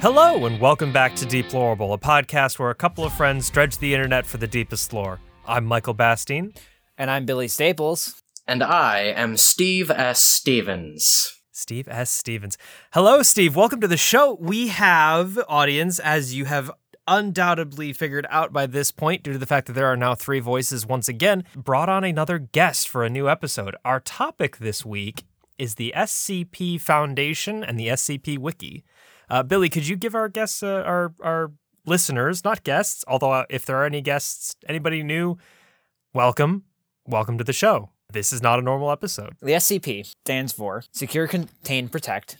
Hello, 0.00 0.46
and 0.46 0.58
welcome 0.58 0.94
back 0.94 1.14
to 1.16 1.26
Deplorable, 1.26 1.92
a 1.92 1.98
podcast 1.98 2.58
where 2.58 2.70
a 2.70 2.74
couple 2.74 3.04
of 3.04 3.12
friends 3.12 3.50
dredge 3.50 3.76
the 3.76 3.92
internet 3.92 4.24
for 4.24 4.38
the 4.38 4.46
deepest 4.46 4.94
lore. 4.94 5.20
I'm 5.46 5.66
Michael 5.66 5.92
Bastine. 5.92 6.54
And 6.96 7.10
I'm 7.10 7.26
Billy 7.26 7.48
Staples. 7.48 8.22
And 8.46 8.62
I 8.62 9.00
am 9.00 9.36
Steve 9.36 9.90
S. 9.90 10.22
Stevens. 10.22 11.42
Steve 11.52 11.86
S. 11.86 12.10
Stevens. 12.10 12.56
Hello, 12.94 13.22
Steve. 13.22 13.54
Welcome 13.54 13.82
to 13.82 13.86
the 13.86 13.98
show. 13.98 14.38
We 14.40 14.68
have, 14.68 15.38
audience, 15.46 15.98
as 15.98 16.34
you 16.34 16.46
have 16.46 16.70
undoubtedly 17.06 17.92
figured 17.92 18.26
out 18.30 18.54
by 18.54 18.64
this 18.64 18.90
point, 18.90 19.22
due 19.22 19.34
to 19.34 19.38
the 19.38 19.44
fact 19.44 19.66
that 19.66 19.74
there 19.74 19.88
are 19.88 19.98
now 19.98 20.14
three 20.14 20.40
voices 20.40 20.86
once 20.86 21.08
again, 21.08 21.44
brought 21.54 21.90
on 21.90 22.04
another 22.04 22.38
guest 22.38 22.88
for 22.88 23.04
a 23.04 23.10
new 23.10 23.28
episode. 23.28 23.76
Our 23.84 24.00
topic 24.00 24.56
this 24.56 24.82
week 24.82 25.24
is 25.58 25.74
the 25.74 25.92
SCP 25.94 26.80
Foundation 26.80 27.62
and 27.62 27.78
the 27.78 27.88
SCP 27.88 28.38
Wiki. 28.38 28.82
Uh, 29.30 29.42
Billy, 29.42 29.68
could 29.68 29.86
you 29.86 29.96
give 29.96 30.14
our 30.14 30.28
guests, 30.28 30.62
uh, 30.62 30.82
our 30.84 31.14
our 31.20 31.52
listeners, 31.86 32.44
not 32.44 32.64
guests, 32.64 33.04
although 33.06 33.30
uh, 33.32 33.44
if 33.48 33.64
there 33.64 33.76
are 33.76 33.84
any 33.84 34.00
guests, 34.00 34.54
anybody 34.68 35.02
new, 35.02 35.36
welcome, 36.12 36.64
welcome 37.06 37.38
to 37.38 37.44
the 37.44 37.52
show. 37.52 37.90
This 38.12 38.32
is 38.32 38.42
not 38.42 38.58
a 38.58 38.62
normal 38.62 38.90
episode. 38.90 39.34
The 39.40 39.52
SCP 39.52 40.04
stands 40.24 40.52
for 40.52 40.82
Secure, 40.92 41.26
Contain, 41.28 41.88
Protect, 41.88 42.38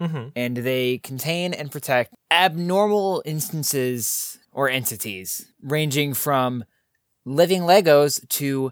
Mm-hmm. 0.00 0.28
and 0.36 0.58
they 0.58 0.98
contain 0.98 1.52
and 1.52 1.72
protect 1.72 2.14
abnormal 2.30 3.20
instances 3.24 4.38
or 4.52 4.68
entities, 4.68 5.50
ranging 5.60 6.14
from 6.14 6.64
living 7.24 7.62
Legos 7.62 8.26
to 8.28 8.70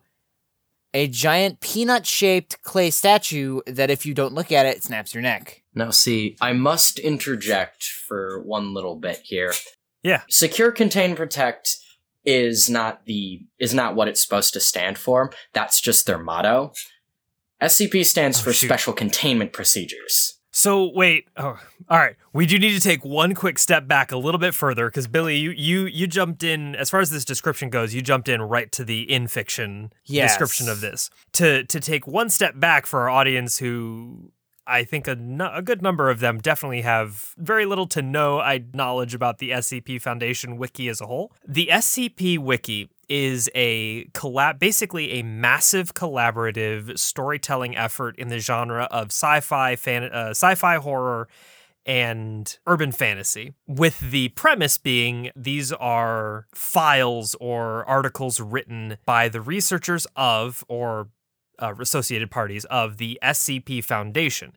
a 0.94 1.08
giant 1.08 1.58
peanut 1.58 2.06
shaped 2.06 2.62
clay 2.62 2.90
statue 2.90 3.60
that, 3.66 3.90
if 3.90 4.06
you 4.06 4.14
don't 4.14 4.34
look 4.34 4.52
at 4.52 4.66
it, 4.66 4.84
snaps 4.84 5.14
your 5.14 5.22
neck. 5.22 5.64
Now, 5.76 5.90
see, 5.90 6.36
I 6.40 6.54
must 6.54 6.98
interject 6.98 7.84
for 7.84 8.40
one 8.40 8.72
little 8.74 8.96
bit 8.96 9.20
here. 9.22 9.52
Yeah. 10.02 10.22
Secure, 10.30 10.72
contain, 10.72 11.14
protect 11.14 11.76
is 12.24 12.68
not 12.68 13.04
the 13.04 13.42
is 13.60 13.72
not 13.74 13.94
what 13.94 14.08
it's 14.08 14.22
supposed 14.22 14.52
to 14.54 14.60
stand 14.60 14.98
for. 14.98 15.32
That's 15.52 15.80
just 15.80 16.06
their 16.06 16.18
motto. 16.18 16.72
SCP 17.62 18.04
stands 18.04 18.40
Oh, 18.40 18.44
for 18.44 18.52
shoot. 18.52 18.66
Special 18.66 18.92
Containment 18.92 19.52
Procedures. 19.52 20.38
So 20.50 20.90
wait, 20.94 21.26
oh, 21.36 21.58
all 21.90 21.98
right. 21.98 22.16
We 22.32 22.46
do 22.46 22.58
need 22.58 22.72
to 22.74 22.80
take 22.80 23.04
one 23.04 23.34
quick 23.34 23.58
step 23.58 23.86
back 23.86 24.10
a 24.10 24.16
little 24.16 24.38
bit 24.38 24.54
further 24.54 24.88
because 24.88 25.06
Billy, 25.06 25.36
you 25.36 25.50
you 25.50 25.84
you 25.84 26.06
jumped 26.06 26.42
in 26.42 26.74
as 26.74 26.88
far 26.88 27.00
as 27.00 27.10
this 27.10 27.24
description 27.26 27.68
goes. 27.68 27.92
You 27.92 28.00
jumped 28.00 28.28
in 28.30 28.40
right 28.40 28.72
to 28.72 28.82
the 28.84 29.02
in 29.10 29.26
fiction 29.28 29.92
Yes. 30.06 30.30
description 30.30 30.68
of 30.70 30.80
this. 30.80 31.10
To 31.34 31.64
to 31.64 31.80
take 31.80 32.06
one 32.06 32.30
step 32.30 32.58
back 32.58 32.86
for 32.86 33.00
our 33.00 33.10
audience 33.10 33.58
who. 33.58 34.32
I 34.66 34.84
think 34.84 35.06
a, 35.06 35.14
nu- 35.14 35.50
a 35.52 35.62
good 35.62 35.82
number 35.82 36.10
of 36.10 36.20
them 36.20 36.38
definitely 36.38 36.82
have 36.82 37.34
very 37.38 37.66
little 37.66 37.86
to 37.88 38.02
no 38.02 38.42
knowledge 38.74 39.14
about 39.14 39.38
the 39.38 39.50
SCP 39.50 40.00
Foundation 40.00 40.56
wiki 40.56 40.88
as 40.88 41.00
a 41.00 41.06
whole. 41.06 41.32
The 41.46 41.68
SCP 41.70 42.38
wiki 42.38 42.90
is 43.08 43.48
a 43.54 44.04
collab 44.06 44.58
basically 44.58 45.12
a 45.12 45.22
massive 45.22 45.94
collaborative 45.94 46.98
storytelling 46.98 47.76
effort 47.76 48.16
in 48.18 48.28
the 48.28 48.38
genre 48.38 48.84
of 48.90 49.06
sci-fi 49.06 49.76
fan- 49.76 50.10
uh, 50.12 50.30
sci-fi 50.30 50.76
horror 50.76 51.28
and 51.86 52.58
urban 52.66 52.90
fantasy 52.90 53.54
with 53.68 54.10
the 54.10 54.28
premise 54.30 54.76
being 54.76 55.30
these 55.36 55.72
are 55.72 56.48
files 56.52 57.36
or 57.40 57.84
articles 57.84 58.40
written 58.40 58.98
by 59.06 59.28
the 59.28 59.40
researchers 59.40 60.04
of 60.16 60.64
or 60.66 61.08
uh, 61.58 61.74
associated 61.80 62.30
parties 62.30 62.64
of 62.66 62.96
the 62.98 63.18
SCP 63.22 63.82
Foundation 63.84 64.52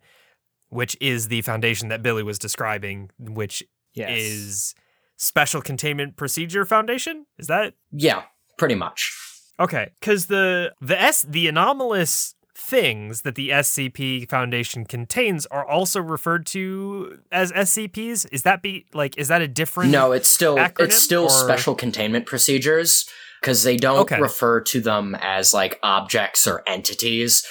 which 0.72 0.96
is 1.02 1.30
the 1.30 1.42
foundation 1.42 1.88
that 1.90 2.04
Billy 2.04 2.22
was 2.22 2.38
describing 2.38 3.10
which 3.20 3.64
Yes. 3.96 4.12
is 4.20 4.76
Special 5.18 5.62
Containment 5.64 6.16
Procedure 6.16 6.64
Foundation 6.64 7.26
is 7.40 7.48
that 7.48 7.74
Yeah, 7.92 8.24
pretty 8.58 8.76
much. 8.76 9.12
Okay, 9.60 9.90
because 10.00 10.28
the 10.28 10.74
the 10.80 11.00
S 11.02 11.24
the 11.28 11.48
anomalous 11.48 12.36
things 12.56 13.24
that 13.24 13.36
the 13.36 13.50
SCP 13.50 14.30
Foundation 14.30 14.86
contains 14.86 15.46
are 15.48 15.66
also 15.68 16.00
referred 16.02 16.46
to 16.48 17.18
as 17.32 17.52
SCPs. 17.54 18.28
Is 18.32 18.44
that 18.44 18.62
be 18.62 18.86
like 18.94 19.18
is 19.18 19.28
that 19.30 19.42
a 19.42 19.48
different? 19.48 19.92
No, 19.92 20.12
it's 20.12 20.30
still 20.30 20.56
acronym, 20.58 20.86
it's 20.86 21.02
still 21.02 21.24
or- 21.24 21.30
Special 21.30 21.74
Containment 21.76 22.26
Procedures 22.28 23.10
because 23.42 23.64
they 23.64 23.78
don't 23.78 24.00
Okay. 24.00 24.20
refer 24.20 24.62
to 24.62 24.82
them 24.82 25.16
as 25.22 25.54
like 25.54 25.80
objects 25.84 26.46
or 26.48 26.64
entities 26.68 27.46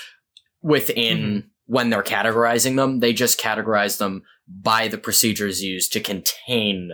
within 0.63 1.19
Mm-hmm. 1.19 1.47
when 1.67 1.91
they're 1.91 2.03
categorizing 2.03 2.77
them. 2.77 3.01
They 3.01 3.13
just 3.13 3.41
categorize 3.41 3.99
them 3.99 4.23
by 4.49 4.89
the 4.89 4.99
procedures 4.99 5.63
used 5.63 5.93
to 5.93 6.01
contain 6.01 6.93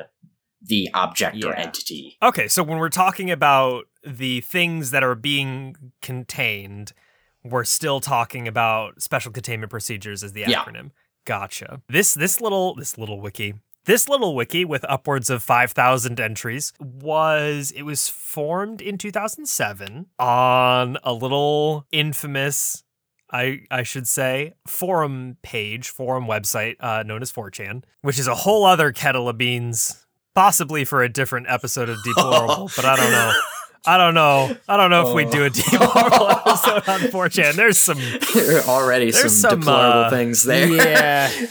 the 0.61 0.89
object 0.95 1.45
or 1.45 1.55
entity. 1.55 2.17
Okay, 2.23 2.49
so 2.49 2.63
when 2.63 2.79
we're 2.79 2.89
talking 2.89 3.31
about 3.31 3.85
the 4.03 4.41
things 4.41 4.91
that 4.93 5.05
are 5.05 5.15
being 5.15 5.77
contained, 6.01 6.93
we're 7.45 7.65
still 7.65 8.01
talking 8.01 8.49
about 8.49 9.03
special 9.03 9.31
containment 9.31 9.71
procedures 9.71 10.25
as 10.25 10.33
the 10.33 10.41
Yeah. 10.49 10.65
acronym. 10.65 10.91
Gotcha. 11.27 11.83
This 11.89 12.15
this 12.15 12.41
little 12.41 12.75
this 12.75 12.97
little 12.99 13.21
wiki. 13.21 13.55
This 13.87 14.09
little 14.09 14.35
wiki 14.35 14.65
with 14.65 14.83
upwards 14.89 15.29
of 15.29 15.43
5,000 15.43 16.19
entries 16.19 16.73
was 16.81 17.71
it 17.77 17.83
was 17.83 18.09
formed 18.09 18.81
in 18.81 18.97
2007 18.97 20.07
on 20.19 20.97
a 21.05 21.13
little 21.13 21.87
infamous 21.93 22.83
I, 23.31 23.63
I 23.69 23.83
should 23.83 24.07
say, 24.07 24.55
forum 24.65 25.39
page, 25.43 25.89
forum 25.89 26.27
website 26.27 26.77
uh, 26.79 27.03
known 27.03 27.21
as 27.21 27.33
4chan, 27.33 27.83
which 28.03 28.21
is 28.21 28.29
a 28.29 28.35
whole 28.35 28.65
other 28.65 28.93
kettle 28.93 29.29
of 29.29 29.37
beans, 29.37 30.07
possibly 30.37 30.85
for 30.85 31.03
a 31.03 31.09
different 31.09 31.47
episode 31.49 31.89
of 31.89 32.01
Deplorable, 32.05 32.71
but 32.77 32.85
I 32.85 32.95
don't 32.95 33.11
know. 33.11 33.33
I 33.87 33.97
don't 33.99 34.15
know. 34.15 34.57
I 34.69 34.77
don't 34.77 34.91
know 34.91 35.09
if 35.09 35.15
we 35.17 35.25
do 35.25 35.45
a 35.45 35.51
Deplorable 35.51 36.31
episode 36.47 36.89
on 36.89 37.01
4chan. 37.11 37.55
There's 37.55 37.79
some, 37.79 37.99
there 38.35 38.59
are 38.61 38.69
already 38.69 39.11
some, 39.11 39.29
some, 39.29 39.61
deplorable 39.61 40.01
uh, 40.01 40.11
things 40.11 40.45
there. 40.45 40.69
Yeah. 40.69 41.47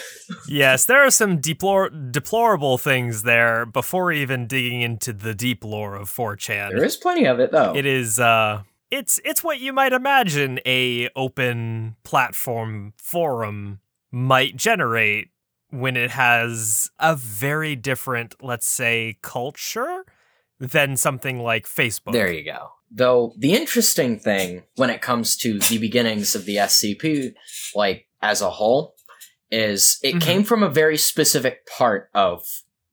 Yes, 0.48 0.86
there 0.86 1.06
are 1.06 1.12
some 1.12 1.40
deplor- 1.40 2.12
deplorable 2.12 2.78
things 2.78 3.24
there 3.24 3.66
before 3.66 4.12
even 4.12 4.48
digging 4.48 4.82
into 4.82 5.14
the 5.14 5.34
deep 5.34 5.64
lore 5.64 5.96
of 5.96 6.10
4chan. 6.10 6.70
there 6.70 6.84
is 6.84 6.98
plenty 6.98 7.26
of 7.26 7.40
it 7.40 7.52
though. 7.52 7.74
It 7.76 7.86
is 7.86 8.20
uh 8.20 8.64
it's 8.92 9.20
it's 9.26 9.44
what 9.44 9.60
you 9.60 9.74
might 9.74 9.94
imagine 9.94 10.60
a 10.66 11.10
open 11.16 11.96
platform 12.04 12.94
forum 12.98 13.80
might 14.12 14.56
generate 14.56 15.30
when 15.72 15.98
it 15.98 16.12
has 16.12 16.92
a 17.00 17.16
very 17.16 17.76
different, 17.76 18.36
let's 18.40 18.68
say, 18.68 19.18
culture 19.24 20.06
than 20.60 20.96
something 20.96 21.40
like 21.40 21.66
Facebook. 21.66 22.14
There 22.14 22.32
you 22.32 22.46
go. 22.46 22.70
Though 22.92 23.34
the 23.38 23.54
interesting 23.54 24.20
thing 24.20 24.64
when 24.76 24.92
it 24.92 25.02
comes 25.02 25.36
to 25.38 25.58
the 25.58 25.80
beginnings 25.80 26.36
of 26.36 26.46
the 26.46 26.58
SCP, 26.58 27.34
like 27.74 28.08
as 28.22 28.42
a 28.42 28.52
whole, 28.52 28.94
is 29.54 30.00
it 30.04 30.16
Mhm. 30.16 30.22
came 30.22 30.44
from 30.44 30.64
a 30.64 30.70
very 30.70 30.98
specific 30.98 31.66
part 31.68 32.10
of 32.14 32.46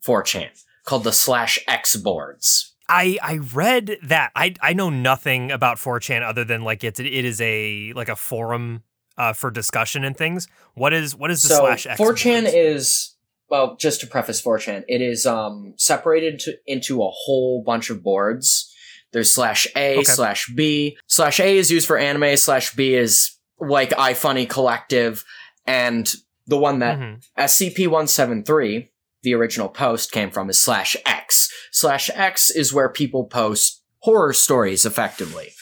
4chan 0.07 0.51
called 0.85 1.05
the 1.05 1.13
slash 1.13 1.59
X 1.67 1.97
boards. 1.97 2.75
I 2.89 3.19
I 3.23 3.39
read 3.39 3.99
that. 4.03 4.31
I 4.35 4.55
I 4.61 4.73
know 4.73 4.91
nothing 4.91 5.51
about 5.51 5.79
4chan 5.79 6.23
other 6.23 6.45
than 6.45 6.63
like 6.63 6.83
it's 6.85 7.01
it 7.01 7.07
is 7.07 7.41
a 7.41 7.93
like 7.95 8.09
a 8.09 8.17
forum 8.17 8.83
uh, 9.17 9.33
for 9.33 9.51
discussion 9.51 10.05
and 10.05 10.17
things. 10.17 10.49
What 10.75 10.93
is 10.93 11.15
what 11.15 11.31
is 11.31 11.43
the 11.43 11.49
so 11.49 11.61
slash 11.61 11.87
X? 11.87 12.01
4chan 12.01 12.43
boards? 12.43 12.55
is 12.55 13.17
well, 13.49 13.77
just 13.77 14.01
to 14.01 14.07
preface 14.07 14.41
4chan, 14.43 14.85
it 14.89 15.01
is 15.03 15.27
um 15.27 15.75
separated 15.77 16.39
to, 16.41 16.57
into 16.67 17.03
a 17.03 17.11
whole 17.11 17.63
bunch 17.65 17.91
of 17.91 18.03
boards. 18.03 18.73
There's 19.13 19.33
slash 19.33 19.67
A, 19.77 19.97
Okay. 19.97 20.05
slash 20.05 20.49
B. 20.55 20.97
Slash 21.09 21.41
A 21.41 21.59
is 21.59 21.71
used 21.71 21.87
for 21.87 21.99
anime, 21.99 22.37
slash 22.37 22.75
B 22.75 22.95
is 22.95 23.37
like 23.59 23.91
iFunny 23.91 24.49
Collective, 24.49 25.25
and 25.67 26.13
the 26.51 26.59
one 26.59 26.81
that 26.81 26.99
Mhm. 26.99 27.23
SCP-173, 27.39 28.91
the 29.23 29.35
original 29.35 29.69
post 29.69 30.13
came 30.13 30.31
from, 30.31 30.51
is 30.51 30.61
slash 30.61 30.97
X. 31.07 31.49
Slash 31.73 32.11
X 32.13 32.51
is 32.51 32.73
where 32.73 32.89
people 32.91 33.25
post 33.25 33.83
horror 34.01 34.33
stories 34.33 34.85
effectively. 34.85 35.53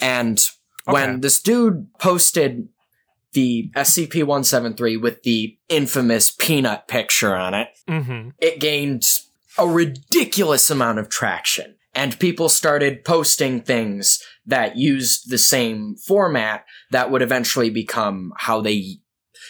And 0.00 0.40
when 0.84 1.10
Okay. 1.10 1.20
this 1.20 1.40
dude 1.40 1.88
posted 1.98 2.68
the 3.32 3.70
SCP-173 3.74 4.96
with 4.96 5.22
the 5.24 5.58
infamous 5.68 6.30
peanut 6.30 6.88
picture 6.88 7.34
on 7.34 7.52
it, 7.54 7.68
Mhm. 7.88 8.32
it 8.38 8.60
gained 8.60 9.02
a 9.58 9.66
ridiculous 9.66 10.70
amount 10.70 10.98
of 10.98 11.08
traction. 11.08 11.74
And 11.94 12.18
people 12.20 12.48
started 12.50 13.04
posting 13.04 13.62
things 13.62 14.22
that 14.44 14.76
used 14.76 15.30
the 15.30 15.38
same 15.38 15.96
format 15.96 16.64
that 16.90 17.10
would 17.10 17.22
eventually 17.22 17.70
become 17.70 18.32
how 18.36 18.60
they, 18.60 18.98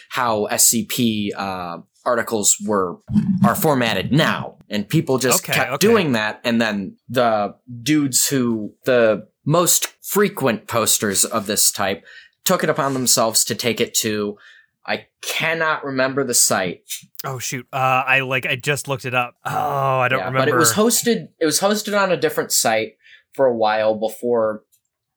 how 0.09 0.47
SCP 0.51 1.29
uh, 1.35 1.79
articles 2.05 2.55
were 2.65 2.97
are 3.45 3.55
formatted 3.55 4.11
now. 4.11 4.57
And 4.69 4.87
people 4.87 5.17
just 5.17 5.43
Okay, 5.43 5.53
kept 5.53 5.71
okay. 5.73 5.87
doing 5.87 6.11
that. 6.13 6.41
And 6.43 6.59
then 6.61 6.97
the 7.09 7.55
dudes 7.83 8.27
who 8.27 8.73
the 8.85 9.27
most 9.45 9.93
frequent 10.03 10.67
posters 10.67 11.23
of 11.25 11.47
this 11.47 11.71
type 11.71 12.05
took 12.43 12.63
it 12.63 12.69
upon 12.69 12.93
themselves 12.93 13.43
to 13.45 13.55
take 13.55 13.79
it 13.81 13.93
to 13.95 14.37
I 14.85 15.07
cannot 15.21 15.83
remember 15.83 16.23
the 16.23 16.33
site. 16.33 16.89
Oh 17.25 17.39
shoot. 17.39 17.67
Uh 17.73 18.03
I 18.07 18.21
like 18.21 18.45
I 18.45 18.55
just 18.55 18.87
looked 18.87 19.03
it 19.05 19.13
up. 19.13 19.35
Oh, 19.45 19.51
I 19.99 20.07
don't 20.07 20.19
Yeah, 20.19 20.25
remember. 20.27 20.51
But 20.51 20.55
it 20.55 20.59
was 20.59 20.73
hosted 20.73 21.29
it 21.39 21.45
was 21.45 21.59
hosted 21.59 21.97
on 22.01 22.11
a 22.11 22.17
different 22.17 22.51
site 22.53 22.93
for 23.33 23.45
a 23.45 23.55
while 23.55 23.95
before 23.95 24.63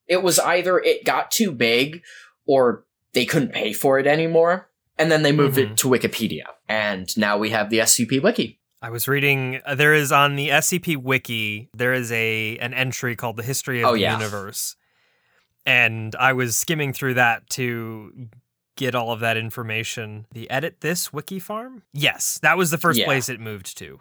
it 0.08 0.22
was 0.24 0.38
either 0.40 0.78
it 0.78 1.04
got 1.04 1.30
too 1.30 1.52
big 1.52 2.02
or 2.46 2.84
they 3.14 3.24
couldn't 3.24 3.52
pay 3.52 3.72
for 3.72 3.98
it 4.00 4.06
anymore. 4.08 4.68
And 5.00 5.10
then 5.10 5.22
they 5.22 5.32
moved 5.32 5.56
Mhm. 5.56 5.72
it 5.72 5.76
to 5.78 5.88
Wikipedia. 5.88 6.44
And 6.68 7.16
now 7.16 7.38
we 7.38 7.50
have 7.50 7.70
the 7.70 7.80
SCP 7.80 8.20
wiki. 8.22 8.60
I 8.82 8.90
was 8.90 9.08
reading 9.08 9.60
uh, 9.64 9.74
there 9.74 9.94
is 9.94 10.12
on 10.12 10.36
the 10.36 10.50
SCP 10.50 10.96
wiki 10.96 11.68
there 11.74 11.92
is 11.94 12.12
a 12.12 12.56
an 12.58 12.72
entry 12.74 13.16
called 13.16 13.36
the 13.36 13.42
history 13.42 13.80
of 13.82 13.88
Oh, 13.90 13.92
the 13.94 14.00
yeah. 14.00 14.12
universe. 14.18 14.76
And 15.66 16.14
I 16.16 16.32
was 16.32 16.56
skimming 16.56 16.92
through 16.92 17.14
that 17.14 17.48
to 17.50 18.28
get 18.76 18.94
all 18.94 19.12
of 19.12 19.20
that 19.20 19.36
information. 19.36 20.26
The 20.32 20.48
edit 20.50 20.80
this 20.80 21.12
wiki 21.12 21.38
farm? 21.38 21.82
Yes, 21.92 22.38
that 22.42 22.56
was 22.56 22.70
the 22.70 22.78
first 22.78 22.98
Yeah. 22.98 23.04
place 23.04 23.28
it 23.28 23.40
moved 23.40 23.76
to. 23.78 24.00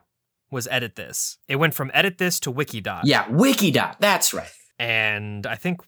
Was 0.52 0.68
edit 0.72 0.96
this. 0.96 1.38
It 1.48 1.58
went 1.58 1.74
from 1.74 1.92
edit 1.94 2.18
this 2.18 2.40
to 2.42 2.52
wikidot. 2.52 3.02
Yeah, 3.04 3.26
Wikidot. 3.28 3.98
That's 4.00 4.34
right. 4.34 4.52
and 4.82 5.46
I 5.46 5.56
think 5.56 5.82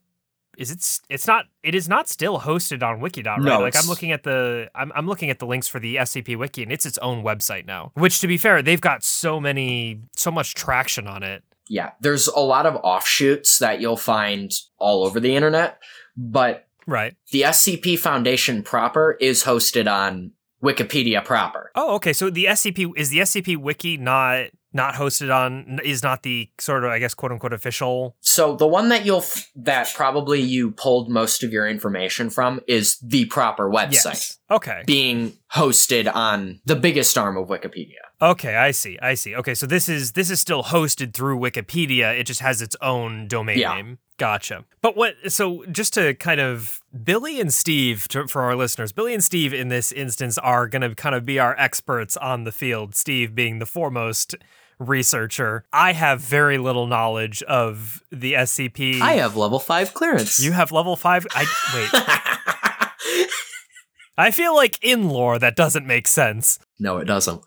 is 0.62 0.72
it 0.72 1.00
it's 1.10 1.28
not 1.28 1.46
it 1.64 1.76
is 1.76 1.90
not 1.90 2.08
still 2.08 2.40
hosted 2.40 2.82
on 2.84 3.02
wikidot 3.02 3.38
right? 3.38 3.44
No, 3.44 3.60
like 3.60 3.76
i'm 3.76 3.88
looking 3.88 4.12
at 4.12 4.24
the 4.24 4.70
I'm, 4.76 4.92
I'm 4.96 5.08
looking 5.08 5.30
at 5.30 5.40
the 5.40 5.46
links 5.46 5.68
for 5.68 5.80
the 5.80 5.96
scp 5.96 6.38
wiki 6.38 6.64
and 6.64 6.72
it's 6.72 6.86
its 6.86 6.98
own 7.00 7.24
website 7.24 7.66
now 7.66 7.92
which 7.96 8.20
to 8.22 8.28
be 8.28 8.38
fair 8.38 8.62
they've 8.62 8.80
got 8.80 9.04
so 9.04 9.40
many 9.40 10.02
so 10.16 10.32
much 10.32 10.54
traction 10.54 11.08
on 11.08 11.24
it. 11.24 11.44
Yeah, 11.68 11.92
there's 12.02 12.28
a 12.28 12.40
lot 12.40 12.66
of 12.66 12.76
offshoots 12.76 13.60
that 13.60 13.80
you'll 13.80 13.98
find 13.98 14.52
all 14.78 15.06
over 15.06 15.20
the 15.20 15.36
internet, 15.36 15.80
but 16.18 16.68
right. 16.86 17.16
the 17.32 17.44
SCP 17.44 17.98
Foundation 17.98 18.62
proper 18.62 19.18
is 19.22 19.44
hosted 19.44 19.90
on 19.92 20.32
Wikipedia 20.64 21.24
proper. 21.24 21.72
oh 21.76 21.96
okay 21.96 22.14
so 22.14 22.30
the 22.30 22.46
scp 22.46 22.92
is 22.96 23.10
the 23.10 23.18
scp 23.20 23.58
wiki 23.58 23.98
not 23.98 24.46
not 24.74 24.94
hosted 24.96 25.34
on 25.34 25.80
is 25.84 26.02
not 26.04 26.24
the 26.24 26.50
sort 26.60 26.84
of 26.84 26.92
i 26.92 27.00
guess 27.00 27.14
quote 27.14 27.32
unquote 27.32 27.54
official 27.54 28.16
So 28.22 28.56
the 28.56 28.68
one 28.68 28.90
that 28.90 29.06
you'll 29.06 29.20
f- 29.20 29.50
that 29.56 29.92
probably 29.96 30.40
you 30.42 30.72
pulled 30.72 31.10
most 31.10 31.44
of 31.44 31.52
your 31.52 31.68
information 31.68 32.30
from 32.30 32.62
is 32.68 32.98
the 33.00 33.26
proper 33.26 33.70
website 33.70 33.92
yes 34.06 34.38
okay 34.50 34.84
being 34.86 35.34
hosted 35.54 36.14
on 36.14 36.60
the 36.66 36.76
biggest 36.76 37.18
arm 37.18 37.36
of 37.38 37.50
Wikipedia. 37.50 37.96
Okay, 38.22 38.56
I 38.56 38.72
see. 38.72 38.98
I 39.02 39.16
see. 39.16 39.36
Okay, 39.36 39.54
so 39.54 39.66
this 39.66 39.90
is 39.90 40.14
this 40.14 40.30
is 40.30 40.40
still 40.40 40.64
hosted 40.64 41.14
through 41.14 41.40
Wikipedia. 41.40 42.18
It 42.18 42.24
just 42.26 42.40
has 42.40 42.62
its 42.62 42.76
own 42.82 43.28
domain 43.28 43.58
Yeah. 43.60 43.74
name. 43.76 43.98
Gotcha. 44.18 44.64
But 44.82 44.96
what? 44.96 45.16
So 45.28 45.66
just 45.72 45.94
to 45.96 46.14
kind 46.14 46.40
of 46.40 46.82
Billy 47.04 47.42
and 47.42 47.52
Steve 47.54 48.08
to, 48.10 48.28
for 48.28 48.44
our 48.44 48.56
listeners, 48.56 48.92
Billy 48.94 49.14
and 49.14 49.24
Steve 49.24 49.54
in 49.54 49.68
this 49.70 49.92
instance 49.92 50.38
are 50.38 50.68
going 50.68 50.84
to 50.84 50.94
kind 50.96 51.16
of 51.16 51.26
be 51.26 51.40
our 51.40 51.56
experts 51.60 52.16
on 52.16 52.44
the 52.46 52.52
field. 52.52 52.94
Steve 52.96 53.34
being 53.36 53.60
the 53.60 53.66
foremost 53.66 54.36
researcher. 54.88 55.64
I 55.72 55.94
have 55.94 56.22
very 56.22 56.58
little 56.58 56.88
knowledge 56.88 57.44
of 57.44 58.04
the 58.12 58.34
SCP. 58.34 59.00
I 59.02 59.14
have 59.14 59.36
level 59.36 59.60
5 59.60 59.94
clearance. 59.94 60.40
You 60.40 60.52
have 60.54 60.72
level 60.72 60.96
five. 60.96 61.26
I 61.34 61.46
wait. 61.74 63.30
I 64.18 64.32
feel 64.32 64.56
like 64.56 64.78
in 64.82 65.10
lore 65.10 65.40
that 65.40 65.56
doesn't 65.56 65.88
make 65.88 66.08
sense. 66.08 66.60
no, 66.80 66.98
it 66.98 67.06
doesn't. 67.06 67.42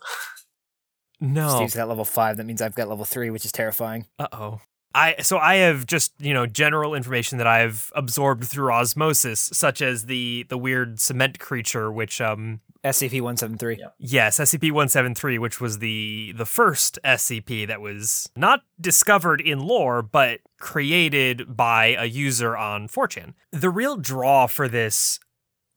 No. 1.21 1.55
Steve's 1.55 1.75
got 1.75 1.87
level 1.87 2.05
five. 2.05 2.37
That 2.37 2.45
means 2.45 2.61
I've 2.61 2.75
got 2.75 2.89
level 2.89 3.05
three, 3.05 3.29
which 3.29 3.45
is 3.45 3.51
terrifying. 3.51 4.05
Uh 4.19 4.27
oh. 4.33 4.61
I 4.93 5.15
so 5.21 5.37
I 5.37 5.55
have 5.55 5.85
just 5.85 6.13
you 6.19 6.33
know 6.33 6.45
general 6.45 6.93
information 6.95 7.37
that 7.37 7.47
I've 7.47 7.91
absorbed 7.95 8.45
through 8.45 8.71
osmosis, 8.71 9.49
such 9.53 9.81
as 9.81 10.05
the 10.05 10.45
the 10.49 10.57
weird 10.57 10.99
cement 10.99 11.39
creature, 11.39 11.91
which 11.91 12.19
um 12.21 12.61
SCP 12.85 13.19
one 13.19 13.35
seven 13.35 13.57
three. 13.57 13.77
Yeah. 13.79 13.87
yes 13.97 14.37
SCP 14.39 14.71
one 14.71 14.87
seven 14.87 15.15
three, 15.15 15.37
which 15.37 15.59
was 15.59 15.79
the 15.79 16.33
the 16.37 16.45
first 16.45 16.99
SCP 17.03 17.67
that 17.67 17.81
was 17.81 18.29
not 18.37 18.61
discovered 18.79 19.41
in 19.41 19.59
lore 19.59 20.01
but 20.01 20.39
created 20.59 21.57
by 21.57 21.95
a 21.99 22.05
user 22.05 22.55
on 22.55 22.87
4chan. 22.87 23.33
The 23.51 23.69
real 23.69 23.97
draw 23.97 24.47
for 24.47 24.67
this 24.67 25.19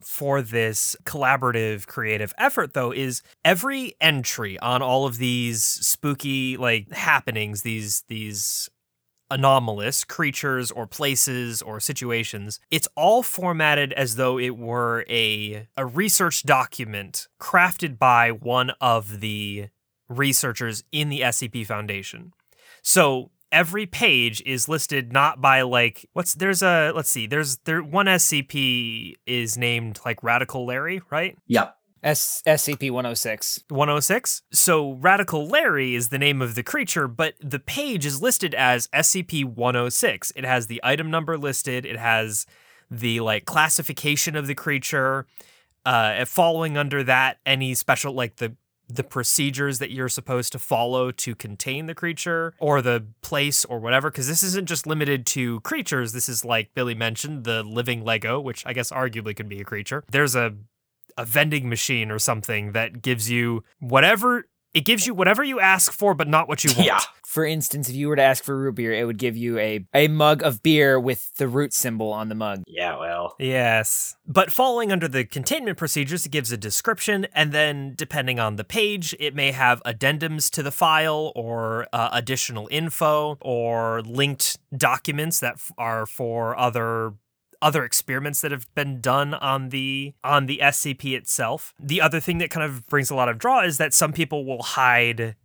for 0.02 0.40
this 0.42 0.94
collaborative 1.04 1.86
creative 1.86 2.32
effort 2.38 2.72
though 2.72 2.92
is 2.92 3.22
every 3.44 3.94
entry 4.00 4.58
on 4.60 4.80
all 4.80 5.06
of 5.06 5.18
these 5.18 5.64
spooky 5.64 6.56
like 6.56 6.90
happenings 6.92 7.62
these 7.62 8.04
these 8.08 8.70
anomalous 9.30 10.04
creatures 10.04 10.70
or 10.70 10.86
places 10.86 11.60
or 11.62 11.80
situations 11.80 12.60
it's 12.70 12.88
all 12.94 13.22
formatted 13.22 13.92
as 13.92 14.16
though 14.16 14.38
it 14.38 14.56
were 14.56 15.04
a 15.08 15.66
a 15.76 15.84
research 15.84 16.42
document 16.44 17.28
crafted 17.40 17.98
by 17.98 18.30
one 18.30 18.70
of 18.80 19.20
the 19.20 19.68
researchers 20.08 20.82
in 20.92 21.10
the 21.10 21.20
SCP 21.20 21.66
Foundation 21.66 22.32
so 22.82 23.30
every 23.52 23.86
page 23.86 24.42
is 24.44 24.68
listed 24.68 25.12
not 25.12 25.40
by 25.40 25.62
like 25.62 26.08
what's 26.12 26.34
there's 26.34 26.62
a 26.62 26.92
let's 26.94 27.10
see 27.10 27.26
there's 27.26 27.58
there 27.58 27.82
one 27.82 28.06
SCP 28.06 29.14
is 29.26 29.56
named 29.56 30.00
like 30.04 30.22
Radical 30.22 30.66
Larry, 30.66 31.00
right? 31.10 31.36
Yep. 31.46 31.76
S- 32.02 32.42
SCP 32.46 32.90
one 32.90 33.06
oh 33.06 33.14
six. 33.14 33.60
106. 33.68 34.42
So 34.52 34.92
Radical 34.92 35.46
Larry 35.46 35.94
is 35.94 36.08
the 36.08 36.18
name 36.18 36.40
of 36.40 36.54
the 36.54 36.62
creature, 36.62 37.08
but 37.08 37.34
the 37.40 37.58
page 37.58 38.06
is 38.06 38.22
listed 38.22 38.54
as 38.54 38.88
SCP 38.88 39.44
106. 39.44 40.32
It 40.36 40.44
has 40.44 40.66
the 40.66 40.80
item 40.82 41.10
number 41.10 41.36
listed, 41.36 41.84
it 41.84 41.98
has 41.98 42.46
the 42.90 43.20
like 43.20 43.44
classification 43.44 44.36
of 44.36 44.46
the 44.46 44.54
creature, 44.54 45.26
uh 45.84 46.24
following 46.24 46.76
under 46.76 47.02
that 47.04 47.38
any 47.46 47.74
special 47.74 48.12
like 48.12 48.36
the 48.36 48.56
the 48.88 49.04
procedures 49.04 49.78
that 49.80 49.90
you're 49.90 50.08
supposed 50.08 50.50
to 50.52 50.58
follow 50.58 51.10
to 51.10 51.34
contain 51.34 51.86
the 51.86 51.94
creature 51.94 52.54
or 52.58 52.80
the 52.80 53.04
place 53.20 53.64
or 53.66 53.78
whatever 53.78 54.10
because 54.10 54.26
this 54.26 54.42
isn't 54.42 54.66
just 54.66 54.86
limited 54.86 55.26
to 55.26 55.60
creatures 55.60 56.12
this 56.12 56.28
is 56.28 56.44
like 56.44 56.72
billy 56.74 56.94
mentioned 56.94 57.44
the 57.44 57.62
living 57.62 58.02
lego 58.02 58.40
which 58.40 58.64
i 58.66 58.72
guess 58.72 58.90
arguably 58.90 59.36
could 59.36 59.48
be 59.48 59.60
a 59.60 59.64
creature 59.64 60.02
there's 60.10 60.34
a 60.34 60.54
a 61.18 61.24
vending 61.24 61.68
machine 61.68 62.10
or 62.10 62.18
something 62.18 62.72
that 62.72 63.02
gives 63.02 63.30
you 63.30 63.62
whatever 63.80 64.48
it 64.74 64.84
gives 64.84 65.06
you 65.06 65.14
whatever 65.14 65.42
you 65.42 65.60
ask 65.60 65.92
for 65.92 66.14
but 66.14 66.28
not 66.28 66.48
what 66.48 66.64
you 66.64 66.70
want 66.70 66.86
Yeah. 66.86 67.00
For 67.24 67.44
instance, 67.44 67.90
if 67.90 67.94
you 67.94 68.08
were 68.08 68.16
to 68.16 68.22
ask 68.22 68.42
for 68.42 68.56
root 68.56 68.76
beer, 68.76 68.90
it 68.94 69.04
would 69.04 69.18
give 69.18 69.36
you 69.36 69.58
a, 69.58 69.86
a 69.92 70.08
mug 70.08 70.42
of 70.42 70.62
beer 70.62 70.98
with 70.98 71.34
the 71.34 71.46
root 71.46 71.74
symbol 71.74 72.10
on 72.10 72.30
the 72.30 72.34
mug. 72.34 72.62
Yeah, 72.66 72.98
well. 72.98 73.36
Yes. 73.38 74.16
But 74.26 74.50
falling 74.50 74.90
under 74.90 75.06
the 75.08 75.26
containment 75.26 75.76
procedures, 75.76 76.24
it 76.24 76.32
gives 76.32 76.52
a 76.52 76.56
description, 76.56 77.26
and 77.34 77.52
then 77.52 77.92
depending 77.96 78.40
on 78.40 78.56
the 78.56 78.64
page, 78.64 79.14
it 79.20 79.34
may 79.34 79.52
have 79.52 79.82
addendums 79.84 80.50
to 80.52 80.62
the 80.62 80.70
file 80.70 81.32
or 81.36 81.86
uh, 81.92 82.08
additional 82.12 82.66
info 82.70 83.36
or 83.42 84.00
linked 84.00 84.58
documents 84.74 85.38
that 85.40 85.56
f- 85.56 85.70
are 85.76 86.06
for 86.06 86.58
other 86.58 87.12
other 87.60 87.84
experiments 87.84 88.40
that 88.40 88.50
have 88.52 88.72
been 88.74 89.00
done 89.00 89.34
on 89.34 89.70
the 89.70 90.14
on 90.22 90.46
the 90.46 90.60
SCP 90.62 91.16
itself. 91.16 91.74
The 91.78 92.00
other 92.00 92.20
thing 92.20 92.38
that 92.38 92.50
kind 92.50 92.64
of 92.64 92.86
brings 92.86 93.10
a 93.10 93.14
lot 93.14 93.28
of 93.28 93.38
draw 93.38 93.62
is 93.64 93.78
that 93.78 93.94
some 93.94 94.12
people 94.12 94.44
will 94.44 94.62
hide 94.62 95.36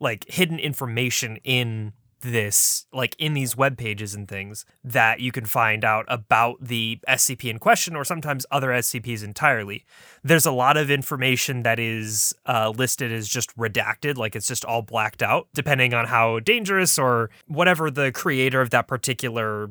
like 0.00 0.24
hidden 0.28 0.58
information 0.58 1.38
in 1.44 1.92
this 2.20 2.86
like 2.92 3.14
in 3.18 3.32
these 3.32 3.56
web 3.56 3.78
pages 3.78 4.14
and 4.14 4.26
things 4.26 4.64
that 4.82 5.20
you 5.20 5.30
can 5.30 5.44
find 5.44 5.84
out 5.84 6.04
about 6.08 6.56
the 6.60 6.98
SCP 7.08 7.48
in 7.48 7.58
question 7.58 7.94
or 7.94 8.04
sometimes 8.04 8.44
other 8.50 8.68
SCPs 8.68 9.22
entirely. 9.22 9.84
There's 10.24 10.46
a 10.46 10.52
lot 10.52 10.76
of 10.76 10.90
information 10.90 11.62
that 11.62 11.78
is 11.78 12.34
uh, 12.46 12.70
listed 12.70 13.12
as 13.12 13.28
just 13.28 13.56
redacted, 13.56 14.16
like 14.16 14.34
it's 14.34 14.48
just 14.48 14.64
all 14.64 14.82
blacked 14.82 15.22
out, 15.22 15.48
depending 15.54 15.94
on 15.94 16.06
how 16.06 16.40
dangerous 16.40 16.98
or 16.98 17.30
whatever 17.46 17.90
the 17.90 18.10
creator 18.12 18.60
of 18.60 18.70
that 18.70 18.88
particular 18.88 19.70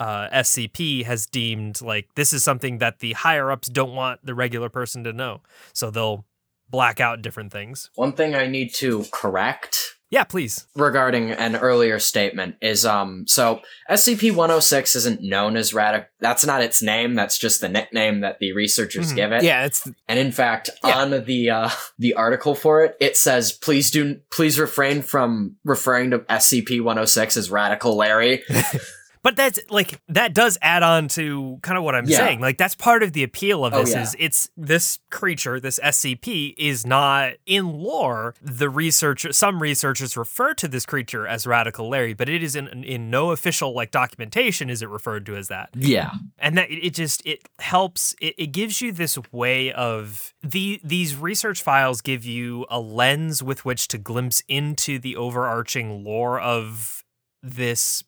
uh, 0.00 0.28
SCP 0.30 1.04
has 1.04 1.26
deemed 1.26 1.80
like 1.80 2.08
this 2.16 2.32
is 2.32 2.42
something 2.42 2.78
that 2.78 2.98
the 2.98 3.12
higher 3.12 3.50
ups 3.52 3.68
don't 3.68 3.94
want 3.94 4.24
the 4.26 4.34
regular 4.34 4.68
person 4.68 5.04
to 5.04 5.12
know. 5.12 5.42
So 5.72 5.90
they'll 5.90 6.24
black 6.68 6.98
out 7.00 7.20
different 7.22 7.52
things. 7.52 7.90
One 7.94 8.12
thing 8.12 8.34
I 8.34 8.46
need 8.46 8.72
to 8.74 9.04
correct 9.12 9.96
Yeah, 10.08 10.24
please. 10.24 10.66
regarding 10.76 11.32
an 11.32 11.54
earlier 11.56 11.98
statement 11.98 12.56
is 12.62 12.86
um 12.86 13.24
so 13.26 13.60
SCP-106 13.90 14.96
isn't 14.96 15.22
known 15.22 15.56
as 15.56 15.72
Radic 15.72 16.06
that's 16.20 16.44
not 16.46 16.62
its 16.62 16.80
name 16.82 17.14
that's 17.14 17.38
just 17.38 17.60
the 17.60 17.68
nickname 17.68 18.20
that 18.20 18.38
the 18.38 18.52
researchers 18.52 19.12
Mhm. 19.12 19.16
give 19.16 19.32
it 19.32 19.42
Yeah, 19.42 19.64
it's 19.66 19.88
and 20.08 20.18
in 20.18 20.32
fact 20.32 20.70
Yeah. 20.84 20.98
on 21.02 21.24
the 21.24 21.50
uh 21.50 21.70
the 21.98 22.14
article 22.14 22.54
for 22.54 22.84
it 22.84 22.96
it 23.00 23.16
says 23.16 23.52
please 23.52 23.90
do 23.90 24.20
please 24.30 24.58
refrain 24.58 25.02
from 25.02 25.56
referring 25.64 26.10
to 26.12 26.20
SCP-106 26.20 27.36
as 27.36 27.50
Radical 27.50 27.96
Larry 27.96 28.42
But 29.22 29.36
that's 29.36 29.58
like 29.68 30.00
that 30.08 30.32
does 30.32 30.56
add 30.62 30.82
on 30.82 31.08
to 31.08 31.58
kind 31.62 31.76
of 31.76 31.84
what 31.84 31.94
I'm 31.94 32.06
Yeah. 32.06 32.16
saying. 32.18 32.40
Like 32.40 32.56
that's 32.56 32.74
part 32.74 33.02
of 33.02 33.12
the 33.12 33.22
appeal 33.22 33.66
of 33.66 33.74
Oh, 33.74 33.80
this 33.80 33.92
yeah. 33.92 34.02
is 34.02 34.16
it's 34.18 34.50
this 34.56 34.98
creature, 35.10 35.60
this 35.60 35.78
SCP 35.82 36.54
is 36.56 36.86
not 36.86 37.34
in 37.44 37.70
lore. 37.72 38.34
The 38.40 38.70
research 38.70 39.26
some 39.32 39.60
researchers 39.60 40.16
refer 40.16 40.54
to 40.54 40.68
this 40.68 40.86
creature 40.86 41.26
as 41.26 41.46
Radical 41.46 41.88
Larry, 41.90 42.14
but 42.14 42.28
it 42.30 42.42
is 42.42 42.56
in 42.56 42.68
in 42.82 43.10
no 43.10 43.30
official 43.30 43.74
like 43.74 43.90
documentation 43.90 44.70
is 44.70 44.80
it 44.80 44.88
referred 44.88 45.26
to 45.26 45.36
as 45.36 45.48
that. 45.48 45.68
Yeah. 45.74 46.12
And 46.38 46.56
that 46.56 46.70
it, 46.70 46.86
it 46.86 46.94
just 46.94 47.20
it 47.26 47.46
helps 47.58 48.14
it, 48.22 48.34
it 48.38 48.46
gives 48.52 48.80
you 48.80 48.90
this 48.90 49.18
way 49.32 49.70
of 49.72 50.32
the 50.42 50.80
these 50.82 51.14
research 51.14 51.62
files 51.62 52.00
give 52.00 52.24
you 52.24 52.64
a 52.70 52.80
lens 52.80 53.42
with 53.42 53.66
which 53.66 53.86
to 53.88 53.98
glimpse 53.98 54.42
into 54.48 54.98
the 54.98 55.14
overarching 55.16 56.04
lore 56.04 56.40
of 56.40 57.04
this 57.42 58.02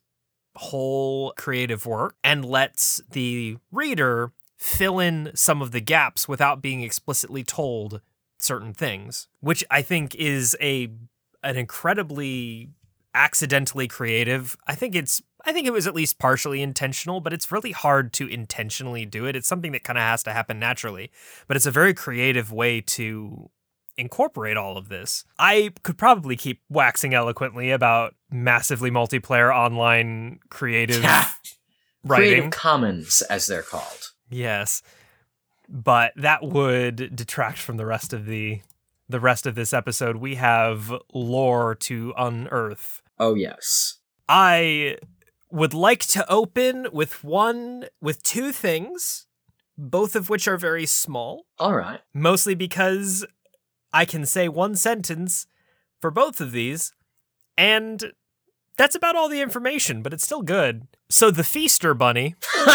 whole 0.57 1.33
creative 1.37 1.87
work 1.87 2.17
and 2.23 2.45
lets 2.45 3.01
the 3.11 3.57
reader 3.71 4.33
fill 4.59 5.01
in 5.01 5.31
some 5.35 5.61
of 5.61 5.73
the 5.73 5.81
gaps 5.81 6.29
without 6.29 6.63
being 6.63 6.83
explicitly 6.83 7.43
told 7.43 8.01
certain 8.39 8.73
things, 8.73 9.29
which 9.41 9.65
I 9.71 9.83
think 9.83 10.15
is 10.15 10.57
a 10.61 10.89
an 11.43 11.57
incredibly 11.57 12.71
accidentally 13.15 13.89
creative. 13.89 14.57
I 14.67 14.75
think 14.75 14.95
it's 14.95 15.23
I 15.45 15.53
think 15.53 15.67
it 15.67 15.73
was 15.73 15.87
at 15.87 15.95
least 15.95 16.19
partially 16.19 16.63
intentional, 16.63 17.21
but 17.21 17.33
it's 17.33 17.51
really 17.51 17.73
hard 17.73 18.13
to 18.15 18.29
intentionally 18.29 19.05
do 19.05 19.27
it. 19.27 19.35
It's 19.35 19.49
something 19.49 19.73
that 19.73 19.85
kind 19.85 19.99
of 19.99 20.03
has 20.03 20.23
to 20.25 20.33
happen 20.33 20.59
naturally, 20.59 21.11
but 21.49 21.57
it's 21.57 21.67
a 21.67 21.73
very 21.73 21.95
creative 21.95 22.53
way 22.53 22.81
to 22.81 23.51
incorporate 23.97 24.57
all 24.57 24.77
of 24.77 24.89
this. 24.89 25.25
I 25.39 25.73
could 25.83 25.99
probably 25.99 26.37
keep 26.37 26.61
waxing 26.69 27.13
eloquently 27.13 27.71
about 27.71 28.15
massively 28.33 28.91
multiplayer 28.91 29.55
online 29.55 30.41
creative 30.49 31.03
writing. 31.05 31.39
Creative 32.07 32.51
Commons, 32.51 33.23
as 33.23 33.47
they're 33.47 33.63
called. 33.63 34.11
Yes. 34.31 34.83
But 35.69 36.13
that 36.17 36.43
would 36.43 37.15
detract 37.15 37.59
from 37.59 37.77
the 37.77 37.87
rest 37.87 38.13
of 38.13 38.27
the 38.27 38.61
the 39.09 39.21
rest 39.21 39.47
of 39.47 39.55
this 39.55 39.73
episode. 39.75 40.17
We 40.17 40.37
have 40.37 40.93
lore 41.13 41.75
to 41.77 42.15
unearth. 42.17 43.03
Oh 43.19 43.35
yes. 43.35 43.99
I 44.29 44.97
would 45.51 45.75
like 45.75 46.01
to 46.01 46.29
open 46.31 46.87
with 46.93 47.23
one 47.23 47.87
with 48.01 48.23
two 48.23 48.53
things, 48.53 49.27
both 49.77 50.17
of 50.17 50.31
which 50.31 50.49
are 50.49 50.57
very 50.57 50.87
small, 50.87 51.45
All 51.59 51.75
right. 51.75 52.01
mostly 52.15 52.55
because 52.55 53.27
I 53.93 54.07
can 54.07 54.25
say 54.25 54.49
one 54.49 54.77
sentence 54.77 55.47
for 56.01 56.11
both 56.11 56.41
of 56.41 56.53
these 56.53 56.93
and 57.59 58.13
that's 58.77 58.95
about 58.95 59.17
all 59.17 59.29
the 59.29 59.41
information, 59.41 60.03
but 60.03 60.13
it's 60.13 60.25
still 60.25 60.43
good. 60.43 60.87
So 61.09 61.31
the 61.31 61.45
Feaster 61.45 61.95
Bunny, 61.95 62.35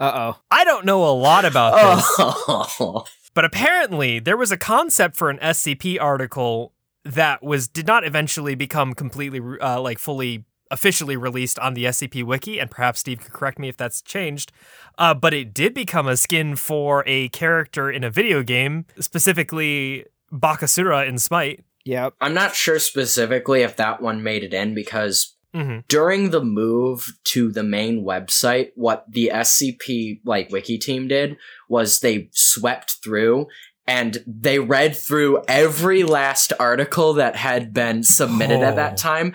Uh 0.00 0.10
oh. 0.14 0.36
I 0.50 0.64
don't 0.64 0.84
know 0.84 1.04
a 1.04 1.12
lot 1.12 1.44
about 1.44 1.96
this. 1.96 2.06
oh. 2.18 3.04
But 3.34 3.46
apparently, 3.46 4.18
there 4.18 4.36
was 4.36 4.52
a 4.52 4.58
concept 4.58 5.16
for 5.16 5.30
an 5.30 5.38
SCP 5.38 5.98
article 5.98 6.74
that 7.02 7.42
was 7.42 7.66
did 7.66 7.86
not 7.86 8.04
eventually 8.04 8.54
become 8.54 8.92
completely 8.92 9.40
uh, 9.58 9.80
like 9.80 9.98
fully 9.98 10.44
officially 10.70 11.16
released 11.16 11.58
on 11.58 11.72
the 11.72 11.84
SCP 11.84 12.24
wiki, 12.24 12.58
and 12.58 12.70
perhaps 12.70 13.00
Steve 13.00 13.20
could 13.20 13.32
correct 13.32 13.58
me 13.58 13.70
if 13.70 13.76
that's 13.78 14.02
changed. 14.02 14.52
Uh, 14.98 15.14
but 15.14 15.32
it 15.32 15.54
did 15.54 15.72
become 15.72 16.06
a 16.06 16.16
skin 16.18 16.56
for 16.56 17.04
a 17.06 17.30
character 17.30 17.90
in 17.90 18.04
a 18.04 18.10
video 18.10 18.42
game, 18.42 18.84
specifically 18.98 20.04
Bakasura 20.30 21.08
in 21.08 21.16
Smite. 21.18 21.64
Yep. 21.84 22.14
I'm 22.20 22.34
not 22.34 22.54
sure 22.54 22.78
specifically 22.78 23.62
if 23.62 23.76
that 23.76 24.00
one 24.00 24.22
made 24.22 24.44
it 24.44 24.54
in 24.54 24.74
because 24.74 25.34
hmm 25.54 25.80
during 25.88 26.30
the 26.30 26.42
move 26.42 27.12
to 27.24 27.52
the 27.52 27.62
main 27.62 28.04
website, 28.04 28.70
what 28.74 29.04
the 29.10 29.30
SCP 29.34 30.20
like 30.24 30.50
wiki 30.50 30.78
team 30.78 31.08
did 31.08 31.36
was 31.68 32.00
they 32.00 32.28
swept 32.32 32.96
through 33.04 33.46
and 33.86 34.22
they 34.26 34.58
read 34.58 34.96
through 34.96 35.42
every 35.48 36.04
last 36.04 36.52
article 36.58 37.14
that 37.14 37.36
had 37.36 37.74
been 37.74 38.02
submitted 38.02 38.60
at 38.62 38.74
Oh. 38.74 38.76
that 38.76 38.96
time 38.96 39.34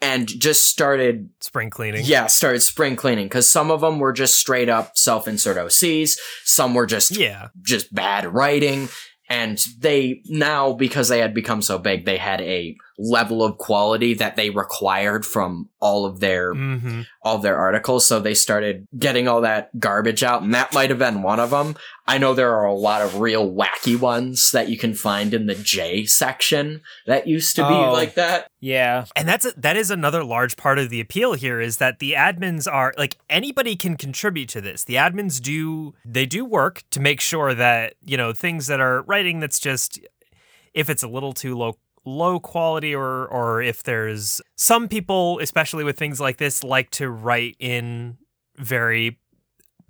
and 0.00 0.28
just 0.28 0.66
started 0.68 1.28
Spring 1.40 1.68
cleaning. 1.70 2.02
yeah 2.06 2.26
started 2.28 2.60
spring 2.60 2.94
cleaning 2.94 3.26
because 3.26 3.50
some 3.50 3.70
of 3.72 3.80
them 3.80 3.98
were 3.98 4.12
just 4.12 4.38
straight 4.38 4.68
up 4.68 4.96
self-insert 4.96 5.56
OCs 5.56 6.16
some 6.44 6.72
were 6.74 6.86
just 6.86 7.16
Yeah. 7.16 7.48
just 7.60 7.92
bad 7.92 8.32
writing 8.32 8.88
and 9.28 9.58
they 9.78 10.22
now 10.26 10.72
because 10.72 11.08
they 11.08 11.18
had 11.18 11.34
become 11.34 11.62
so 11.62 11.78
big 11.78 12.04
they 12.04 12.16
had 12.16 12.40
a 12.40 12.76
level 12.98 13.44
of 13.44 13.56
quality 13.58 14.12
that 14.14 14.34
they 14.36 14.50
required 14.50 15.24
from 15.24 15.68
all 15.80 16.04
of 16.04 16.20
their 16.20 16.52
hmm 16.54 17.02
all 17.22 17.36
of 17.36 17.42
their 17.42 17.56
articles 17.58 18.06
so 18.06 18.18
they 18.20 18.32
started 18.34 18.86
getting 18.98 19.28
all 19.28 19.42
that 19.42 19.76
garbage 19.78 20.22
out 20.22 20.40
and 20.42 20.54
that 20.54 20.72
might 20.72 20.88
have 20.88 20.98
been 20.98 21.22
one 21.22 21.38
of 21.38 21.50
them 21.50 21.76
i 22.06 22.16
know 22.16 22.32
there 22.32 22.54
are 22.54 22.64
a 22.64 22.74
lot 22.74 23.02
of 23.02 23.20
real 23.20 23.52
wacky 23.52 23.98
ones 23.98 24.50
that 24.52 24.68
you 24.68 24.78
can 24.78 24.94
find 24.94 25.34
in 25.34 25.46
the 25.46 25.54
j 25.54 26.04
section 26.06 26.80
that 27.06 27.26
used 27.26 27.54
to 27.56 27.62
be 27.62 27.74
Oh. 27.74 27.92
like 27.92 28.14
that 28.14 28.48
Yeah. 28.60 29.04
And 29.14 29.28
that's 29.28 29.52
that 29.52 29.76
is 29.76 29.90
another 29.90 30.24
large 30.24 30.56
part 30.56 30.78
of 30.78 30.90
the 30.90 31.00
appeal 31.00 31.34
here 31.34 31.60
is 31.60 31.76
that 31.76 31.98
the 32.00 32.12
admins 32.14 32.66
are 32.70 32.92
like 32.98 33.16
anybody 33.30 33.76
can 33.76 33.96
contribute 33.96 34.48
to 34.50 34.60
this. 34.60 34.82
The 34.84 34.94
admins 34.96 35.40
do 35.40 35.94
they 36.04 36.26
do 36.26 36.44
work 36.44 36.82
to 36.90 36.98
make 37.00 37.20
sure 37.20 37.54
that, 37.54 37.94
you 38.04 38.16
know, 38.16 38.32
things 38.32 38.66
that 38.66 38.80
are 38.80 39.02
writing 39.02 39.38
that's 39.40 39.60
just 39.60 40.00
if 40.74 40.88
it's 40.90 41.02
a 41.04 41.08
little 41.08 41.32
too 41.32 41.56
low 41.56 41.76
low 42.08 42.40
quality 42.40 42.94
or 42.94 43.26
or 43.26 43.60
if 43.60 43.82
there's 43.82 44.40
some 44.56 44.88
people 44.88 45.38
especially 45.40 45.84
with 45.84 45.98
things 45.98 46.20
like 46.20 46.38
this 46.38 46.64
like 46.64 46.90
to 46.90 47.10
write 47.10 47.56
in 47.58 48.16
very 48.56 49.18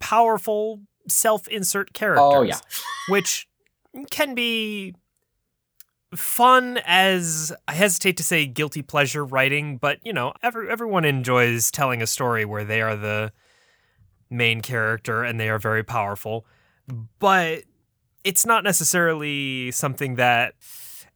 powerful 0.00 0.80
self-insert 1.08 1.92
characters 1.92 2.20
oh 2.22 2.42
yeah 2.42 2.58
which 3.08 3.48
can 4.10 4.34
be 4.34 4.94
fun 6.14 6.78
as 6.87 7.52
I 7.66 7.75
hesitate 7.75 8.16
to 8.16 8.22
say 8.22 8.46
guilty 8.46 8.82
pleasure 8.82 9.25
writing, 9.25 9.76
but 9.76 9.98
you 10.04 10.12
know, 10.12 10.32
every 10.42 10.70
everyone 10.70 11.04
enjoys 11.04 11.70
telling 11.70 12.02
a 12.02 12.06
story 12.06 12.44
where 12.44 12.64
they 12.64 12.80
are 12.80 12.96
the 12.96 13.32
main 14.30 14.60
character 14.60 15.22
and 15.25 15.38
they 15.38 15.48
are 15.48 15.58
very 15.58 15.84
powerful. 15.84 16.46
But 17.18 17.64
it's 18.25 18.46
not 18.46 18.64
necessarily 18.64 19.70
something 19.70 20.16
that 20.16 20.54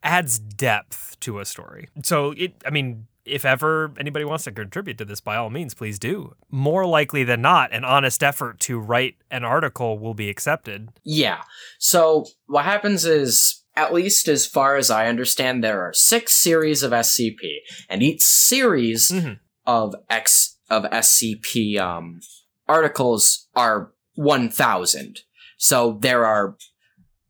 adds 0.03 0.39
depth 0.39 1.19
to 1.21 1.39
a 1.41 1.45
story. 1.45 1.89
So 2.03 2.33
it 2.37 2.55
I 2.67 2.71
mean 2.71 3.07
if 3.25 3.45
ever 3.45 3.93
anybody 4.01 4.25
wants 4.25 4.43
to 4.45 4.51
contribute 4.51 4.99
to 4.99 5.05
this, 5.05 5.21
by 5.21 5.37
all 5.37 5.49
means, 5.49 5.75
please 5.75 5.99
do. 5.99 6.35
More 6.51 6.85
likely 6.85 7.23
than 7.23 7.41
not, 7.41 7.73
an 7.73 7.85
honest 7.85 8.21
effort 8.25 8.59
to 8.61 8.81
write 8.81 9.15
an 9.31 9.45
article 9.45 9.97
will 9.99 10.15
be 10.15 10.29
accepted. 10.29 10.89
Yeah. 11.05 11.43
So 11.79 12.27
what 12.47 12.65
happens 12.65 13.05
is, 13.05 13.63
at 13.77 13.95
least 13.95 14.27
as 14.27 14.45
far 14.45 14.75
as 14.77 14.91
I 14.91 15.07
understand, 15.07 15.63
there 15.63 15.83
are 15.83 15.93
six 15.95 16.35
series 16.35 16.83
of 16.83 16.91
SCP, 16.93 17.59
and 17.89 18.03
each 18.03 18.23
series 18.23 19.11
Mhm. 19.13 19.39
of 19.67 19.95
X 20.11 20.59
of 20.69 20.83
SCP 20.91 21.79
um, 21.79 22.21
articles 22.69 23.47
are 23.55 23.93
one 24.15 24.49
thousand. 24.49 25.21
So 25.59 25.97
there 26.01 26.27
are 26.27 26.57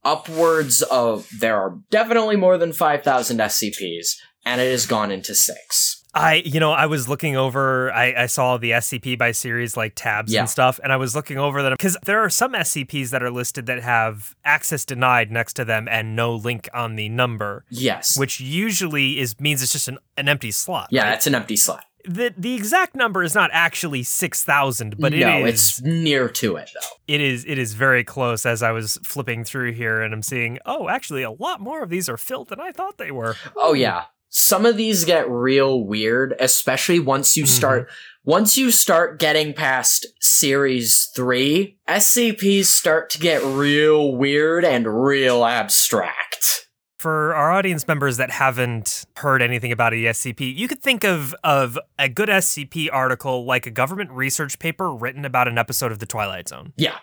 upwards 0.04 0.82
of 0.82 1.28
there 1.38 1.56
are 1.60 1.78
definitely 1.90 2.36
more 2.36 2.58
than 2.58 2.72
five 2.72 3.02
thousand 3.02 3.38
SCPs, 3.38 4.16
and 4.44 4.60
it 4.60 4.70
has 4.70 4.86
gone 4.86 5.10
into 5.10 5.34
six. 5.34 5.98
I, 6.14 6.42
you 6.44 6.60
know, 6.60 6.72
I 6.72 6.84
was 6.84 7.08
looking 7.08 7.36
over, 7.38 7.90
I, 7.90 8.12
I 8.24 8.26
saw 8.26 8.58
the 8.58 8.72
SCP 8.72 9.16
by 9.16 9.32
series 9.32 9.78
like 9.78 9.94
tabs 9.96 10.30
Yeah. 10.30 10.40
and 10.40 10.50
stuff, 10.50 10.78
and 10.84 10.92
I 10.92 10.96
was 10.98 11.16
looking 11.16 11.38
over 11.38 11.62
them 11.62 11.72
because 11.72 11.96
there 12.04 12.20
are 12.20 12.28
some 12.28 12.52
SCPs 12.52 13.08
that 13.12 13.22
are 13.22 13.30
listed 13.30 13.64
that 13.64 13.82
have 13.82 14.34
access 14.44 14.84
denied 14.84 15.30
next 15.32 15.54
to 15.54 15.64
them 15.64 15.88
and 15.88 16.14
no 16.14 16.34
link 16.34 16.68
on 16.74 16.96
the 16.96 17.08
number, 17.08 17.64
Yes. 17.70 18.18
which 18.18 18.40
usually 18.40 19.18
is 19.20 19.40
means 19.40 19.62
it's 19.62 19.72
just 19.72 19.88
an, 19.88 19.96
an 20.18 20.28
empty 20.28 20.50
slot. 20.50 20.88
yeah, 20.90 21.04
right? 21.04 21.10
that's 21.12 21.26
an 21.26 21.34
empty 21.34 21.56
slot. 21.56 21.84
The 22.04 22.34
the 22.36 22.54
exact 22.54 22.94
number 22.94 23.22
is 23.22 23.34
not 23.34 23.50
actually 23.52 24.02
six 24.02 24.44
thousand, 24.44 24.96
but 24.98 25.12
no, 25.12 25.38
it 25.38 25.54
is 25.54 25.78
it's 25.78 25.82
near 25.82 26.28
to 26.28 26.56
it 26.56 26.70
though. 26.74 26.96
it 27.08 27.20
is 27.20 27.44
it 27.46 27.58
is 27.58 27.74
very 27.74 28.04
close. 28.04 28.44
As 28.46 28.62
I 28.62 28.72
was 28.72 28.98
flipping 29.04 29.44
through 29.44 29.72
here, 29.72 30.00
and 30.00 30.12
I'm 30.12 30.22
seeing, 30.22 30.58
oh, 30.66 30.88
actually, 30.88 31.22
a 31.22 31.30
lot 31.30 31.60
more 31.60 31.82
of 31.82 31.90
these 31.90 32.08
are 32.08 32.16
filled 32.16 32.48
than 32.48 32.60
I 32.60 32.72
thought 32.72 32.98
they 32.98 33.10
were. 33.10 33.36
Oh 33.56 33.72
yeah. 33.72 34.04
Some 34.34 34.64
of 34.64 34.78
these 34.78 35.04
get 35.04 35.28
real 35.28 35.84
weird, 35.84 36.34
especially 36.40 36.98
once 36.98 37.36
you 37.36 37.44
mm-hmm. 37.44 37.50
start 37.50 37.90
once 38.24 38.56
you 38.56 38.70
start 38.70 39.18
getting 39.18 39.52
past 39.52 40.06
series 40.20 41.10
3, 41.16 41.76
SCPs 41.88 42.66
start 42.66 43.10
to 43.10 43.18
get 43.18 43.42
real 43.42 44.14
weird 44.14 44.64
and 44.64 45.04
real 45.04 45.44
abstract. 45.44 46.61
For 47.02 47.34
our 47.34 47.50
audience 47.50 47.88
members 47.88 48.18
that 48.18 48.30
haven't 48.30 49.06
heard 49.16 49.42
anything 49.42 49.72
about 49.72 49.92
a 49.92 49.96
SCP, 49.96 50.56
you 50.56 50.68
could 50.68 50.80
think 50.80 51.02
of 51.02 51.34
of 51.42 51.76
a 51.98 52.08
good 52.08 52.28
SCP 52.28 52.90
article 52.92 53.44
like 53.44 53.66
a 53.66 53.72
government 53.72 54.12
research 54.12 54.60
paper 54.60 54.94
written 54.94 55.24
about 55.24 55.48
an 55.48 55.58
episode 55.58 55.90
of 55.90 55.98
The 55.98 56.06
Twilight 56.06 56.48
Zone. 56.48 56.72
Yeah. 56.76 56.98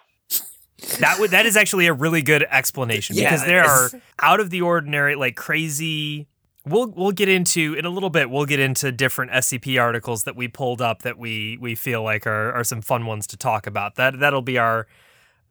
That 1.00 1.20
would 1.20 1.32
that 1.32 1.46
is 1.46 1.58
actually 1.58 1.88
a 1.88 1.94
really 1.94 2.22
good 2.22 2.44
explanation 2.50 3.18
Yeah, 3.18 3.30
because 3.30 3.46
there 3.46 3.66
are 3.66 3.90
out 4.22 4.40
of 4.40 4.52
the 4.52 4.62
ordinary, 4.62 5.16
like 5.16 5.36
crazy 5.36 6.30
We'll 6.66 6.88
we'll 6.96 7.12
get 7.12 7.28
into 7.28 7.74
in 7.74 7.84
a 7.84 7.90
little 7.90 8.10
bit. 8.10 8.30
We'll 8.30 8.46
get 8.46 8.62
into 8.62 8.94
different 8.94 9.34
SCP 9.34 9.82
articles 9.82 10.24
that 10.24 10.38
we 10.38 10.48
pulled 10.48 10.82
up 10.82 11.02
that 11.02 11.18
we 11.18 11.58
we 11.60 11.76
feel 11.76 12.04
like 12.04 12.26
are 12.26 12.54
are 12.54 12.64
some 12.64 12.82
fun 12.82 13.06
ones 13.06 13.28
to 13.28 13.38
talk 13.38 13.68
about. 13.68 13.96
That 13.96 14.18
that'll 14.20 14.42
be 14.42 14.58
our 14.58 14.88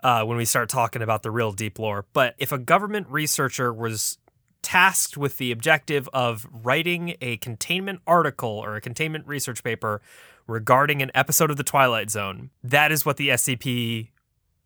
uh, 0.03 0.25
when 0.25 0.39
we 0.39 0.47
start 0.47 0.71
talking 0.71 1.03
about 1.03 1.23
the 1.23 1.31
real 1.31 1.53
deep 1.53 1.79
lore. 1.79 2.07
But 2.15 2.35
if 2.39 2.51
a 2.51 2.57
government 2.59 3.09
researcher 3.11 3.75
was 3.75 4.17
tasked 4.63 5.17
with 5.17 5.39
the 5.39 5.51
objective 5.53 6.09
of 6.13 6.47
writing 6.53 7.15
a 7.21 7.37
containment 7.39 8.01
article 8.07 8.51
or 8.51 8.77
a 8.77 8.81
containment 8.81 9.27
research 9.27 9.63
paper 9.63 10.01
regarding 10.47 11.03
an 11.03 11.11
episode 11.15 11.51
of 11.51 11.57
the 11.57 11.63
Twilight 11.65 12.11
Zone, 12.11 12.51
that 12.63 12.91
is 12.93 13.05
what 13.07 13.17
the 13.19 13.29
SCP 13.29 14.09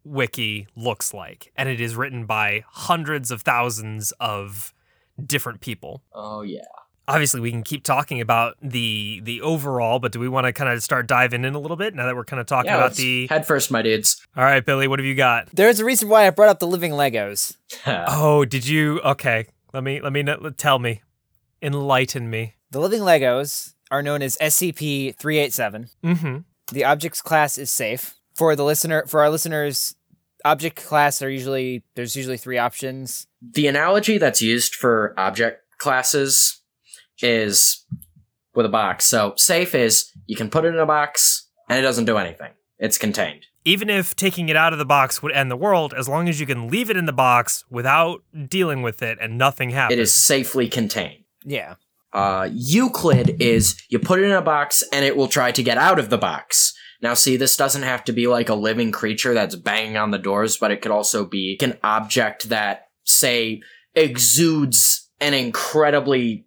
wiki 0.04 0.66
looks 0.76 1.12
like, 1.14 1.52
and 1.56 1.68
it 1.68 1.80
is 1.80 1.94
written 1.96 2.24
by 2.26 2.64
hundreds 2.68 3.30
of 3.30 3.42
thousands 3.42 4.12
of 4.20 4.72
different 5.24 5.60
people. 5.60 6.02
Oh 6.12 6.42
yeah. 6.42 6.60
Obviously, 7.08 7.40
we 7.40 7.50
can 7.50 7.64
keep 7.64 7.82
talking 7.82 8.20
about 8.20 8.56
the 8.62 9.20
the 9.24 9.40
overall, 9.40 9.98
but 9.98 10.12
do 10.12 10.20
we 10.20 10.28
want 10.28 10.46
to 10.46 10.52
kind 10.52 10.70
of 10.72 10.80
start 10.84 11.08
diving 11.08 11.44
in 11.44 11.52
a 11.54 11.58
little 11.58 11.76
bit 11.76 11.94
now 11.96 12.06
that 12.06 12.14
we're 12.14 12.24
kind 12.24 12.38
of 12.40 12.46
talking 12.46 12.70
Yeah, 12.70 12.76
about 12.76 12.94
the? 12.94 13.26
head 13.26 13.44
first, 13.44 13.72
my 13.72 13.82
dudes. 13.82 14.24
All 14.36 14.44
right, 14.44 14.64
Billy, 14.64 14.86
what 14.86 15.00
have 15.00 15.06
you 15.06 15.16
got? 15.16 15.48
There's 15.52 15.80
a 15.80 15.84
reason 15.84 16.08
why 16.08 16.28
I 16.28 16.30
brought 16.30 16.48
up 16.48 16.60
the 16.60 16.66
living 16.68 16.92
Legos. 16.92 17.56
Oh, 17.86 18.44
did 18.44 18.66
you? 18.68 19.00
Okay, 19.00 19.46
let 19.72 19.82
me 19.82 20.00
let 20.00 20.12
me 20.12 20.24
tell 20.56 20.78
me, 20.78 21.02
enlighten 21.60 22.28
me. 22.30 22.56
The 22.70 22.80
living 22.80 23.00
Legos 23.00 23.74
are 23.90 24.02
known 24.02 24.22
as 24.22 24.36
SCP 24.40 25.16
387. 25.16 25.88
Mm-hmm. 26.02 26.38
The 26.72 26.84
objects 26.84 27.20
class 27.20 27.58
is 27.58 27.70
safe. 27.70 28.14
For 28.34 28.56
the 28.56 28.64
listener 28.64 29.04
for 29.06 29.20
our 29.20 29.28
listeners, 29.30 29.94
object 30.44 30.82
class 30.82 31.22
are 31.22 31.30
usually 31.30 31.82
there's 31.94 32.16
usually 32.16 32.38
three 32.38 32.58
options. 32.58 33.26
the 33.40 33.66
analogy 33.66 34.18
that's 34.18 34.40
used 34.42 34.74
for 34.74 35.14
object 35.18 35.60
classes 35.78 36.62
is 37.20 37.84
with 38.54 38.66
a 38.66 38.70
box. 38.70 39.06
So 39.06 39.34
safe 39.36 39.74
is 39.74 40.10
you 40.26 40.36
can 40.36 40.50
put 40.50 40.64
it 40.64 40.68
in 40.68 40.78
a 40.78 40.86
box 40.86 41.48
and 41.68 41.78
it 41.78 41.82
doesn't 41.82 42.04
do 42.04 42.16
anything. 42.16 42.52
It's 42.78 42.98
contained. 42.98 43.46
Even 43.64 43.88
if 43.88 44.16
taking 44.16 44.48
it 44.48 44.56
out 44.56 44.72
of 44.72 44.78
the 44.78 44.84
box 44.84 45.22
would 45.22 45.32
end 45.32 45.50
the 45.50 45.56
world, 45.56 45.94
as 45.94 46.08
long 46.08 46.28
as 46.28 46.40
you 46.40 46.46
can 46.46 46.68
leave 46.68 46.90
it 46.90 46.96
in 46.96 47.06
the 47.06 47.12
box 47.12 47.64
without 47.70 48.22
dealing 48.48 48.82
with 48.82 49.02
it 49.02 49.18
and 49.20 49.38
nothing 49.38 49.70
happens. 49.70 49.98
It 49.98 50.02
is 50.02 50.16
safely 50.16 50.68
contained. 50.68 51.24
Yeah. 51.44 51.74
Uh, 52.12 52.48
Euclid 52.52 53.40
is 53.40 53.80
you 53.88 53.98
put 53.98 54.18
it 54.18 54.24
in 54.24 54.32
a 54.32 54.42
box 54.42 54.82
and 54.92 55.04
it 55.04 55.16
will 55.16 55.28
try 55.28 55.52
to 55.52 55.62
get 55.62 55.78
out 55.78 55.98
of 55.98 56.10
the 56.10 56.18
box. 56.18 56.74
Now, 57.00 57.14
see, 57.14 57.36
this 57.36 57.56
doesn't 57.56 57.82
have 57.82 58.04
to 58.04 58.12
be 58.12 58.26
like 58.28 58.48
a 58.48 58.54
living 58.54 58.92
creature 58.92 59.34
that's 59.34 59.56
banging 59.56 59.96
on 59.96 60.12
the 60.12 60.18
doors, 60.18 60.56
but 60.56 60.70
it 60.70 60.82
could 60.82 60.92
also 60.92 61.24
be 61.24 61.58
an 61.60 61.78
object 61.82 62.48
that, 62.48 62.86
say, 63.04 63.60
exudes 63.94 65.10
an 65.20 65.34
incredibly 65.34 66.46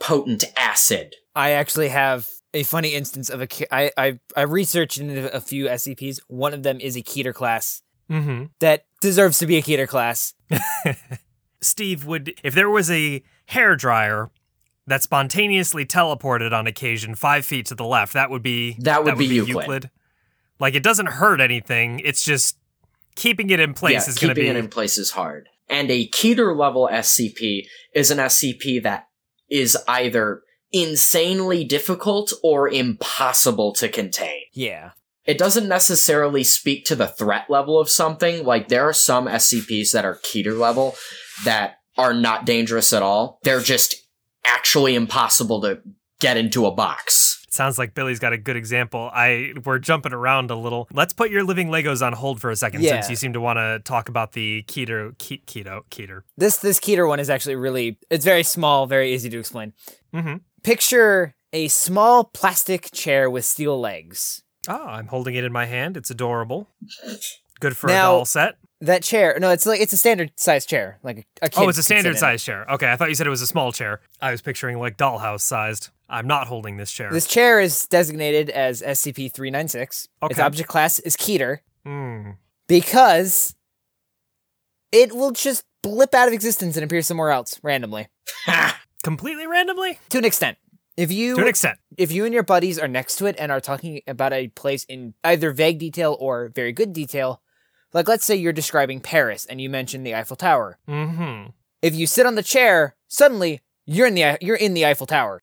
potent 0.00 0.44
acid. 0.56 1.14
I 1.34 1.50
actually 1.50 1.88
have 1.88 2.26
a 2.54 2.62
funny 2.62 2.94
instance 2.94 3.28
of 3.28 3.40
a 3.42 3.46
Ke- 3.46 3.66
I 3.70 3.90
I 3.98 4.18
I 4.36 4.42
researched 4.42 4.98
into 4.98 5.30
a 5.34 5.40
few 5.40 5.66
SCPs. 5.66 6.20
One 6.28 6.54
of 6.54 6.62
them 6.62 6.80
is 6.80 6.96
a 6.96 7.02
Keter 7.02 7.34
class 7.34 7.82
Mm-hmm. 8.10 8.44
that 8.60 8.84
deserves 9.00 9.38
to 9.38 9.46
be 9.46 9.56
a 9.56 9.62
Keter 9.62 9.88
class. 9.88 10.34
Steve 11.60 12.04
would 12.04 12.34
if 12.42 12.54
there 12.54 12.68
was 12.70 12.90
a 12.90 13.22
hair 13.46 13.76
dryer 13.76 14.30
that 14.86 15.02
spontaneously 15.02 15.86
teleported 15.86 16.52
on 16.52 16.66
occasion 16.66 17.14
five 17.14 17.44
feet 17.46 17.66
to 17.66 17.74
the 17.74 17.84
left, 17.84 18.12
that 18.12 18.30
would 18.30 18.42
be 18.42 18.76
That 18.80 19.04
would 19.04 19.16
be 19.16 19.26
Euclid. 19.26 19.90
Like 20.60 20.74
it 20.74 20.82
doesn't 20.82 21.06
hurt 21.06 21.40
anything. 21.40 22.00
It's 22.04 22.22
just 22.22 22.58
keeping 23.16 23.50
it 23.50 23.60
in 23.60 23.72
place 23.74 24.06
yeah, 24.06 24.10
is 24.10 24.18
going 24.18 24.28
to 24.28 24.34
be 24.34 24.42
keeping 24.42 24.56
it 24.56 24.58
in 24.60 24.68
place 24.68 24.98
is 24.98 25.12
hard. 25.12 25.48
And 25.70 25.90
a 25.90 26.06
Keter 26.08 26.54
level 26.54 26.88
SCP 26.92 27.66
is 27.94 28.10
an 28.10 28.18
SCP 28.18 28.82
that 28.82 29.08
is 29.48 29.78
either 29.88 30.42
insanely 30.74 31.64
difficult 31.64 32.32
or 32.42 32.68
impossible 32.68 33.72
to 33.74 33.88
contain. 33.88 34.42
Yeah. 34.52 34.90
It 35.24 35.38
doesn't 35.38 35.68
necessarily 35.68 36.44
speak 36.44 36.84
to 36.86 36.96
the 36.96 37.06
threat 37.06 37.46
level 37.48 37.78
of 37.80 37.88
something. 37.88 38.44
Like 38.44 38.68
there 38.68 38.86
are 38.86 38.92
some 38.92 39.26
SCPs 39.26 39.92
that 39.92 40.04
are 40.04 40.16
Keter 40.16 40.58
level 40.58 40.96
that 41.44 41.76
are 41.96 42.12
not 42.12 42.44
dangerous 42.44 42.92
at 42.92 43.02
all. 43.02 43.38
They're 43.44 43.60
just 43.60 43.94
actually 44.44 44.94
impossible 44.94 45.62
to 45.62 45.80
get 46.20 46.36
into 46.36 46.66
a 46.66 46.70
box. 46.72 47.40
Sounds 47.50 47.78
like 47.78 47.94
Billy's 47.94 48.18
got 48.18 48.32
a 48.32 48.36
good 48.38 48.56
example. 48.56 49.10
I 49.14 49.52
we're 49.64 49.78
jumping 49.78 50.12
around 50.12 50.50
a 50.50 50.56
little. 50.56 50.88
Let's 50.92 51.12
put 51.12 51.30
your 51.30 51.44
living 51.44 51.68
Legos 51.68 52.04
on 52.04 52.12
hold 52.12 52.40
for 52.40 52.50
a 52.50 52.56
second, 52.56 52.82
Yeah. 52.82 52.94
since 53.00 53.08
you 53.10 53.16
seem 53.16 53.32
to 53.34 53.40
want 53.40 53.58
to 53.58 53.80
talk 53.84 54.08
about 54.08 54.32
the 54.32 54.64
keto, 54.66 55.12
ke- 55.12 55.46
keto, 55.46 55.82
keter. 55.88 56.22
This 56.36 56.56
this 56.56 56.80
Keter 56.80 57.06
one 57.08 57.20
is 57.20 57.30
actually 57.30 57.54
really 57.54 57.98
it's 58.10 58.24
very 58.24 58.42
small, 58.42 58.86
very 58.86 59.14
easy 59.14 59.30
to 59.30 59.38
explain. 59.38 59.72
Mm-hmm. 60.12 60.38
Picture 60.64 61.34
a 61.52 61.68
small 61.68 62.24
plastic 62.24 62.90
chair 62.90 63.28
with 63.30 63.44
steel 63.44 63.78
legs. 63.78 64.42
Oh, 64.66 64.86
I'm 64.86 65.08
holding 65.08 65.34
it 65.34 65.44
in 65.44 65.52
my 65.52 65.66
hand. 65.66 65.94
It's 65.96 66.10
adorable. 66.10 66.68
Good 67.60 67.76
for 67.76 67.86
Now- 67.88 68.14
a 68.14 68.16
doll 68.18 68.24
set. 68.24 68.54
That 68.80 69.02
chair, 69.02 69.38
no, 69.40 69.50
it's 69.50 69.64
like 69.64 69.80
it's 69.80 69.92
a 69.94 69.96
standard 69.96 70.32
size 70.36 70.66
chair, 70.66 70.98
like 71.02 71.18
a, 71.18 71.24
a 71.46 71.48
kid 71.48 71.62
Oh, 71.64 71.68
it's 71.68 71.78
a 71.78 71.82
standard 71.82 72.12
in. 72.12 72.16
size 72.18 72.42
chair. 72.44 72.66
Okay, 72.72 72.90
I 72.90 72.96
thought 72.96 73.08
you 73.08 73.14
said 73.14 73.26
it 73.26 73.30
was 73.30 73.40
a 73.40 73.46
small 73.46 73.72
chair. 73.72 74.00
I 74.20 74.30
was 74.30 74.42
picturing 74.42 74.78
like 74.78 74.98
dollhouse 74.98 75.40
sized. 75.40 75.88
I'm 76.08 76.26
not 76.26 76.48
holding 76.48 76.76
this 76.76 76.90
chair. 76.90 77.10
This 77.10 77.26
chair 77.26 77.60
is 77.60 77.86
designated 77.86 78.50
as 78.50 78.82
SCP 78.82 79.32
396. 79.32 80.08
Its 80.24 80.38
object 80.38 80.68
class 80.68 80.98
is 80.98 81.16
Keter 81.16 81.58
Hmm. 81.86 82.32
because 82.68 83.54
it 84.92 85.14
will 85.14 85.30
just 85.30 85.64
blip 85.82 86.14
out 86.14 86.28
of 86.28 86.34
existence 86.34 86.76
and 86.76 86.84
appear 86.84 87.00
somewhere 87.02 87.30
else 87.30 87.58
randomly. 87.62 88.08
Completely 89.04 89.46
randomly? 89.46 89.98
To 90.08 90.18
an 90.18 90.24
extent. 90.24 90.56
If 90.96 91.12
you 91.12 91.36
To 91.36 91.42
an 91.42 91.48
extent. 91.48 91.78
if 91.98 92.10
you 92.10 92.24
and 92.24 92.32
your 92.32 92.42
buddies 92.42 92.78
are 92.78 92.88
next 92.88 93.16
to 93.16 93.26
it 93.26 93.36
and 93.38 93.52
are 93.52 93.60
talking 93.60 94.00
about 94.06 94.32
a 94.32 94.48
place 94.48 94.84
in 94.84 95.14
either 95.22 95.52
vague 95.52 95.78
detail 95.78 96.16
or 96.18 96.48
very 96.48 96.72
good 96.72 96.92
detail, 96.92 97.42
like 97.92 98.08
let's 98.08 98.24
say 98.24 98.34
you're 98.34 98.52
describing 98.52 99.00
Paris 99.00 99.44
and 99.44 99.60
you 99.60 99.68
mention 99.68 100.04
the 100.04 100.14
Eiffel 100.14 100.36
Tower. 100.36 100.78
Mm-hmm. 100.88 101.50
If 101.82 101.94
you 101.94 102.06
sit 102.06 102.24
on 102.26 102.34
the 102.34 102.42
chair, 102.42 102.96
suddenly 103.08 103.60
you're 103.84 104.06
in 104.06 104.14
the 104.14 104.38
you're 104.40 104.56
in 104.56 104.72
the 104.72 104.86
Eiffel 104.86 105.06
Tower. 105.06 105.42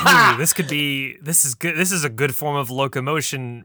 Ooh, 0.00 0.36
this 0.36 0.52
could 0.52 0.68
be 0.68 1.16
this 1.22 1.46
is 1.46 1.54
good 1.54 1.76
this 1.76 1.90
is 1.90 2.04
a 2.04 2.10
good 2.10 2.34
form 2.34 2.56
of 2.56 2.70
locomotion 2.70 3.64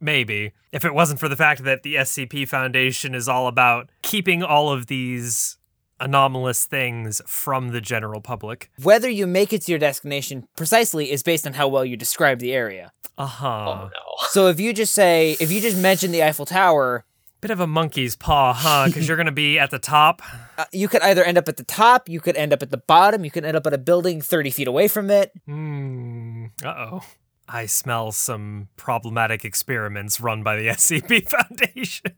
maybe 0.00 0.52
if 0.72 0.84
it 0.84 0.94
wasn't 0.94 1.20
for 1.20 1.28
the 1.28 1.36
fact 1.36 1.64
that 1.64 1.82
the 1.82 1.96
SCP 1.96 2.48
Foundation 2.48 3.14
is 3.14 3.28
all 3.28 3.48
about 3.48 3.90
keeping 4.02 4.42
all 4.42 4.70
of 4.70 4.86
these 4.86 5.57
anomalous 6.00 6.66
things 6.66 7.20
from 7.26 7.68
the 7.68 7.80
general 7.80 8.20
public. 8.20 8.70
Whether 8.82 9.08
you 9.08 9.26
make 9.26 9.52
it 9.52 9.62
to 9.62 9.72
your 9.72 9.78
destination 9.78 10.46
precisely 10.56 11.10
is 11.10 11.22
based 11.22 11.46
on 11.46 11.54
how 11.54 11.68
well 11.68 11.84
you 11.84 11.96
describe 11.96 12.38
the 12.38 12.52
area. 12.52 12.92
Uh-huh. 13.16 13.48
Oh 13.48 13.84
no. 13.84 13.90
So 14.30 14.48
if 14.48 14.58
you 14.58 14.72
just 14.72 14.94
say 14.94 15.36
if 15.40 15.52
you 15.52 15.60
just 15.60 15.76
mention 15.76 16.10
the 16.10 16.22
Eiffel 16.22 16.46
Tower, 16.46 17.04
Bit 17.40 17.52
of 17.52 17.60
a 17.60 17.68
monkey's 17.68 18.16
paw, 18.16 18.52
huh? 18.52 18.86
Because 18.86 19.06
you're 19.06 19.16
going 19.16 19.26
to 19.26 19.32
be 19.32 19.60
at 19.60 19.70
the 19.70 19.78
top. 19.78 20.22
uh, 20.58 20.64
you 20.72 20.88
could 20.88 21.02
either 21.02 21.22
end 21.22 21.38
up 21.38 21.48
at 21.48 21.56
the 21.56 21.62
top, 21.62 22.08
you 22.08 22.20
could 22.20 22.36
end 22.36 22.52
up 22.52 22.64
at 22.64 22.70
the 22.70 22.78
bottom, 22.78 23.24
you 23.24 23.30
could 23.30 23.44
end 23.44 23.56
up 23.56 23.64
at 23.64 23.72
a 23.72 23.78
building 23.78 24.20
30 24.20 24.50
feet 24.50 24.66
away 24.66 24.88
from 24.88 25.08
it. 25.08 25.30
Hmm. 25.46 26.46
Uh-oh. 26.64 27.02
I 27.48 27.66
smell 27.66 28.10
some 28.10 28.68
problematic 28.76 29.44
experiments 29.44 30.20
run 30.20 30.42
by 30.42 30.56
the 30.56 30.66
SCP 30.68 31.28
Foundation. 31.28 32.12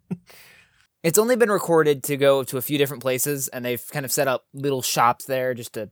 It's 1.02 1.18
only 1.18 1.36
been 1.36 1.50
recorded 1.50 2.02
to 2.04 2.16
go 2.16 2.42
to 2.44 2.58
a 2.58 2.62
few 2.62 2.76
different 2.76 3.02
places, 3.02 3.48
and 3.48 3.64
they've 3.64 3.84
kind 3.90 4.04
of 4.04 4.12
set 4.12 4.28
up 4.28 4.44
little 4.52 4.82
shops 4.82 5.24
there 5.24 5.54
just 5.54 5.72
to 5.74 5.90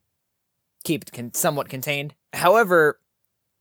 keep 0.84 1.02
it 1.02 1.12
con- 1.12 1.34
somewhat 1.34 1.68
contained. 1.68 2.14
However, 2.34 3.00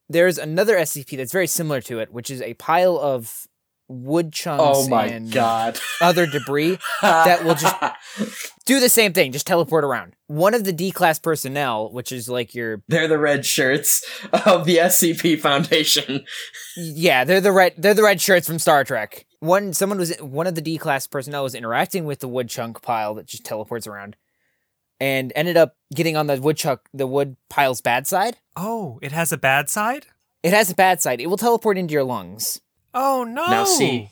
there's 0.10 0.38
another 0.38 0.76
SCP 0.76 1.18
that's 1.18 1.32
very 1.32 1.48
similar 1.48 1.82
to 1.82 2.00
it, 2.00 2.12
which 2.12 2.30
is 2.30 2.42
a 2.42 2.54
pile 2.56 2.98
of 2.98 3.48
wood 3.90 4.34
chunks 4.34 4.64
Oh 4.66 4.88
my 4.90 5.06
and 5.08 5.32
god. 5.32 5.80
other 6.02 6.26
debris. 6.26 6.78
That 7.02 7.44
will 7.44 7.56
just- 7.56 7.76
Do 8.66 8.82
the 8.82 8.90
same 8.90 9.14
thing, 9.14 9.32
just 9.32 9.48
teleport 9.48 9.86
around. 9.86 10.14
One 10.28 10.54
of 10.54 10.66
the 10.66 10.74
D 10.74 10.92
class 10.92 11.20
personnel, 11.20 11.90
which 11.94 12.12
is 12.12 12.28
like 12.28 12.54
your 12.54 12.82
They're 12.90 13.08
the 13.08 13.18
red 13.18 13.46
shirts 13.46 14.04
of 14.34 14.66
the 14.66 14.76
SCP 14.78 15.40
Foundation. 15.40 16.26
Yeah, 16.76 17.24
they're 17.24 17.40
the 17.40 17.54
red 17.54 17.76
they're 17.78 17.94
the 17.94 18.04
red 18.04 18.20
shirts 18.20 18.46
from 18.46 18.60
Star 18.60 18.84
Trek. 18.84 19.26
One 19.40 19.72
someone 19.72 19.98
was 20.00 20.18
one 20.18 20.48
of 20.48 20.56
the 20.56 20.62
D 20.62 20.78
class 20.78 21.08
personnel 21.08 21.44
was 21.44 21.56
interacting 21.56 22.04
with 22.04 22.20
the 22.20 22.28
wood 22.28 22.50
chunk 22.50 22.82
pile 22.82 23.14
that 23.16 23.26
just 23.28 23.46
teleports 23.46 23.88
around 23.88 24.18
and 25.00 25.32
ended 25.34 25.56
up 25.56 25.78
getting 25.96 26.18
on 26.18 26.28
the 26.28 26.42
wood 26.42 26.58
chunk 26.58 26.82
the 26.94 27.08
wood 27.08 27.38
pile's 27.50 27.80
bad 27.80 28.06
side. 28.06 28.36
Oh, 28.58 29.00
it 29.02 29.14
has 29.14 29.32
a 29.32 29.38
bad 29.38 29.70
side? 29.70 30.08
It 30.44 30.52
has 30.52 30.70
a 30.70 30.76
bad 30.76 31.02
side. 31.02 31.22
It 31.22 31.28
will 31.28 31.38
teleport 31.38 31.78
into 31.78 31.94
your 31.94 32.04
lungs. 32.04 32.60
Oh 33.00 33.24
no. 33.24 33.46
Now 33.46 33.64
see, 33.64 34.10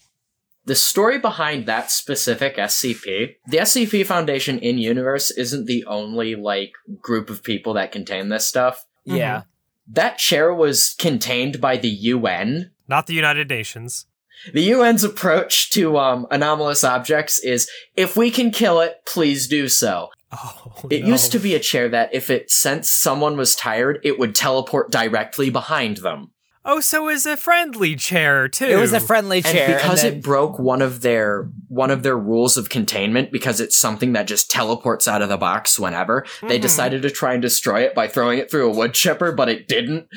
the 0.65 0.75
story 0.75 1.17
behind 1.17 1.65
that 1.65 1.89
specific 1.89 2.55
SCP, 2.57 3.35
the 3.47 3.57
SCP 3.57 4.05
Foundation 4.05 4.59
in 4.59 4.77
universe 4.77 5.31
isn't 5.31 5.65
the 5.65 5.83
only 5.85 6.35
like 6.35 6.73
group 7.01 7.29
of 7.31 7.43
people 7.43 7.73
that 7.73 7.91
contain 7.91 8.29
this 8.29 8.45
stuff. 8.45 8.85
Yeah. 9.03 9.43
That 9.87 10.17
chair 10.19 10.53
was 10.53 10.95
contained 10.97 11.59
by 11.59 11.77
the 11.77 11.89
UN. 11.89 12.71
Not 12.87 13.07
the 13.07 13.13
United 13.13 13.49
Nations. 13.49 14.05
The 14.53 14.71
UN's 14.73 15.03
approach 15.03 15.69
to 15.71 15.97
um, 15.97 16.27
anomalous 16.29 16.83
objects 16.83 17.39
is 17.39 17.69
if 17.95 18.15
we 18.15 18.29
can 18.29 18.51
kill 18.51 18.81
it, 18.81 18.97
please 19.07 19.47
do 19.47 19.67
so. 19.67 20.09
Oh, 20.31 20.73
It 20.91 21.03
no. 21.03 21.09
used 21.09 21.31
to 21.31 21.39
be 21.39 21.55
a 21.55 21.59
chair 21.59 21.87
that 21.89 22.13
if 22.13 22.29
it 22.29 22.51
sensed 22.51 23.01
someone 23.01 23.37
was 23.37 23.55
tired, 23.55 23.99
it 24.03 24.19
would 24.19 24.35
teleport 24.35 24.91
directly 24.91 25.49
behind 25.49 25.97
them. 25.97 26.31
Oh, 26.67 26.79
so 26.79 27.07
it 27.07 27.13
was 27.13 27.25
a 27.27 27.37
friendly 27.37 27.95
chair 27.95 28.47
too. 28.47 28.65
It 28.65 28.77
was 28.77 28.91
a 28.91 28.99
friendly 28.99 29.41
chair, 29.43 29.51
And 29.51 29.57
chair. 29.67 29.77
because 29.77 30.01
then- 30.01 30.13
it 30.15 30.23
broke 30.23 30.57
one 30.57 30.81
of 30.81 31.01
their 31.01 31.49
one 31.67 31.91
of 31.91 32.01
their 32.03 32.17
rules 32.17 32.57
of 32.57 32.69
containment 32.69 33.31
because 33.31 33.59
it's 33.59 33.77
something 33.77 34.13
that 34.13 34.27
just 34.27 34.49
teleports 34.49 35.07
out 35.07 35.21
of 35.21 35.29
the 35.29 35.37
box 35.37 35.77
whenever, 35.77 36.25
they 36.47 36.57
Mhm. 36.57 36.61
decided 36.63 37.01
to 37.03 37.09
try 37.11 37.33
and 37.33 37.41
destroy 37.41 37.81
it 37.81 37.93
by 37.93 38.07
throwing 38.07 38.39
it 38.39 38.49
through 38.49 38.67
a 38.67 38.73
wood 38.75 38.93
chipper, 38.93 39.31
but 39.31 39.49
it 39.49 39.67
didn't. 39.67 40.07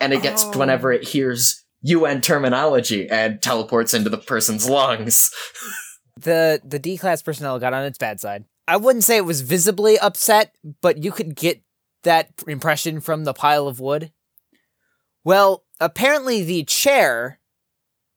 And 0.00 0.12
it 0.12 0.22
gets 0.22 0.44
Oh. 0.44 0.58
whenever 0.58 0.90
it 0.90 1.08
hears 1.08 1.62
UN 1.82 2.20
terminology 2.20 3.08
and 3.08 3.40
teleports 3.42 3.92
into 3.94 4.08
the 4.10 4.18
person's 4.18 4.68
lungs. 4.68 5.30
the 6.20 6.60
the 6.64 6.78
D 6.78 6.96
class 6.98 7.22
personnel 7.22 7.58
got 7.58 7.74
on 7.74 7.84
its 7.84 7.98
bad 7.98 8.20
side. 8.20 8.44
I 8.66 8.76
wouldn't 8.76 9.04
say 9.04 9.16
it 9.18 9.24
was 9.24 9.40
visibly 9.42 9.98
upset, 9.98 10.54
but 10.80 11.02
you 11.04 11.12
could 11.12 11.34
get 11.36 11.62
that 12.04 12.30
impression 12.48 13.00
from 13.00 13.24
the 13.24 13.34
pile 13.34 13.68
of 13.68 13.78
wood. 13.80 14.12
Well, 15.24 15.64
apparently 15.84 16.42
the 16.42 16.64
chair, 16.64 17.38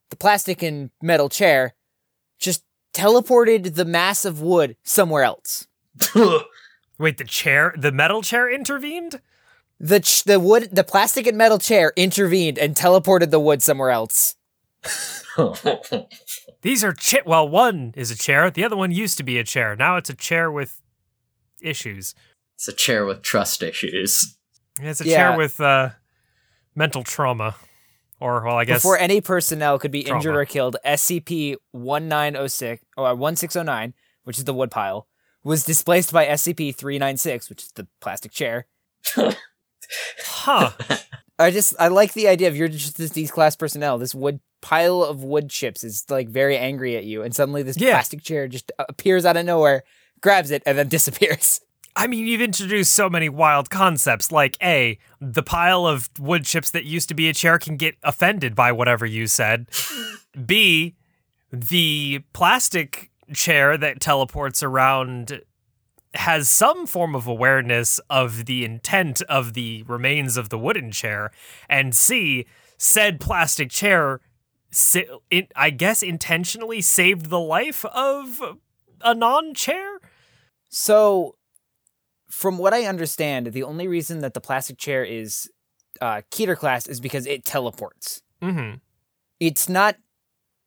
the 0.09 0.15
plastic 0.15 0.61
and 0.63 0.89
metal 1.01 1.29
chair, 1.29 1.73
just 2.39 2.63
teleported 2.93 3.75
the 3.75 3.85
mass 3.85 4.25
of 4.25 4.41
wood 4.41 4.75
somewhere 4.83 5.23
else. 5.23 5.67
Wait, 6.97 7.17
the 7.17 7.23
chair, 7.25 7.73
the 7.77 7.91
metal 7.91 8.21
chair 8.21 8.49
intervened. 8.49 9.19
The 9.79 9.99
ch- 9.99 10.23
the 10.23 10.39
wood, 10.39 10.69
the 10.71 10.85
plastic 10.85 11.27
and 11.27 11.37
metal 11.37 11.59
chair 11.59 11.91
intervened 11.97 12.57
and 12.57 12.75
teleported 12.75 13.29
the 13.29 13.39
wood 13.41 13.61
somewhere 13.61 13.89
else. 13.89 14.35
These 16.61 16.83
are 16.83 16.93
cha- 16.93 17.23
well, 17.25 17.47
one 17.47 17.93
is 17.97 18.09
a 18.11 18.15
chair. 18.17 18.49
The 18.49 18.63
other 18.63 18.77
one 18.77 18.91
used 18.91 19.17
to 19.17 19.23
be 19.23 19.37
a 19.37 19.43
chair. 19.43 19.75
Now 19.75 19.97
it's 19.97 20.09
a 20.09 20.13
chair 20.15 20.51
with 20.51 20.81
issues. 21.61 22.15
it's 22.55 22.67
a 22.67 22.73
chair 22.73 23.05
with 23.05 23.21
trust 23.21 23.61
issues. 23.61 24.37
It's 24.81 25.01
a 25.01 25.05
Yeah. 25.05 25.17
chair 25.29 25.37
with 25.37 25.59
uh, 25.59 25.89
mental 26.75 27.03
trauma, 27.03 27.55
or 28.19 28.43
well, 28.45 28.57
I 28.57 28.65
guess 28.65 28.77
Before 28.81 28.97
any 28.97 29.21
personnel 29.21 29.79
could 29.79 29.91
be 29.91 30.03
Trauma. 30.03 30.17
injured 30.19 30.35
or 30.35 30.45
killed, 30.45 30.77
SCP 30.85 31.55
1906 31.71 32.83
or 32.97 33.15
1609, 33.15 33.93
which 34.23 34.37
is 34.37 34.43
the 34.45 34.53
wood 34.53 34.71
pile, 34.71 35.07
was 35.43 35.63
displaced 35.63 36.11
by 36.11 36.25
SCP 36.25 36.75
396, 36.75 37.49
which 37.49 37.63
is 37.63 37.71
the 37.73 37.87
plastic 38.01 38.31
chair. 38.31 38.67
huh? 39.15 40.71
I 41.39 41.51
just 41.51 41.73
I 41.79 41.89
like 41.89 42.13
the 42.13 42.27
idea 42.29 42.47
of 42.47 42.55
you're 42.55 42.69
just 42.69 42.97
this, 42.97 43.11
these 43.11 43.29
class 43.29 43.55
personnel. 43.57 43.97
This 43.97 44.15
wood 44.15 44.39
pile 44.61 45.03
of 45.03 45.21
wood 45.21 45.49
chips 45.49 45.83
is 45.83 46.05
like 46.09 46.29
very 46.29 46.57
angry 46.57 46.95
at 46.95 47.03
you, 47.03 47.23
and 47.23 47.35
suddenly 47.35 47.61
this 47.61 47.77
Yeah. 47.77 47.91
plastic 47.91 48.23
chair 48.23 48.47
just 48.47 48.71
appears 48.79 49.25
out 49.25 49.35
of 49.35 49.45
nowhere, 49.45 49.83
grabs 50.21 50.49
it, 50.51 50.63
and 50.65 50.77
then 50.77 50.87
disappears. 50.97 51.59
I 51.95 52.07
mean, 52.07 52.27
you've 52.27 52.41
introduced 52.41 52.91
so 52.91 53.09
many 53.09 53.29
wild 53.29 53.69
concepts, 53.69 54.31
like 54.31 54.57
A, 54.61 54.97
the 55.21 55.43
pile 55.43 55.87
of 55.87 56.09
wood 56.19 56.43
chips 56.43 56.69
that 56.71 56.83
used 56.83 57.07
to 57.09 57.15
be 57.15 57.29
a 57.29 57.33
chair 57.33 57.57
can 57.57 57.77
get 57.77 57.95
offended 58.03 58.53
by 58.53 58.71
whatever 58.73 59.05
you 59.05 59.27
said. 59.27 59.67
B, 60.45 60.95
the 61.51 62.23
plastic 62.33 63.11
chair 63.33 63.77
that 63.77 64.01
teleports 64.01 64.61
around 64.61 65.41
has 66.15 66.49
some 66.49 66.85
form 66.85 67.15
of 67.15 67.27
awareness 67.27 67.99
of 68.09 68.45
the 68.45 68.65
intent 68.65 69.21
of 69.23 69.53
the 69.53 69.83
remains 69.83 70.35
of 70.37 70.49
the 70.49 70.57
wooden 70.57 70.91
chair. 70.91 71.31
And 71.69 71.95
C, 71.95 72.45
said 72.77 73.21
plastic 73.21 73.69
chair, 73.69 74.19
I 75.55 75.69
guess, 75.69 76.03
intentionally 76.03 76.81
saved 76.81 77.29
the 77.29 77.39
life 77.39 77.85
of 77.85 78.59
a 79.01 79.13
non 79.13 79.53
chair? 79.53 79.99
So, 80.69 81.35
from 82.35 82.57
what 82.57 82.73
I 82.73 82.83
understand, 82.83 83.47
the 83.47 83.63
only 83.63 83.87
reason 83.87 84.19
that 84.19 84.33
the 84.33 84.41
plastic 84.41 84.77
chair 84.77 85.05
is 85.05 85.49
uh, 86.01 86.21
Keter 86.31 86.57
class 86.57 86.85
is 86.85 86.99
because 86.99 87.25
it 87.25 87.45
teleports. 87.45 88.21
Mm-hmm. 88.41 88.75
It's 89.39 89.69
not. 89.69 89.95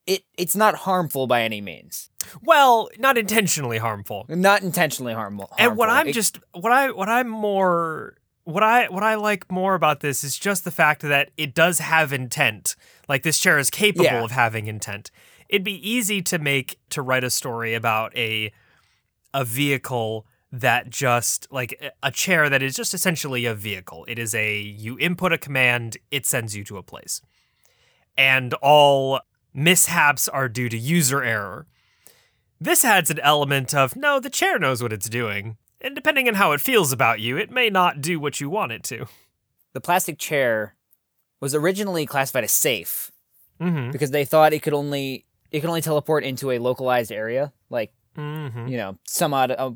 It, 0.07 0.23
it's 0.39 0.57
not 0.57 0.75
harmful 0.75 1.27
by 1.27 1.43
any 1.43 1.61
means. 1.61 2.09
Well, 2.43 2.89
not 2.99 3.19
intentionally 3.19 3.77
harmful. 3.77 4.25
Not 4.31 4.63
intentionally 4.63 5.13
harmful. 5.13 5.51
And 5.59 5.77
what. 5.77 5.91
I'm 5.91 6.09
It- 6.09 6.15
just 6.15 6.39
what 6.55 6.73
I 6.73 6.91
what 6.91 7.11
I'm 7.11 7.29
more 7.29 8.15
what 8.45 8.63
I 8.63 8.89
what 8.89 9.03
I 9.03 9.17
like 9.17 9.53
more 9.53 9.75
about 9.75 10.01
this 10.01 10.25
is 10.25 10.39
just 10.39 10.65
the 10.65 10.71
fact 10.71 11.03
that 11.03 11.31
it 11.37 11.55
does 11.55 11.81
have 11.81 12.15
intent. 12.15 12.75
Like 13.07 13.23
this 13.23 13.39
chair 13.39 13.59
is 13.59 13.69
capable 13.69 14.05
Yeah. 14.07 14.25
of 14.25 14.31
having 14.31 14.67
intent. 14.67 15.11
It'd 15.51 15.65
be 15.65 15.87
easy 15.87 16.23
to 16.23 16.39
make 16.39 16.79
to 16.89 17.03
write 17.03 17.25
a 17.25 17.31
story 17.31 17.75
about 17.75 18.17
a 18.17 18.51
a 19.35 19.45
vehicle 19.45 20.27
that 20.51 20.89
just 20.91 21.47
like 21.51 21.93
a 22.03 22.11
chair 22.11 22.49
that 22.49 22.63
is 22.63 22.75
just 22.77 22.95
essentially 22.95 23.45
a 23.45 23.55
vehicle. 23.55 24.05
It 24.09 24.19
is 24.19 24.35
a 24.35 24.59
you 24.61 24.99
input 24.99 25.33
a 25.33 25.39
command, 25.39 25.97
it 26.11 26.25
sends 26.27 26.57
you 26.57 26.65
to 26.65 26.77
a 26.79 26.83
place. 26.83 27.21
And 28.17 28.55
all 28.55 29.21
mishaps 29.55 30.29
are 30.29 30.49
due 30.49 30.69
to 30.69 30.79
user 30.79 31.23
error. 31.23 31.67
This 32.61 32.85
adds 32.85 33.11
an 33.11 33.21
element 33.21 33.75
of 33.75 33.95
no, 33.95 34.19
the 34.21 34.31
chair 34.31 34.59
knows 34.59 34.83
what 34.83 34.93
it's 34.93 35.09
doing. 35.09 35.57
And 35.81 35.95
depending 35.95 36.27
on 36.29 36.35
how 36.35 36.53
it 36.53 36.61
feels 36.61 36.93
about 36.93 37.21
you, 37.21 37.37
it 37.37 37.51
may 37.53 37.71
not 37.71 38.01
do 38.01 38.19
what 38.19 38.41
you 38.41 38.51
want 38.51 38.73
it 38.73 38.83
to. 38.85 39.07
the 39.75 39.81
plastic 39.81 40.19
chair 40.19 40.75
was 41.41 41.55
originally 41.55 42.07
classified 42.07 42.45
as 42.45 42.53
safe 42.53 43.13
Mm-hmm. 43.61 43.91
because 43.91 44.13
they 44.13 44.25
thought 44.25 44.53
it 44.53 44.63
could 44.63 44.73
only 44.73 45.25
it 45.51 45.61
could 45.61 45.69
only 45.69 45.81
teleport 45.83 46.23
into 46.23 46.53
a 46.53 46.59
localized 46.61 47.11
area, 47.13 47.53
like 47.71 47.93
Mm-hmm. 48.17 48.69
you 48.69 48.77
know 48.77 48.97
some 49.05 49.35
odd 49.35 49.51
uh, 49.53 49.71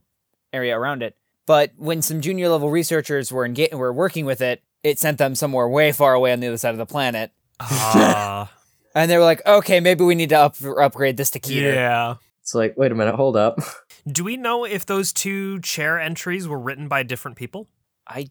area 0.52 0.78
around 0.78 1.02
it. 1.02 1.16
But 1.46 1.72
when 1.76 2.02
some 2.02 2.20
junior 2.20 2.48
level 2.48 2.70
researchers 2.70 3.32
were 3.32 3.48
enga- 3.48 3.72
were 3.74 3.92
working 3.92 4.24
with 4.24 4.40
it, 4.40 4.62
it 4.82 4.98
sent 4.98 5.18
them 5.18 5.34
somewhere 5.34 5.68
way 5.68 5.92
far 5.92 6.14
away 6.14 6.32
on 6.32 6.40
the 6.40 6.48
other 6.48 6.56
side 6.56 6.70
of 6.70 6.78
the 6.78 6.86
planet, 6.86 7.30
Ah, 7.60 8.52
and 8.94 9.10
they 9.10 9.16
were 9.16 9.24
like, 9.24 9.44
"Okay, 9.46 9.80
maybe 9.80 10.04
we 10.04 10.14
need 10.14 10.28
to 10.30 10.36
up- 10.38 10.56
upgrade 10.80 11.16
this 11.16 11.30
to 11.30 11.40
Keter." 11.40 11.74
yeah. 11.74 12.14
It's 12.40 12.54
like, 12.56 12.76
wait 12.76 12.90
a 12.90 12.94
minute, 12.96 13.14
hold 13.14 13.36
up. 13.36 13.60
Do 14.10 14.24
we 14.24 14.36
know 14.36 14.64
if 14.64 14.84
those 14.84 15.12
two 15.12 15.60
chair 15.60 16.00
entries 16.00 16.48
were 16.48 16.58
written 16.58 16.88
by 16.88 17.04
different 17.04 17.36
people? 17.36 17.68
I 18.04 18.30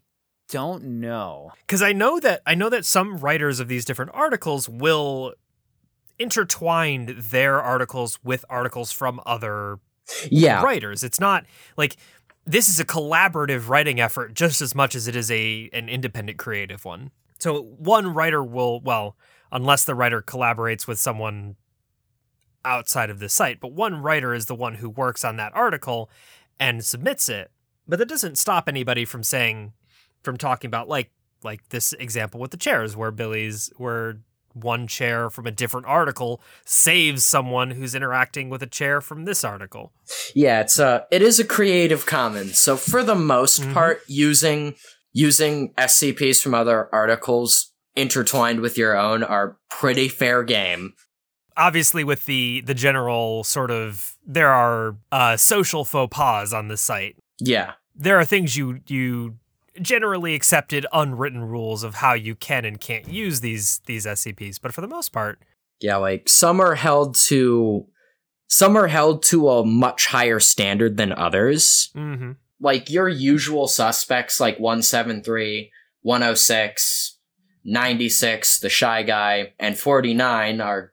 don't 0.50 0.84
know. 1.00 1.52
Because 1.66 1.80
I 1.80 1.94
know 1.94 2.20
that 2.20 2.42
I 2.46 2.54
know 2.54 2.68
that 2.68 2.84
some 2.84 3.16
writers 3.16 3.58
of 3.58 3.68
these 3.68 3.86
different 3.86 4.10
articles 4.12 4.68
will 4.68 5.32
intertwine 6.18 7.14
their 7.18 7.60
articles 7.60 8.18
with 8.22 8.44
articles 8.50 8.92
from 8.92 9.20
other 9.24 9.78
Yeah. 10.30 10.62
writers. 10.62 11.02
It's 11.02 11.20
not 11.20 11.44
like 11.76 11.96
this 12.44 12.68
is 12.68 12.80
a 12.80 12.84
collaborative 12.84 13.68
writing 13.68 14.00
effort 14.00 14.34
just 14.34 14.60
as 14.60 14.74
much 14.74 14.94
as 14.94 15.08
it 15.08 15.16
is 15.16 15.30
a 15.30 15.70
an 15.72 15.88
independent 15.88 16.38
creative 16.38 16.84
one. 16.84 17.10
So 17.38 17.62
one 17.62 18.12
writer 18.12 18.42
will 18.42 18.80
well, 18.80 19.16
unless 19.50 19.84
the 19.84 19.94
writer 19.94 20.22
collaborates 20.22 20.86
with 20.86 20.98
someone 20.98 21.56
outside 22.64 23.10
of 23.10 23.18
the 23.18 23.28
site, 23.28 23.60
but 23.60 23.72
one 23.72 23.96
writer 24.02 24.34
is 24.34 24.46
the 24.46 24.54
one 24.54 24.76
who 24.76 24.88
works 24.88 25.24
on 25.24 25.36
that 25.36 25.52
article 25.54 26.10
and 26.60 26.84
submits 26.84 27.28
it. 27.28 27.50
But 27.88 27.98
that 27.98 28.08
doesn't 28.08 28.38
stop 28.38 28.68
anybody 28.68 29.04
from 29.04 29.22
saying 29.22 29.72
from 30.22 30.36
talking 30.36 30.68
about 30.68 30.88
like 30.88 31.10
like 31.42 31.68
this 31.70 31.92
example 31.94 32.40
with 32.40 32.52
the 32.52 32.56
chairs 32.56 32.96
where 32.96 33.10
Billy's 33.10 33.72
where 33.76 34.20
one 34.54 34.86
chair 34.86 35.30
from 35.30 35.46
a 35.46 35.50
different 35.50 35.86
article 35.86 36.40
saves 36.64 37.24
someone 37.24 37.72
who's 37.72 37.94
interacting 37.94 38.48
with 38.50 38.62
a 38.62 38.66
chair 38.66 39.00
from 39.00 39.24
this 39.24 39.44
article. 39.44 39.92
Yeah, 40.34 40.60
it's 40.60 40.78
a 40.78 41.06
it 41.10 41.22
is 41.22 41.38
a 41.40 41.44
creative 41.44 42.06
commons. 42.06 42.58
So 42.60 42.76
for 42.76 43.02
the 43.02 43.14
most 43.14 43.60
Mhm. 43.62 43.74
part 43.74 44.00
using 44.06 44.74
using 45.12 45.72
SCPs 45.76 46.40
from 46.40 46.54
other 46.54 46.88
articles 46.94 47.72
intertwined 47.94 48.60
with 48.60 48.78
your 48.78 48.96
own 48.96 49.22
are 49.22 49.58
pretty 49.68 50.08
fair 50.08 50.42
game. 50.42 50.94
Obviously 51.56 52.02
with 52.02 52.24
the 52.26 52.62
the 52.64 52.72
general 52.74 53.44
sort 53.44 53.70
of 53.70 54.16
there 54.26 54.48
are 54.50 54.96
uh 55.10 55.36
social 55.36 55.84
faux 55.84 56.14
pas 56.16 56.52
on 56.54 56.68
the 56.68 56.76
site. 56.78 57.16
Yeah. 57.40 57.72
There 57.94 58.18
are 58.18 58.24
things 58.24 58.56
you 58.56 58.80
you 58.86 59.36
generally 59.80 60.34
accepted 60.34 60.86
unwritten 60.92 61.42
rules 61.44 61.82
of 61.82 61.96
how 61.96 62.12
you 62.14 62.34
can 62.34 62.64
and 62.64 62.80
can't 62.80 63.08
use 63.08 63.40
these 63.40 63.80
these 63.86 64.04
SCPs, 64.06 64.60
but 64.60 64.74
for 64.74 64.80
the 64.80 64.88
most 64.88 65.12
part, 65.12 65.38
Yeah, 65.80 65.96
like 65.96 66.28
some 66.28 66.60
are 66.60 66.74
held 66.74 67.14
to 67.28 67.86
some 68.48 68.76
are 68.76 68.88
held 68.88 69.22
to 69.24 69.48
a 69.48 69.64
much 69.64 70.06
higher 70.08 70.38
standard 70.40 70.96
than 70.98 71.12
others. 71.12 71.90
mhm. 71.96 72.36
Like 72.60 72.90
your 72.90 73.08
usual 73.08 73.66
suspects 73.66 74.38
like 74.38 74.58
173, 74.60 75.70
106, 76.02 77.16
96, 77.64 78.60
the 78.60 78.68
shy 78.68 79.02
guy, 79.02 79.52
and 79.58 79.78
49 79.78 80.60
our 80.60 80.92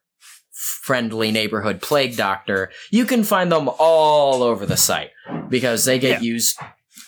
friendly 0.52 1.32
neighborhood 1.32 1.82
plague 1.82 2.16
doctor. 2.18 2.72
You 2.92 3.06
can 3.06 3.24
find 3.24 3.52
them 3.52 3.70
all 3.80 4.42
over 4.44 4.66
the 4.66 4.78
site 4.78 5.12
because 5.50 5.86
they 5.86 6.00
get 6.00 6.22
Yeah. 6.22 6.28
used 6.34 6.58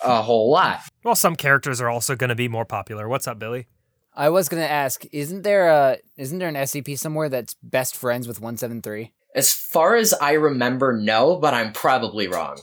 a 0.04 0.22
whole 0.22 0.52
lot. 0.52 0.82
well 1.04 1.16
some 1.16 1.36
characters 1.36 1.82
are 1.82 1.90
also 1.90 2.16
going 2.16 2.30
to 2.30 2.36
be 2.36 2.48
more 2.48 2.66
popular. 2.66 3.08
What's 3.08 3.28
up, 3.28 3.40
Billy? 3.40 3.68
I 4.14 4.30
was 4.30 4.50
gonna 4.50 4.64
ask, 4.64 5.06
isn't 5.14 5.44
there 5.44 5.70
a 5.70 5.98
isn't 6.18 6.40
there 6.40 6.50
an 6.50 6.56
SCP 6.56 7.00
somewhere 7.00 7.30
that's 7.30 7.54
best 7.64 7.96
friends 7.96 8.28
with 8.28 8.42
one 8.42 8.58
seven 8.58 8.82
three? 8.82 9.14
As 9.34 9.54
far 9.54 9.96
as 9.96 10.14
I 10.14 10.34
remember, 10.34 10.92
no, 10.98 11.38
but 11.38 11.54
I'm 11.54 11.72
probably 11.72 12.28
wrong. 12.28 12.60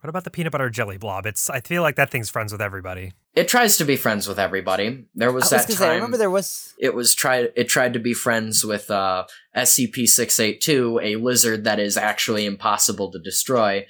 What 0.00 0.08
about 0.08 0.24
the 0.24 0.30
peanut 0.30 0.52
butter 0.52 0.70
jelly 0.70 0.98
blob? 0.98 1.26
It's 1.26 1.50
I 1.50 1.60
feel 1.60 1.82
like 1.82 1.96
that 1.96 2.10
thing's 2.10 2.30
friends 2.30 2.52
with 2.52 2.60
everybody. 2.60 3.12
It 3.34 3.48
tries 3.48 3.76
to 3.78 3.84
be 3.84 3.96
friends 3.96 4.28
with 4.28 4.38
everybody. 4.38 5.06
There 5.14 5.32
was, 5.32 5.52
I 5.52 5.56
that 5.58 5.68
time. 5.68 5.76
say, 5.76 5.88
I 5.88 5.94
remember 5.94 6.16
there 6.18 6.30
was. 6.30 6.74
it 6.78 6.94
was 6.94 7.14
tried. 7.14 7.50
It 7.56 7.68
tried 7.68 7.94
to 7.94 7.98
be 7.98 8.12
friends 8.12 8.64
with 8.64 8.90
uh, 8.90 9.24
SCP 9.56 10.06
six 10.06 10.38
eight 10.38 10.60
two, 10.60 11.00
a 11.02 11.16
lizard 11.16 11.64
that 11.64 11.80
is 11.80 11.96
actually 11.96 12.46
impossible 12.46 13.10
to 13.12 13.18
destroy. 13.18 13.86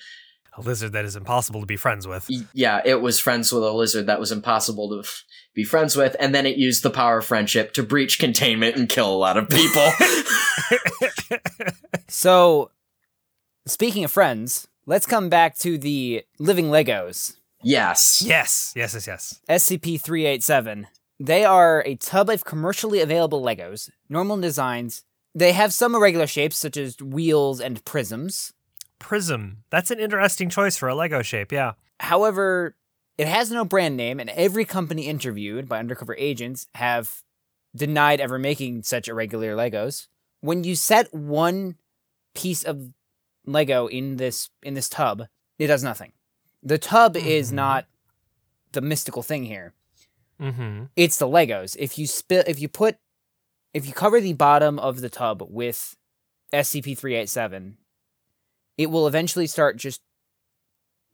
A 0.57 0.61
lizard 0.61 0.93
that 0.93 1.05
is 1.05 1.17
impossible 1.17 1.61
to 1.61 1.67
be 1.67 1.77
friends 1.77 2.07
with. 2.07 2.29
Yeah, 2.53 2.83
it 2.85 3.01
was 3.01 3.19
friends 3.19 3.53
with 3.53 3.63
a 3.63 3.73
lizard 3.73 4.07
that 4.07 4.21
was 4.21 4.31
impossible 4.31 4.91
to 4.91 4.99
f- 5.01 5.25
be 5.55 5.65
friends 5.65 5.97
with, 5.97 6.15
and 6.21 6.35
then 6.35 6.45
it 6.45 6.59
used 6.59 6.83
the 6.83 6.91
power 6.91 7.19
of 7.19 7.25
friendship 7.25 7.73
to 7.75 7.83
breach 7.83 8.19
containment 8.19 8.77
and 8.77 8.89
kill 8.89 9.11
a 9.11 9.17
lot 9.17 9.37
of 9.37 9.49
people. 9.49 9.91
So, 12.09 12.71
speaking 13.67 14.05
of 14.05 14.11
friends, 14.11 14.69
let's 14.85 15.07
come 15.07 15.31
back 15.31 15.57
to 15.59 15.79
the 15.79 16.25
living 16.39 16.67
Legos. 16.67 17.37
yes. 17.63 18.23
yes, 18.23 18.75
yes, 18.77 18.93
yes, 18.93 19.07
yes. 19.07 19.41
SCP 19.49 19.99
387. 19.99 20.89
They 21.19 21.43
are 21.45 21.83
a 21.87 21.95
tub 21.95 22.29
of 22.29 22.45
commercially 22.45 23.01
available 23.01 23.43
Legos, 23.43 23.89
normal 24.11 24.37
designs. 24.37 25.05
They 25.35 25.53
have 25.53 25.73
some 25.73 25.95
irregular 25.95 26.27
shapes, 26.27 26.59
such 26.59 26.77
as 26.77 27.01
wheels 27.01 27.63
and 27.63 27.83
prisms. 27.87 28.53
Prism. 29.03 29.65
That's 29.71 29.91
an 29.91 29.99
interesting 29.99 30.49
choice 30.49 30.77
for 30.77 30.89
a 30.89 30.95
Lego 30.95 31.23
shape. 31.23 31.51
Yeah. 31.53 31.73
However, 32.01 32.77
it 33.19 33.27
has 33.27 33.51
no 33.51 33.65
brand 33.65 33.97
name, 33.97 34.21
and 34.21 34.31
every 34.31 34.65
company 34.65 35.07
interviewed 35.09 35.69
by 35.69 35.79
undercover 35.81 36.15
agents 36.19 36.67
have 36.77 37.23
denied 37.75 38.21
ever 38.21 38.39
making 38.39 38.85
such 38.85 39.09
irregular 39.09 39.55
Legos. 39.57 40.07
When 40.41 40.63
you 40.65 40.77
set 40.77 41.13
one 41.13 41.77
piece 42.35 42.63
of 42.63 42.93
Lego 43.45 43.89
in 43.89 44.17
this 44.17 44.51
in 44.63 44.75
this 44.75 44.89
tub, 44.89 45.27
it 45.59 45.67
does 45.67 45.83
nothing. 45.83 46.13
The 46.63 46.79
tub 46.79 47.17
is 47.17 47.51
Mhm. 47.51 47.55
not 47.55 47.87
the 48.71 48.81
mystical 48.81 49.23
thing 49.23 49.45
here. 49.45 49.75
Mm-hmm. 50.41 50.85
It's 50.97 51.19
the 51.19 51.27
Legos. 51.27 51.77
If 51.79 51.99
you 51.99 52.07
spill, 52.07 52.45
if 52.47 52.61
you 52.61 52.69
put, 52.69 52.97
if 53.75 53.87
you 53.87 53.93
cover 53.93 54.21
the 54.21 54.33
bottom 54.33 54.79
of 54.79 55.01
the 55.01 55.11
tub 55.11 55.43
with 55.49 55.97
SCP-387, 56.53 57.75
it 58.79 58.91
will 58.91 59.07
eventually 59.07 59.47
start 59.47 59.77
just 59.77 60.01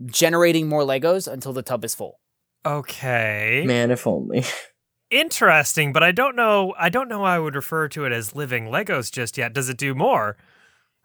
generating 0.07 0.68
more 0.68 0.83
Legos 0.83 1.31
until 1.31 1.53
the 1.53 1.62
tub 1.62 1.85
is 1.85 1.94
full. 1.94 2.21
Okay. 2.64 3.64
Man, 3.66 3.90
if 3.90 4.07
only. 4.07 4.44
Interesting, 5.11 5.92
but 5.92 6.03
I 6.03 6.12
don't 6.12 6.37
know. 6.37 6.75
I 6.79 6.90
don't 6.90 7.09
know. 7.09 7.25
I 7.25 7.38
would 7.38 7.55
refer 7.55 7.88
to 7.88 8.05
it 8.05 8.12
as 8.12 8.35
living 8.35 8.66
Legos 8.66 9.11
just 9.11 9.38
yet. 9.38 9.55
Does 9.55 9.68
it 9.68 9.79
do 9.79 9.94
more? 9.94 10.37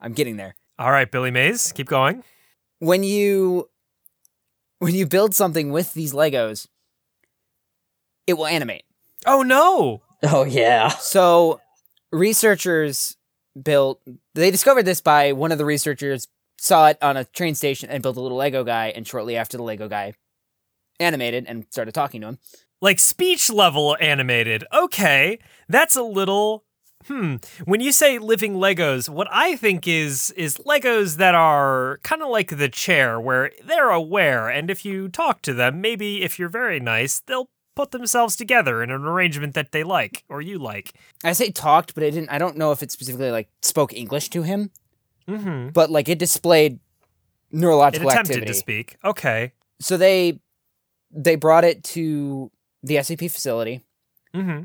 I'm 0.01 0.13
getting 0.13 0.35
there. 0.35 0.55
All 0.77 0.91
right, 0.91 1.09
Billy 1.09 1.31
Mays, 1.31 1.71
keep 1.71 1.87
going. 1.87 2.23
When 2.79 3.03
you 3.03 3.69
when 4.79 4.93
you 4.93 5.05
build 5.05 5.33
something 5.33 5.71
with 5.71 5.93
these 5.93 6.11
Legos, 6.11 6.67
it 8.27 8.33
will 8.33 8.47
animate. 8.47 8.83
Oh 9.25 9.41
no! 9.41 10.01
Oh 10.23 10.43
yeah. 10.43 10.89
So 10.89 11.61
researchers 12.11 13.15
built 13.61 14.01
they 14.33 14.51
discovered 14.51 14.83
this 14.83 14.99
by 14.99 15.31
one 15.31 15.51
of 15.51 15.57
the 15.57 15.65
researchers 15.65 16.27
saw 16.63 16.87
it 16.87 16.97
on 17.01 17.17
a 17.17 17.25
train 17.25 17.55
station 17.55 17.89
and 17.89 18.01
built 18.01 18.15
a 18.15 18.21
little 18.21 18.37
Lego 18.37 18.63
guy 18.63 18.87
and 18.95 19.05
shortly 19.05 19.35
after 19.35 19.57
the 19.57 19.63
Lego 19.63 19.89
guy 19.89 20.13
animated 20.99 21.45
and 21.45 21.65
started 21.69 21.93
talking 21.93 22.21
to 22.21 22.27
him. 22.27 22.39
Like 22.81 22.99
speech 22.99 23.49
level 23.49 23.97
animated. 23.99 24.63
Okay, 24.73 25.39
that's 25.67 25.95
a 25.95 26.03
little. 26.03 26.63
Hmm. 27.07 27.35
When 27.65 27.81
you 27.81 27.91
say 27.91 28.17
living 28.17 28.53
Legos, 28.55 29.09
what 29.09 29.27
I 29.29 29.57
think 29.57 29.87
is 29.87 30.31
is 30.31 30.57
Legos 30.59 31.17
that 31.17 31.35
are 31.35 31.99
kind 32.03 32.21
of 32.21 32.29
like 32.29 32.57
the 32.57 32.69
chair, 32.69 33.19
where 33.19 33.51
they're 33.65 33.89
aware, 33.89 34.47
and 34.47 34.71
if 34.71 34.85
you 34.85 35.09
talk 35.09 35.41
to 35.41 35.53
them, 35.53 35.81
maybe 35.81 36.23
if 36.23 36.39
you're 36.39 36.47
very 36.47 36.79
nice, 36.79 37.19
they'll 37.19 37.49
put 37.75 37.91
themselves 37.91 38.37
together 38.37 38.81
in 38.81 38.89
an 38.89 39.03
arrangement 39.03 39.53
that 39.53 39.73
they 39.73 39.83
like 39.83 40.23
or 40.29 40.41
you 40.41 40.59
like. 40.59 40.93
I 41.25 41.33
say 41.33 41.51
talked, 41.51 41.93
but 41.93 42.05
I 42.05 42.09
didn't 42.09 42.29
I 42.29 42.37
don't 42.37 42.55
know 42.55 42.71
if 42.71 42.81
it 42.81 42.91
specifically 42.91 43.31
like 43.31 43.49
spoke 43.61 43.93
English 43.93 44.29
to 44.29 44.43
him, 44.43 44.71
Mm-hmm. 45.27 45.69
but 45.69 45.89
like 45.89 46.09
it 46.09 46.19
displayed 46.19 46.73
It 46.73 46.79
neurological 47.51 48.09
attempted 48.09 48.31
activity. 48.37 48.51
to 48.53 48.57
speak. 48.59 48.97
Okay. 49.03 49.53
So 49.79 49.97
they 49.97 50.39
they 51.11 51.35
brought 51.35 51.63
it 51.63 51.83
to 51.95 52.51
the 52.81 52.95
SCP 52.95 53.31
facility 53.31 53.81
Mm-hmm. 54.35 54.63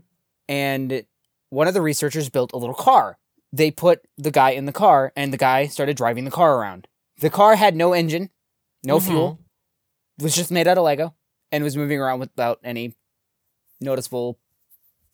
and 0.49 1.03
one 1.51 1.68
of 1.68 1.75
the 1.75 1.83
researchers 1.83 2.29
built 2.31 2.53
a 2.53 2.57
little 2.57 2.75
car. 2.75 3.18
They 3.53 3.71
put 3.71 4.01
the 4.16 4.31
guy 4.31 4.51
in 4.51 4.66
the 4.66 4.73
car, 4.73 5.12
and 5.16 5.33
the 5.33 5.37
guy 5.38 5.66
started 5.66 5.97
driving 5.97 6.25
the 6.27 6.31
car 6.31 6.59
around. 6.59 6.87
The 7.21 7.31
car 7.31 7.55
had 7.57 7.75
no 7.77 7.92
engine, 7.94 8.29
no 8.85 8.99
Mhm. 8.99 9.03
fuel, 9.07 9.38
was 10.18 10.35
just 10.35 10.51
made 10.51 10.66
out 10.68 10.77
of 10.79 10.85
Lego, 10.85 11.14
and 11.53 11.64
was 11.64 11.77
moving 11.77 11.99
around 11.99 12.21
without 12.21 12.61
any 12.62 12.94
noticeable 13.81 14.38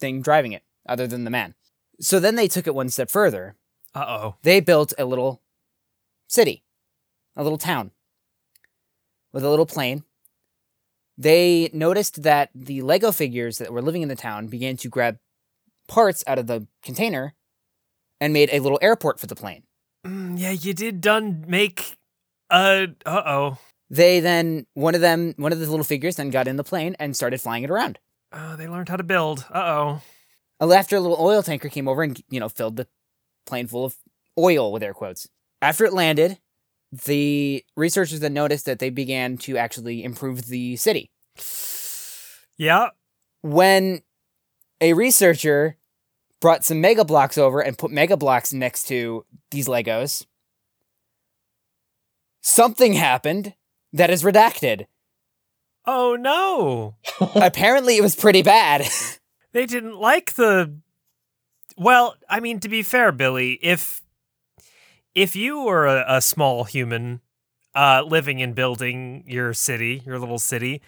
thing 0.01 0.21
driving 0.23 0.53
it, 0.53 0.63
other 0.89 1.07
than 1.07 1.25
the 1.25 1.31
man. 1.31 1.55
So 2.01 2.19
then 2.19 2.35
they 2.35 2.49
took 2.49 2.67
it 2.67 2.75
one 2.75 2.89
step 2.89 3.11
further. 3.11 3.55
Uh 3.95 4.07
oh. 4.07 4.35
They 4.43 4.61
built 4.61 4.93
a 4.99 5.05
little 5.05 5.41
city, 6.29 6.65
a 7.37 7.43
little 7.43 7.59
town, 7.59 7.93
with 9.33 9.45
a 9.45 9.51
little 9.51 9.67
plane. 9.67 10.05
They 11.17 11.71
noticed 11.73 12.25
that 12.25 12.51
the 12.55 12.83
Lego 12.83 13.13
figures 13.13 13.59
that 13.59 13.73
were 13.73 13.83
living 13.83 14.03
in 14.03 14.09
the 14.09 14.17
town 14.17 14.49
began 14.49 14.77
to 14.79 14.89
grab 14.89 15.19
parts 15.87 16.25
out 16.27 16.39
of 16.39 16.49
the 16.49 16.67
container 16.83 17.35
and 18.21 18.33
made 18.33 18.51
a 18.53 18.59
little 18.59 18.81
airport 18.83 19.21
for 19.21 19.27
the 19.27 19.37
plane. 19.37 19.63
Mm, 20.05 20.39
yeah, 20.39 20.51
you 20.51 20.75
did 20.75 21.01
done 21.01 21.45
make. 21.47 21.97
Uh. 22.51 22.87
Uh 23.07 23.23
oh. 23.25 23.59
They 23.91 24.19
then 24.19 24.67
one 24.75 24.95
of 24.95 25.01
them 25.01 25.35
one 25.37 25.53
of 25.53 25.61
the 25.61 25.71
little 25.71 25.85
figures 25.85 26.17
then 26.17 26.31
got 26.31 26.49
in 26.49 26.57
the 26.57 26.65
plane 26.65 26.97
and 26.99 27.15
started 27.15 27.41
flying 27.41 27.63
it 27.63 27.71
around. 27.71 27.99
Oh, 28.33 28.57
they 28.57 28.67
learned 28.67 28.89
how 28.89 28.97
to 28.97 29.05
build. 29.05 29.47
Uh 29.53 30.01
oh. 30.61 30.73
After 30.73 30.97
a 30.97 31.01
little 31.01 31.19
oil 31.21 31.43
tanker 31.43 31.69
came 31.69 31.87
over 31.87 32.03
and 32.03 32.21
you 32.29 32.41
know 32.41 32.49
filled 32.49 32.77
the 32.77 32.89
plane 33.47 33.67
full 33.67 33.85
of 33.85 33.97
oil 34.39 34.73
with 34.73 34.83
air 34.83 34.95
quotes. 34.95 35.29
After 35.63 35.85
it 35.85 35.93
landed, 35.93 36.39
the 36.93 37.65
researchers 37.77 38.21
then 38.21 38.35
noticed 38.35 38.67
that 38.67 38.79
they 38.79 38.91
began 38.91 39.37
to 39.39 39.57
actually 39.57 40.05
improve 40.05 40.47
the 40.47 40.77
city. 40.77 41.11
Yeah. 42.57 42.91
When 43.43 44.03
a 44.81 44.93
researcher 44.93 45.77
brought 46.41 46.65
some 46.65 46.81
Mega 46.81 47.05
Bloks 47.05 47.39
over 47.39 47.61
and 47.61 47.79
put 47.79 47.91
Mega 47.91 48.17
Bloks 48.17 48.53
next 48.53 48.87
to 48.89 49.25
these 49.51 49.67
Legos, 49.67 50.27
something 52.43 52.93
happened 52.93 53.55
that 53.93 54.11
is 54.11 54.23
redacted. 54.23 54.87
Oh 55.87 56.17
no. 56.17 56.97
Apparently, 57.35 57.97
it 57.97 58.03
was 58.03 58.17
pretty 58.17 58.43
bad. 58.43 58.87
They 59.53 59.67
didn't 59.67 59.99
like 59.99 60.35
the. 60.35 60.79
Well, 61.77 62.17
I 62.29 62.41
mean, 62.41 62.61
to 62.61 62.69
be 62.69 62.83
fair, 62.83 63.13
Billy, 63.13 63.59
if 63.63 64.03
if 65.15 65.37
you 65.37 65.63
were 65.63 65.87
a, 65.87 66.05
a 66.09 66.21
small 66.21 66.65
human 66.65 67.21
uh, 67.75 68.03
living 68.07 68.43
and 68.43 68.55
building 68.55 69.25
your 69.27 69.53
city, 69.53 70.03
your 70.05 70.19
little 70.19 70.39
city, 70.39 70.81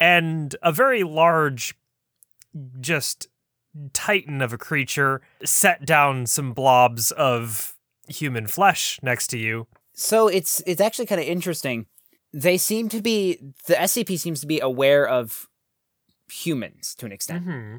and 0.00 0.54
a 0.62 0.72
very 0.72 1.02
large, 1.02 1.74
just 2.80 3.28
titan 3.92 4.42
of 4.42 4.52
a 4.52 4.58
creature 4.58 5.22
set 5.44 5.86
down 5.86 6.26
some 6.26 6.52
blobs 6.52 7.10
of 7.12 7.74
human 8.08 8.46
flesh 8.46 8.98
next 9.02 9.28
to 9.28 9.38
you. 9.38 9.66
so 9.94 10.28
it's 10.28 10.62
it's 10.66 10.80
actually 10.80 11.06
kind 11.06 11.20
of 11.20 11.26
interesting. 11.26 11.86
They 12.32 12.56
seem 12.58 12.88
to 12.88 13.02
be 13.02 13.38
the 13.66 13.74
SCP 13.74 14.18
seems 14.18 14.40
to 14.40 14.46
be 14.46 14.58
aware 14.60 15.06
of 15.06 15.48
humans 16.30 16.94
to 16.96 17.06
an 17.06 17.12
extent. 17.12 17.46
Mm-hmm. 17.46 17.76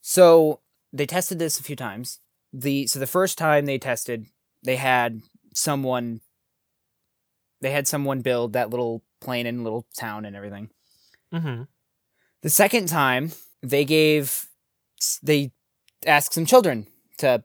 So 0.00 0.60
they 0.92 1.06
tested 1.06 1.38
this 1.38 1.58
a 1.58 1.62
few 1.62 1.76
times. 1.76 2.18
The 2.52 2.86
so 2.86 2.98
the 2.98 3.06
first 3.06 3.38
time 3.38 3.66
they 3.66 3.78
tested, 3.78 4.26
they 4.62 4.76
had 4.76 5.22
someone 5.54 6.20
they 7.60 7.70
had 7.70 7.86
someone 7.86 8.20
build 8.20 8.52
that 8.52 8.70
little 8.70 9.02
plane 9.20 9.46
and 9.46 9.62
little 9.64 9.86
town 9.96 10.24
and 10.24 10.34
everything. 10.36 10.70
Mm-hmm. 11.32 11.62
The 12.42 12.50
second 12.50 12.88
time, 12.88 13.32
they 13.62 13.84
gave 13.84 14.46
they 15.22 15.52
asked 16.06 16.34
some 16.34 16.46
children 16.46 16.86
to 17.18 17.44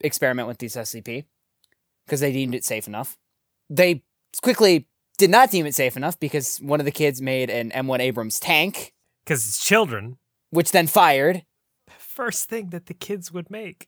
experiment 0.00 0.48
with 0.48 0.58
these 0.58 0.76
SCP 0.76 1.24
because 2.06 2.20
they 2.20 2.32
deemed 2.32 2.54
it 2.54 2.64
safe 2.64 2.86
enough. 2.86 3.18
They 3.68 4.04
quickly 4.42 4.86
did 5.18 5.30
not 5.30 5.50
deem 5.50 5.66
it 5.66 5.74
safe 5.74 5.96
enough 5.96 6.18
because 6.20 6.58
one 6.58 6.80
of 6.80 6.86
the 6.86 6.92
kids 6.92 7.20
made 7.20 7.50
an 7.50 7.70
M1 7.72 7.98
Abrams 7.98 8.38
tank, 8.38 8.94
Because 9.24 9.46
it's 9.46 9.64
children. 9.64 10.18
which 10.50 10.70
then 10.70 10.86
fired. 10.86 11.44
First 12.18 12.48
thing 12.48 12.70
that 12.70 12.86
the 12.86 12.94
kids 12.94 13.30
would 13.30 13.48
make. 13.48 13.86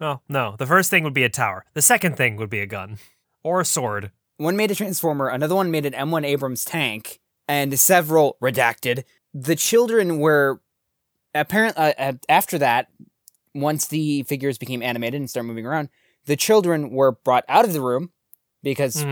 Oh, 0.00 0.18
no. 0.28 0.56
The 0.58 0.66
first 0.66 0.90
thing 0.90 1.04
would 1.04 1.14
be 1.14 1.22
a 1.22 1.28
tower. 1.28 1.64
The 1.72 1.80
second 1.80 2.16
thing 2.16 2.34
would 2.34 2.50
be 2.50 2.58
a 2.58 2.66
gun 2.66 2.98
or 3.44 3.60
a 3.60 3.64
sword. 3.64 4.10
One 4.36 4.56
made 4.56 4.72
a 4.72 4.74
transformer, 4.74 5.28
another 5.28 5.54
one 5.54 5.70
made 5.70 5.86
an 5.86 5.92
M1 5.92 6.26
Abrams 6.26 6.64
tank, 6.64 7.20
and 7.46 7.78
several 7.78 8.36
redacted. 8.42 9.04
The 9.32 9.54
children 9.54 10.18
were 10.18 10.60
apparent 11.36 11.78
uh, 11.78 11.92
uh, 11.96 12.12
after 12.28 12.58
that. 12.58 12.88
Once 13.54 13.86
the 13.86 14.24
figures 14.24 14.58
became 14.58 14.82
animated 14.82 15.20
and 15.20 15.30
started 15.30 15.46
moving 15.46 15.66
around, 15.66 15.90
the 16.26 16.34
children 16.34 16.90
were 16.90 17.12
brought 17.12 17.44
out 17.48 17.64
of 17.64 17.72
the 17.72 17.80
room 17.80 18.10
because. 18.64 19.06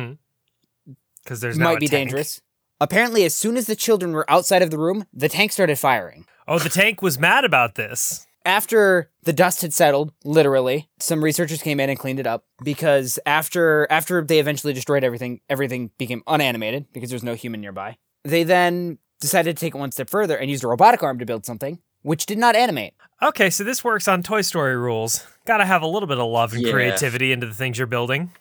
Because 1.23 1.41
there's 1.41 1.57
might 1.57 1.79
be 1.79 1.87
tank. 1.87 2.09
dangerous. 2.09 2.41
Apparently, 2.81 3.23
as 3.23 3.33
soon 3.33 3.57
as 3.57 3.69
the 3.69 3.77
children 3.77 4.11
were 4.11 4.29
outside 4.29 4.61
of 4.61 4.73
the 4.73 4.79
room, 4.79 5.07
the 5.15 5.29
tank 5.29 5.53
started 5.53 5.79
firing. 5.79 6.27
Oh, 6.49 6.59
the 6.59 6.69
tank 6.69 7.03
was 7.03 7.19
mad 7.19 7.45
about 7.45 7.75
this. 7.77 8.27
After 8.45 9.09
the 9.23 9.33
dust 9.33 9.63
had 9.63 9.73
settled, 9.73 10.13
literally, 10.25 10.89
some 10.99 11.23
researchers 11.23 11.63
came 11.63 11.79
in 11.79 11.89
and 11.89 11.99
cleaned 11.99 12.19
it 12.19 12.27
up 12.27 12.45
because 12.65 13.19
after 13.25 13.87
after 13.91 14.21
they 14.23 14.41
eventually 14.41 14.73
destroyed 14.73 15.05
everything, 15.05 15.41
everything 15.49 15.91
became 15.99 16.23
unanimated 16.27 16.87
because 16.93 17.11
there 17.11 17.15
was 17.17 17.23
no 17.23 17.35
human 17.35 17.61
nearby. 17.61 17.97
They 18.25 18.43
then 18.43 18.99
decided 19.21 19.57
to 19.57 19.61
take 19.61 19.75
it 19.77 19.79
one 19.79 19.93
step 19.93 20.11
further 20.11 20.37
and 20.37 20.51
used 20.51 20.65
a 20.65 20.69
robotic 20.69 21.03
arm 21.05 21.21
to 21.21 21.27
build 21.27 21.47
something 21.47 21.79
which 22.03 22.27
did 22.27 22.37
not 22.39 22.57
animate. 22.57 22.95
Okay, 23.23 23.49
so 23.49 23.63
this 23.63 23.85
works 23.85 24.09
on 24.09 24.25
Toy 24.25 24.41
Story 24.43 24.77
rules. 24.77 25.25
Gotta 25.47 25.65
have 25.65 25.83
a 25.83 25.87
little 25.87 26.09
bit 26.09 26.19
of 26.19 26.27
love 26.29 26.53
and 26.53 26.63
Yeah. 26.67 26.73
creativity 26.73 27.31
into 27.31 27.47
the 27.47 27.55
things 27.55 27.79
you're 27.79 27.87
building. 27.87 28.33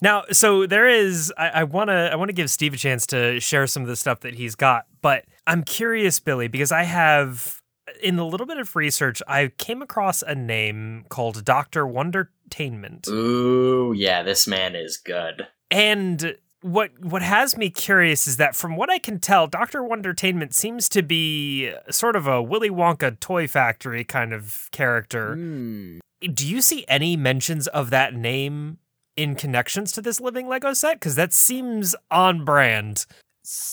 Now, 0.00 0.24
so 0.32 0.66
there 0.66 0.88
is. 0.88 1.32
I, 1.36 1.48
I 1.48 1.64
wanna. 1.64 2.10
I 2.12 2.16
wanna 2.16 2.32
give 2.32 2.50
Steve 2.50 2.74
a 2.74 2.76
chance 2.76 3.06
to 3.08 3.40
share 3.40 3.66
some 3.66 3.82
of 3.82 3.88
the 3.88 3.96
stuff 3.96 4.20
that 4.20 4.34
he's 4.34 4.54
got, 4.54 4.86
but 5.02 5.24
I'm 5.46 5.62
curious, 5.62 6.20
Billy, 6.20 6.48
because 6.48 6.72
I 6.72 6.84
have 6.84 7.60
in 8.02 8.16
the 8.16 8.24
little 8.24 8.46
bit 8.46 8.58
of 8.58 8.76
research, 8.76 9.22
I 9.26 9.48
came 9.58 9.82
across 9.82 10.22
a 10.22 10.34
name 10.34 11.04
called 11.08 11.44
Doctor 11.44 11.86
Wondertainment. 11.86 13.08
Ooh, 13.08 13.92
yeah, 13.96 14.22
this 14.22 14.46
man 14.46 14.74
is 14.74 14.96
good. 14.96 15.48
And 15.70 16.36
what 16.62 16.90
what 17.00 17.22
has 17.22 17.56
me 17.56 17.70
curious 17.70 18.26
is 18.26 18.36
that 18.36 18.54
from 18.54 18.76
what 18.76 18.90
I 18.90 18.98
can 18.98 19.18
tell, 19.18 19.46
Doctor 19.46 19.82
Wondertainment 19.82 20.54
seems 20.54 20.88
to 20.90 21.02
be 21.02 21.72
sort 21.90 22.16
of 22.16 22.26
a 22.26 22.42
Willy 22.42 22.70
Wonka 22.70 23.18
toy 23.18 23.46
factory 23.48 24.04
kind 24.04 24.32
of 24.32 24.68
character. 24.72 25.34
Hmm. 25.34 25.98
Do 26.20 26.46
you 26.46 26.60
see 26.60 26.84
any 26.86 27.16
mentions 27.16 27.66
of 27.68 27.88
that 27.90 28.14
name 28.14 28.78
in 29.16 29.34
connections 29.34 29.92
to 29.92 30.02
this 30.02 30.20
living 30.20 30.48
Lego 30.48 30.72
set? 30.72 31.00
Because 31.00 31.14
that 31.14 31.32
seems 31.32 31.94
on 32.10 32.44
brand. 32.44 33.06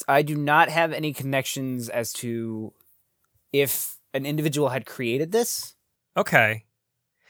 I 0.08 0.22
do 0.22 0.36
not 0.36 0.70
have 0.70 0.94
any 0.94 1.14
connections 1.14 1.90
as 1.90 2.14
to 2.14 2.74
if 3.54 3.98
an 4.14 4.26
individual 4.26 4.70
had 4.70 4.86
created 4.86 5.32
this. 5.32 5.76
Okay. 6.16 6.66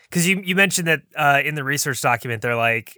Because 0.09 0.27
you, 0.27 0.41
you 0.43 0.55
mentioned 0.55 0.87
that 0.87 1.01
uh, 1.15 1.41
in 1.43 1.55
the 1.55 1.63
research 1.63 2.01
document, 2.01 2.41
they're 2.41 2.55
like, 2.55 2.95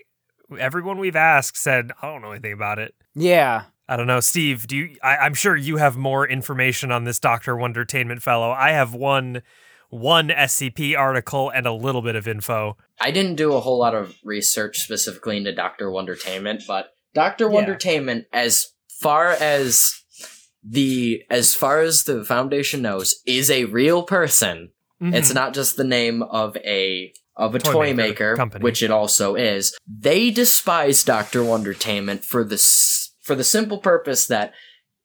everyone 0.60 1.00
we've 1.00 1.16
asked 1.16 1.58
said, 1.58 1.92
I 2.02 2.08
don't 2.08 2.22
know 2.22 2.32
anything 2.32 2.54
about 2.54 2.80
it. 2.80 2.94
Yeah. 3.16 3.64
I 3.88 3.98
don't 3.98 4.08
know, 4.08 4.20
Steve. 4.20 4.68
Do 4.68 4.78
you? 4.78 4.98
I, 5.02 5.18
I'm 5.18 5.34
sure 5.34 5.56
you 5.56 5.78
have 5.78 5.98
more 5.98 6.28
information 6.28 6.92
on 6.92 7.06
this 7.06 7.20
Doctor 7.20 7.56
Wondertainment 7.56 8.22
fellow. 8.22 8.52
I 8.52 8.70
have 8.72 8.94
one, 8.94 9.42
one 9.90 10.30
SCP 10.30 10.98
article 10.98 11.50
and 11.50 11.66
a 11.66 11.74
little 11.74 12.02
bit 12.02 12.16
of 12.16 12.28
info. 12.28 12.78
I 13.02 13.12
didn't 13.12 13.36
do 13.36 13.54
a 13.54 13.60
whole 13.60 13.78
lot 13.80 13.96
of 13.96 14.16
research 14.24 14.80
specifically 14.80 15.38
into 15.38 15.54
Doctor 15.54 15.90
Wondertainment, 15.92 16.64
but 16.68 16.94
Doctor 17.14 17.46
Yeah. 17.46 17.52
Wondertainment, 17.56 18.26
as 18.32 18.68
far 19.02 19.32
as 19.32 19.96
the 20.64 21.24
as 21.30 21.56
far 21.56 21.80
as 21.80 22.04
the 22.04 22.24
Foundation 22.26 22.82
knows, 22.82 23.16
is 23.26 23.50
a 23.50 23.66
real 23.66 24.04
person. 24.04 24.72
It's 25.02 25.32
Mhm. 25.32 25.36
not 25.36 25.54
just 25.54 25.78
the 25.78 25.84
name 25.86 26.22
of 26.24 26.58
a 26.58 27.14
of 27.38 27.56
a 27.56 27.60
Toy 27.60 27.72
toy, 27.72 27.94
maker 27.94 28.10
maker, 28.10 28.36
company. 28.36 28.64
which 28.64 28.84
it 28.84 28.92
also 28.92 29.36
is. 29.36 29.74
They 29.88 30.30
despise 30.30 31.06
Doctor 31.06 31.42
Wondertainment 31.42 32.26
for 32.26 32.44
the 32.44 32.58
for 33.24 33.34
the 33.34 33.46
simple 33.46 33.78
purpose 33.78 34.28
that 34.28 34.52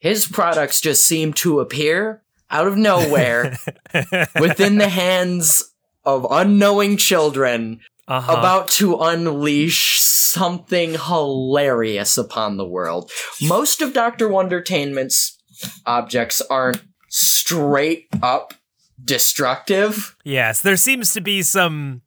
his 0.01 0.27
products 0.27 0.81
just 0.81 1.07
seem 1.07 1.33
to 1.35 1.61
appear 1.61 2.24
out 2.55 2.69
of 2.69 2.77
nowhere 2.77 3.57
within 4.41 4.79
the 4.79 4.89
hands 4.89 5.75
of 6.05 6.27
unknowing 6.31 6.97
children 6.97 7.81
uh-huh. 8.07 8.33
about 8.33 8.69
to 8.69 8.97
unleash 9.01 10.01
something 10.01 10.93
hilarious 10.93 12.17
upon 12.17 12.57
the 12.57 12.67
world. 12.67 13.11
Most 13.43 13.83
of 13.83 13.93
Dr. 13.93 14.29
Wondertainment's 14.29 15.37
objects 15.85 16.41
aren't 16.43 16.83
straight 17.09 18.07
up 18.23 18.55
destructive. 19.03 20.17
Yes, 20.25 20.61
there 20.61 20.77
seems 20.77 21.13
to 21.15 21.21
be 21.21 21.43
some 21.43 22.03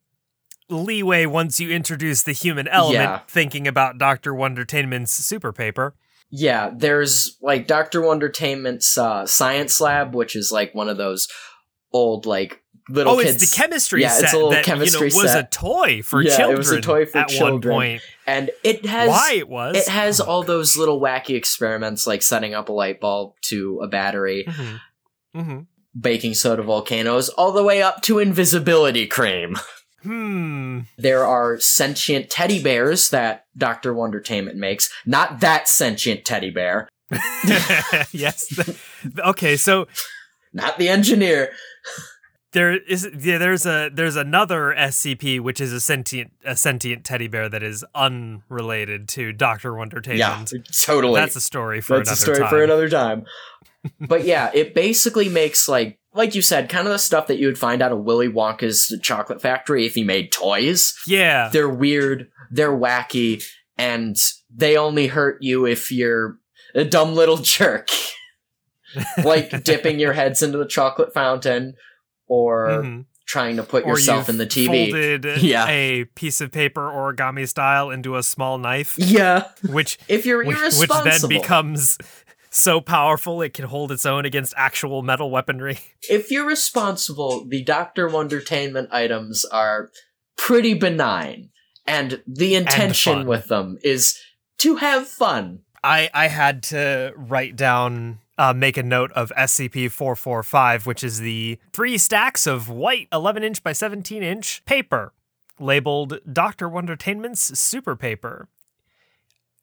leeway 0.69 1.25
once 1.25 1.59
you 1.59 1.71
introduce 1.71 2.23
the 2.23 2.31
human 2.31 2.67
element. 2.69 3.01
Yeah. 3.01 3.19
Thinking 3.27 3.67
about 3.67 3.97
Doctor 3.97 4.33
Wondertainment's 4.33 5.11
super 5.11 5.51
paper. 5.51 5.93
Yeah, 6.29 6.71
there's 6.75 7.37
like 7.41 7.67
Dr. 7.67 8.01
Wondertainment's 8.01 8.97
uh, 8.97 9.25
science 9.25 9.79
lab, 9.79 10.13
which 10.13 10.35
is 10.35 10.51
like 10.51 10.75
one 10.75 10.89
of 10.89 10.97
those 10.97 11.27
old 11.93 12.25
like 12.25 12.61
little 12.89 13.13
oh, 13.13 13.21
kids. 13.21 13.41
it's 13.41 13.51
the 13.51 13.55
chemistry 13.57 14.01
Yeah, 14.01 14.17
it's 14.19 14.33
a 14.33 14.35
little 14.35 14.51
that 14.51 14.63
chemistry 14.65 15.07
you 15.07 15.13
know, 15.15 15.21
was 15.23 15.31
set. 15.31 15.45
a 15.45 15.47
toy 15.49 16.01
for 16.01 16.21
Yeah, 16.21 16.33
it 16.33 16.37
children. 16.37 16.57
was 16.57 16.71
a 16.71 16.81
toy 16.81 17.05
for 17.05 17.17
at 17.19 17.27
children. 17.29 17.73
one 17.75 17.83
point. 17.85 18.01
and 18.25 18.49
it 18.63 18.85
has 18.85 19.09
Why 19.09 19.33
it 19.37 19.47
was? 19.49 19.75
it 19.77 19.87
has 19.87 20.19
Oh, 20.21 20.25
all 20.25 20.43
those 20.43 20.77
little 20.77 20.99
wacky 21.01 21.35
experiments 21.35 22.05
like 22.07 22.21
setting 22.21 22.53
up 22.53 22.69
a 22.69 22.73
light 22.73 22.99
bulb 22.99 23.33
to 23.43 23.79
a 23.81 23.87
battery. 23.87 24.45
Mhm. 24.47 24.79
Mhm. 25.35 25.65
baking 25.99 26.33
soda 26.33 26.61
volcanoes 26.63 27.27
all 27.29 27.51
the 27.51 27.63
way 27.63 27.81
up 27.81 28.01
to 28.03 28.19
invisibility 28.19 29.05
cream. 29.07 29.55
Hmm. 30.07 30.79
There 30.97 31.25
are 31.25 31.59
sentient 31.59 32.29
teddy 32.29 32.63
bears 32.63 33.09
that 33.09 33.45
Dr. 33.57 33.93
Wondertainment 33.93 34.55
makes. 34.55 34.89
Not 35.05 35.41
that 35.41 35.67
sentient 35.67 36.23
teddy 36.23 36.49
bear, 36.49 36.87
yes. 38.11 38.57
okay, 39.19 39.57
so 39.57 39.87
not 40.53 40.77
the 40.77 40.87
engineer. 40.87 41.51
there 42.53 42.77
is 42.77 43.09
yeah, 43.19 43.37
there's 43.37 43.65
a 43.65 43.89
there's 43.93 44.15
another 44.15 44.73
SCP 44.77 45.41
which 45.41 45.59
is 45.59 45.73
a 45.73 45.81
sentient 45.81 46.31
a 46.45 46.55
sentient 46.55 47.03
teddy 47.03 47.27
bear 47.27 47.49
that 47.49 47.61
is 47.61 47.83
unrelated 47.93 49.09
to 49.09 49.33
Doctor 49.33 49.73
Wondertainment. 49.73 50.53
Yeah, 50.53 50.61
totally. 50.71 51.19
That's 51.19 51.35
a 51.35 51.41
story 51.41 51.81
for 51.81 51.97
That's 51.97 52.11
a 52.11 52.15
story 52.15 52.39
time. 52.39 52.49
for 52.49 52.63
another 52.63 52.87
time. 52.87 53.25
but 53.99 54.23
yeah, 54.23 54.51
it 54.53 54.73
basically 54.73 55.27
makes 55.27 55.67
like 55.67 55.99
like 56.17 56.35
you 56.35 56.41
said, 56.41 56.67
kind 56.69 56.87
of 56.87 56.91
the 56.93 56.99
stuff 56.99 57.27
that 57.27 57.37
you 57.37 57.47
would 57.47 57.57
find 57.57 57.81
out 57.81 57.91
of 57.91 57.99
Willy 58.03 58.27
Wonka's 58.27 58.97
chocolate 59.01 59.41
factory 59.41 59.85
if 59.85 59.93
he 59.95 60.03
made 60.03 60.31
toys. 60.31 60.93
Yeah. 61.07 61.49
They're 61.53 61.69
weird, 61.69 62.29
they're 62.51 62.75
wacky, 62.75 63.43
and 63.77 64.17
they 64.53 64.75
only 64.77 65.07
hurt 65.07 65.37
you 65.41 65.65
if 65.65 65.91
you're 65.91 66.37
a 66.75 66.83
dumb 66.83 67.13
little 67.15 67.37
jerk. 67.41 67.87
like 69.23 69.63
dipping 69.63 69.99
your 69.99 70.13
heads 70.13 70.41
into 70.41 70.57
the 70.57 70.65
chocolate 70.65 71.13
fountain 71.13 71.75
or 72.27 72.67
Mhm. 72.83 73.05
trying 73.25 73.57
to 73.57 73.63
put 73.63 73.83
Or 73.85 73.91
yourself 73.91 74.29
in 74.29 74.37
the 74.37 74.45
TV. 74.47 74.89
Folded 74.91 75.25
Yeah. 75.41 75.67
a 75.67 76.05
piece 76.05 76.39
of 76.41 76.51
paper 76.51 76.89
origami 76.89 77.47
style 77.47 77.89
into 77.91 78.15
a 78.15 78.23
small 78.23 78.57
knife, 78.57 78.95
Yeah, 78.97 79.49
which 79.69 79.97
if 80.07 80.25
you're 80.25 80.39
which, 80.39 80.55
which 80.57 80.63
irresponsible. 80.89 81.27
then 81.29 81.41
becomes 81.41 81.97
so 82.57 82.81
powerful 82.81 83.41
it 83.41 83.53
can 83.53 83.65
hold 83.65 83.91
its 83.91 84.05
own 84.05 84.25
against 84.25 84.53
actual 84.57 85.01
metal 85.01 85.29
weaponry. 85.29 85.79
if 86.09 86.31
you're 86.31 86.47
responsible, 86.47 87.45
the 87.47 87.63
Doctor 87.63 88.07
Wondertainment 88.07 88.89
items 88.91 89.45
are 89.45 89.91
pretty 90.37 90.73
benign, 90.73 91.49
and 91.85 92.21
the 92.27 92.55
intention 92.55 93.19
fun. 93.19 93.27
with 93.27 93.47
them 93.47 93.77
is 93.83 94.17
to 94.59 94.77
have 94.77 95.07
fun. 95.07 95.59
I 95.83 96.09
I 96.13 96.27
had 96.27 96.63
to 96.63 97.13
write 97.15 97.55
down 97.55 98.19
uh, 98.37 98.53
make 98.53 98.77
a 98.77 98.83
note 98.83 99.11
of 99.13 99.31
SCP 99.37 99.91
445, 99.91 100.85
which 100.85 101.03
is 101.03 101.19
the 101.19 101.59
three 101.73 101.97
stacks 101.97 102.45
of 102.45 102.69
white 102.69 103.07
11 103.11 103.43
inch 103.43 103.63
by 103.63 103.73
17 103.73 104.21
inch 104.21 104.63
paper 104.65 105.13
labeled 105.59 106.19
Dr. 106.31 106.69
Wondertainment's 106.69 107.59
Super 107.59 107.95
Paper, 107.95 108.47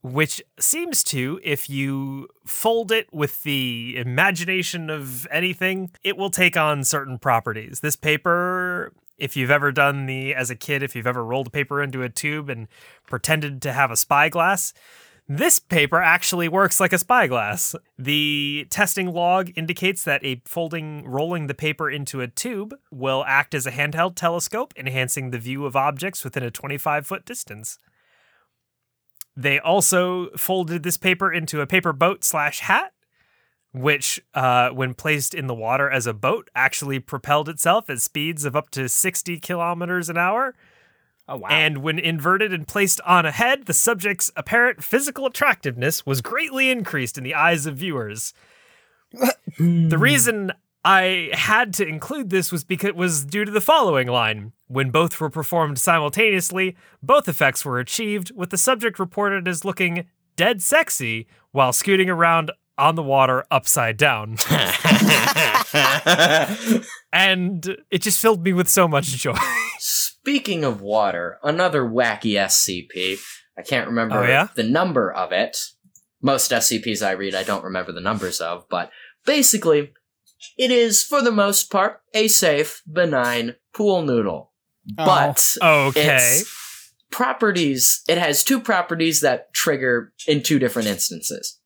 which 0.05 0.43
seems 0.61 1.03
to, 1.03 1.41
if 1.43 1.71
you 1.71 2.29
fold 2.45 2.93
it 2.93 3.09
with 3.11 3.43
the 3.43 3.97
imagination 3.97 4.91
of 4.91 5.27
anything, 5.31 5.91
it 6.05 6.19
will 6.19 6.29
take 6.29 6.59
on 6.59 6.85
certain 6.85 7.19
properties. 7.19 7.81
This 7.81 7.97
paper. 7.97 8.93
If 9.17 9.37
you've 9.37 9.51
ever 9.51 9.71
done 9.71 10.07
the, 10.07 10.35
as 10.35 10.51
a 10.51 10.57
kid, 10.57 10.83
if 10.83 10.97
you've 10.97 11.07
ever 11.07 11.25
rolled 11.25 11.53
paper 11.53 11.81
into 11.81 12.03
a 12.03 12.09
tube 12.09 12.51
and 12.51 12.67
pretended 13.07 13.63
to 13.63 13.73
have 13.73 13.93
a 13.93 13.97
spyglass, 13.97 14.75
this 15.29 15.61
paper 15.61 16.03
actually 16.03 16.49
works 16.49 16.81
like 16.81 16.93
a 16.93 16.99
spyglass. 16.99 17.77
The 17.97 18.67
testing 18.71 19.13
log 19.13 19.53
indicates 19.57 20.03
that 20.03 20.25
a 20.25 20.43
folding 20.45 21.07
rolling 21.07 21.47
the 21.47 21.55
paper 21.55 21.89
into 21.89 22.23
a 22.23 22.29
tube 22.29 22.75
will 22.91 23.25
act 23.29 23.55
as 23.55 23.69
a 23.69 23.71
handheld 23.71 24.17
telescope, 24.17 24.75
enhancing 24.77 25.31
the 25.31 25.39
view 25.39 25.65
of 25.65 25.77
objects 25.77 26.25
within 26.25 26.43
a 26.43 26.51
25 26.51 27.07
foot 27.07 27.25
distance. 27.25 27.79
They 29.37 29.59
also 29.59 30.31
folded 30.37 30.83
this 30.83 30.97
paper 30.97 31.33
into 31.33 31.61
a 31.61 31.67
paper 31.67 31.93
boat 31.93 32.23
slash 32.23 32.61
hat, 32.61 32.93
which, 33.73 34.21
uh, 34.35 34.71
when 34.71 34.95
placed 34.95 35.35
in 35.35 35.49
the 35.49 35.55
water 35.55 35.91
as 35.91 36.07
a 36.07 36.15
boat, 36.15 36.49
actually 36.55 37.01
propelled 37.01 37.49
itself 37.49 37.91
at 37.91 38.01
speeds 38.01 38.45
of 38.45 38.55
up 38.55 38.71
to 38.71 38.89
60 38.89 39.39
kilometers 39.41 40.09
an 40.09 40.17
hour. 40.17 40.55
Oh 41.27 41.39
wow. 41.39 41.49
And 41.49 41.79
when 41.79 41.99
inverted 41.99 42.53
and 42.53 42.69
placed 42.69 43.01
on 43.01 43.25
a 43.25 43.33
head, 43.33 43.65
the 43.65 43.75
subject's 43.75 44.31
apparent 44.37 44.85
physical 44.85 45.27
attractiveness 45.27 46.05
was 46.05 46.21
greatly 46.21 46.71
increased 46.71 47.17
in 47.17 47.25
the 47.25 47.35
eyes 47.35 47.67
of 47.67 47.77
viewers. 47.77 48.35
the 49.59 49.99
reason 49.99 50.53
I 50.85 51.31
had 51.33 51.73
to 51.75 51.87
include 51.87 52.29
this 52.31 52.53
was 52.53 52.63
because 52.65 52.89
it 52.89 52.97
was 52.97 53.25
due 53.25 53.45
to 53.45 53.51
the 53.51 53.61
following 53.61 54.07
line. 54.09 54.53
When 54.67 54.91
both 54.91 55.19
were 55.21 55.31
performed 55.31 55.79
simultaneously, 55.79 56.77
both 57.03 57.29
effects 57.29 57.65
were 57.65 57.79
achieved, 57.79 58.33
with 58.35 58.51
the 58.51 58.59
subject 58.59 58.99
reported 58.99 59.49
as 59.49 59.65
looking 59.65 60.07
dead 60.37 60.61
sexy 60.63 61.27
while 61.53 61.73
scooting 61.73 62.11
around 62.11 62.51
on 62.77 62.97
the 62.97 63.03
water 63.03 63.45
upside 63.51 63.97
down. 63.97 64.37
and 67.13 67.77
it 67.91 68.03
just 68.03 68.21
filled 68.21 68.45
me 68.45 68.53
with 68.53 68.69
so 68.69 68.89
much 68.89 69.07
joy. 69.07 69.37
Speaking 69.79 70.65
of 70.65 70.81
water, 70.81 71.39
another 71.43 71.83
wacky 71.83 72.33
SCP. 72.33 73.19
I 73.57 73.63
can't 73.63 73.87
remember 73.87 74.19
Oh, 74.19 74.27
yeah? 74.27 74.49
the 74.55 74.65
number 74.65 75.13
of 75.13 75.31
it. 75.33 75.57
Most 76.21 76.51
SCPs 76.51 77.07
I 77.07 77.13
read, 77.13 77.35
I 77.35 77.43
don't 77.45 77.65
remember 77.65 77.93
the 77.93 78.01
numbers 78.01 78.41
of, 78.41 78.67
but 78.69 78.91
basically, 79.27 79.93
it 80.57 80.71
is, 80.71 81.03
for 81.03 81.23
the 81.23 81.33
most 81.33 81.71
part, 81.71 82.01
a 82.13 82.29
safe, 82.29 82.83
benign 82.87 83.57
pool 83.73 84.03
noodle. 84.03 84.53
Oh. 84.99 85.05
But 85.05 85.57
oh, 85.63 85.87
Okay. 85.89 86.39
its 86.41 86.93
properties, 87.11 88.03
it 88.09 88.19
has 88.19 88.45
two 88.45 88.61
properties 88.61 89.21
that 89.21 89.53
trigger 89.55 90.13
in 90.27 90.43
two 90.43 90.59
different 90.59 90.89
instances. 90.89 91.59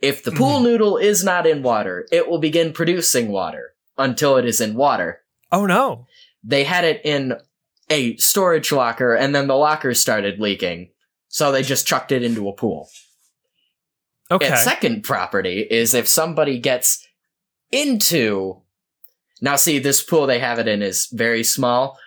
If 0.00 0.22
the 0.22 0.32
pool 0.32 0.56
mm-hmm. 0.56 0.64
noodle 0.64 0.96
is 0.96 1.22
not 1.24 1.46
in 1.46 1.62
water, 1.62 2.06
it 2.10 2.28
will 2.28 2.38
begin 2.38 2.72
producing 2.72 3.28
water 3.28 3.74
until 3.98 4.36
it 4.36 4.46
is 4.46 4.60
in 4.60 4.74
water 4.74 5.22
Oh 5.52 5.66
no. 5.66 6.06
they 6.42 6.64
had 6.64 6.84
it 6.84 7.00
in 7.04 7.34
a 7.90 8.16
storage 8.16 8.70
locker 8.72 9.14
and 9.14 9.34
then 9.34 9.46
the 9.48 9.56
locker 9.56 9.94
started 9.94 10.38
leaking. 10.40 10.90
So 11.28 11.50
they 11.52 11.62
just 11.62 11.86
chucked 11.86 12.12
it 12.12 12.22
into 12.22 12.48
a 12.48 12.52
pool. 12.52 12.88
Okay. 14.30 14.48
Its 14.48 14.62
second 14.62 15.02
property 15.02 15.60
is 15.68 15.92
if 15.92 16.08
somebody 16.08 16.58
gets 16.60 17.04
into. 17.70 18.62
Now, 19.40 19.56
see, 19.56 19.78
this 19.78 20.02
pool 20.02 20.26
they 20.26 20.38
have 20.38 20.58
it 20.58 20.68
in 20.68 20.82
is 20.82 21.06
very 21.12 21.42
small 21.44 21.98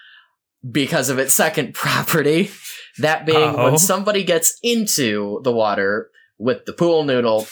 because 0.69 1.09
of 1.09 1.19
its 1.19 1.33
second 1.33 1.73
property. 1.73 2.51
That 2.99 3.25
being 3.25 3.55
Oh. 3.55 3.63
when 3.65 3.77
somebody 3.77 4.23
gets 4.23 4.57
into 4.61 5.41
the 5.43 5.51
water 5.51 6.09
with 6.37 6.65
the 6.65 6.73
pool 6.73 7.03
noodle, 7.03 7.47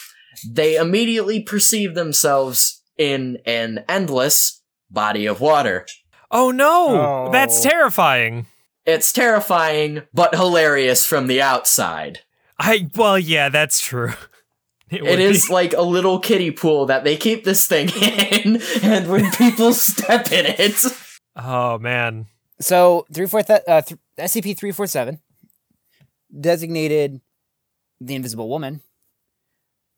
they 0.48 0.76
immediately 0.76 1.42
perceive 1.42 1.96
themselves 1.96 2.82
in 2.98 3.40
an 3.46 3.84
endless 3.90 4.62
body 4.90 5.26
of 5.26 5.42
water. 5.42 5.86
oh 6.30 6.52
no. 6.52 7.26
Oh. 7.28 7.30
That's 7.32 7.62
terrifying. 7.62 8.46
It's 8.86 9.12
terrifying, 9.12 10.04
but 10.14 10.34
hilarious 10.36 11.06
from 11.06 11.28
the 11.28 11.42
outside. 11.42 12.20
I 12.60 12.90
well, 12.96 13.18
yeah, 13.18 13.50
that's 13.50 13.80
true. 13.82 14.14
It, 14.98 14.98
It 14.98 15.04
would 15.04 15.20
is 15.20 15.48
be. 15.48 15.54
like 15.54 15.74
a 15.74 15.82
little 15.82 16.20
kiddie 16.20 16.52
pool 16.52 16.86
that 16.88 17.04
they 17.06 17.16
keep 17.16 17.44
this 17.46 17.66
thing 17.66 17.90
in, 18.02 18.62
and 18.84 19.08
when 19.10 19.32
people 19.32 19.72
step 19.74 20.32
in 20.32 20.46
it, 20.48 20.84
Oh 21.36 21.78
man. 21.80 22.26
So 22.60 23.06
three 23.14 23.26
four 23.28 23.42
th- 23.42 23.62
uh, 23.68 23.82
th- 23.82 24.00
SCP 24.20 24.58
three 24.58 24.72
four 24.74 24.88
seven, 24.88 25.20
designated 26.38 27.22
the 28.02 28.16
Invisible 28.16 28.50
Woman, 28.50 28.82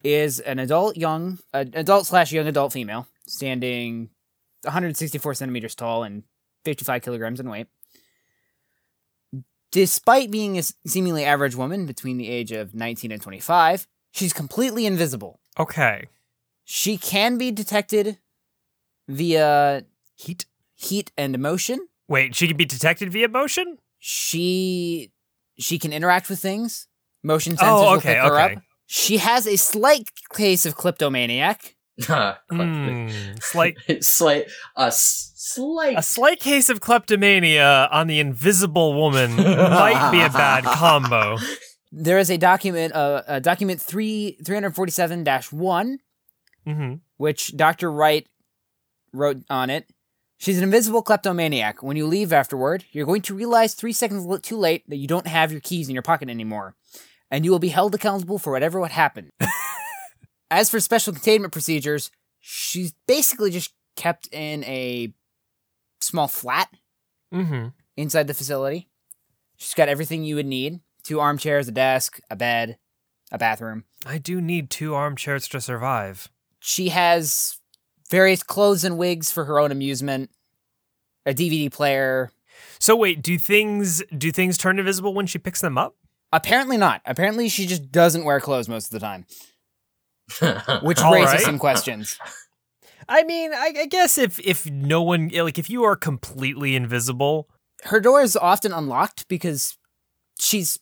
is 0.04 0.40
an 0.40 0.60
adult 0.60 0.96
young, 0.96 1.40
uh, 1.54 1.66
adult 1.74 2.06
slash 2.06 2.32
young 2.32 2.48
adult 2.48 2.72
female, 2.72 3.08
standing 3.26 4.10
164 4.64 5.34
centimeters 5.34 5.74
tall 5.76 6.04
and 6.04 6.24
55 6.66 7.02
kilograms 7.02 7.40
in 7.40 7.50
weight. 7.50 7.68
Despite 9.72 10.30
being 10.30 10.60
a 10.60 10.64
seemingly 10.86 11.26
average 11.26 11.56
woman 11.56 11.88
between 11.88 12.18
the 12.18 12.30
age 12.30 12.52
of 12.52 12.76
19 12.76 13.12
and 13.12 13.22
25, 13.22 13.88
she's 14.14 14.32
completely 14.32 14.86
invisible. 14.86 15.40
Okay. 15.60 16.08
She 16.64 16.98
can 16.98 17.38
be 17.38 17.52
detected 17.52 18.20
via 19.08 19.84
Heat. 20.16 20.46
heat 20.76 21.12
and 21.18 21.36
emotion. 21.36 21.88
Wait, 22.08 22.36
she 22.36 22.48
can 22.48 22.56
be 22.58 22.66
detected 22.66 23.12
via 23.12 23.28
motion? 23.28 23.78
she 24.00 25.12
she 25.58 25.78
can 25.80 25.94
interact 25.94 26.30
with 26.30 26.40
things. 26.40 26.88
Motion 27.24 27.56
sensors 27.56 27.68
Oh, 27.70 27.82
will 27.92 27.98
okay, 27.98 28.16
pick 28.16 28.24
her 28.24 28.40
up. 28.40 28.52
She 28.86 29.18
has 29.18 29.48
a 29.48 29.56
slight 29.56 30.10
case 30.34 30.66
of 30.66 30.76
kleptomaniac. 30.76 31.76
Hmm. 32.50 33.08
Slight 33.40 33.78
slight 34.02 34.46
a 34.76 34.88
s- 34.88 35.32
slight 35.36 35.98
a 35.98 36.02
slight 36.02 36.40
case 36.40 36.70
of 36.70 36.82
kleptomania 36.82 37.88
on 37.92 38.08
the 38.08 38.20
invisible 38.20 38.94
woman 38.96 39.36
might 39.36 40.10
be 40.12 40.22
a 40.22 40.30
bad 40.30 40.64
combo. 40.82 41.38
There 41.96 42.18
is 42.18 42.32
a 42.32 42.38
document, 42.38 42.96
uh, 42.96 43.22
uh, 43.28 43.40
document 43.40 43.80
three 43.80 44.40
three 44.44 44.56
hundred 44.56 44.74
forty 44.74 44.92
seven 44.92 45.24
one, 45.52 46.00
hmm 46.66 46.96
which 47.18 47.56
Doctor 47.56 47.92
Wright 47.92 48.28
wrote 49.14 49.44
on 49.48 49.70
it. 49.70 49.88
She's 50.40 50.58
an 50.58 50.64
invisible 50.64 51.04
kleptomaniac. 51.04 51.84
When 51.84 51.96
you 51.96 52.08
leave 52.08 52.34
afterward, 52.34 52.86
you're 52.92 53.06
going 53.06 53.22
to 53.22 53.36
realize 53.36 53.76
three 53.76 53.94
seconds 53.94 54.26
too 54.42 54.58
late 54.58 54.84
that 54.90 54.98
you 54.98 55.08
don't 55.08 55.28
have 55.28 55.52
your 55.52 55.62
keys 55.62 55.88
in 55.88 55.94
your 55.94 56.02
pocket 56.02 56.30
anymore, 56.30 56.76
and 57.30 57.46
you 57.46 57.52
will 57.52 57.60
be 57.60 57.70
held 57.70 57.94
accountable 57.94 58.40
for 58.40 58.52
whatever 58.52 58.80
would 58.80 58.92
happen. 58.92 59.30
As 60.52 60.72
for 60.72 60.80
special 60.80 61.14
containment 61.14 61.54
procedures, 61.54 62.10
she's 62.40 62.96
basically 63.08 63.52
just 63.52 63.72
kept 63.96 64.28
in 64.32 64.64
a 64.64 65.14
small 66.02 66.28
flat 66.28 66.70
hmm 67.32 67.68
inside 67.96 68.26
the 68.26 68.34
facility. 68.34 68.90
She's 69.58 69.76
got 69.76 69.90
everything 69.90 70.24
you 70.24 70.36
would 70.36 70.48
need 70.48 70.80
two 71.04 71.20
armchairs, 71.20 71.68
a 71.68 71.72
desk, 71.72 72.20
a 72.30 72.36
bed, 72.36 72.78
a 73.32 73.38
bathroom. 73.38 73.86
I 74.06 74.18
do 74.18 74.42
need 74.42 74.70
two 74.70 74.96
armchairs 74.96 75.48
to 75.50 75.62
survive. 75.62 76.30
She 76.60 76.90
has 76.90 77.60
various 78.10 78.44
clothes 78.44 78.84
and 78.84 78.98
wigs 78.98 79.32
for 79.32 79.46
her 79.46 79.60
own 79.60 79.72
amusement, 79.72 80.30
a 81.26 81.34
DVD 81.34 81.72
player. 81.72 82.32
So 82.80 82.96
wait, 82.96 83.22
do 83.22 83.38
things 83.38 84.04
do 84.18 84.32
things 84.32 84.58
turn 84.58 84.80
invisible 84.80 85.14
when 85.14 85.26
she 85.26 85.40
picks 85.40 85.62
them 85.62 85.78
up? 85.78 85.96
Apparently 86.32 86.78
not. 86.78 87.02
Apparently 87.06 87.50
she 87.50 87.66
just 87.66 87.92
doesn't 87.92 88.24
wear 88.24 88.40
clothes 88.40 88.70
most 88.70 88.94
of 88.94 89.00
the 89.00 89.00
time, 89.00 89.26
which 90.84 91.02
raises 91.02 91.34
right. 91.34 91.42
some 91.42 91.60
questions. 91.60 92.18
I 93.08 93.24
mean, 93.24 93.54
I, 93.54 93.74
I 93.80 93.86
guess 93.86 94.18
if 94.18 94.40
if 94.40 94.70
no 94.70 95.02
one 95.02 95.30
like 95.34 95.60
if 95.60 95.70
you 95.70 95.84
are 95.84 95.96
completely 95.96 96.76
invisible, 96.76 97.50
Her 97.84 98.00
door 98.00 98.22
is 98.22 98.36
often 98.38 98.72
unlocked 98.72 99.28
because 99.28 99.78
she's 100.40 100.80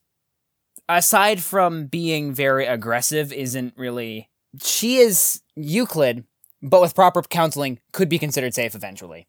aside 0.90 1.42
from 1.42 1.86
being 1.88 2.34
very 2.34 2.66
aggressive 2.66 3.32
isn't 3.34 3.74
really 3.78 4.30
she 4.62 4.98
is 4.98 5.42
Euclid, 5.56 6.26
but 6.62 6.82
with 6.82 6.94
proper 6.94 7.22
counseling 7.22 7.80
could 7.94 8.10
be 8.10 8.20
considered 8.20 8.54
safe 8.54 8.76
eventually. 8.76 9.28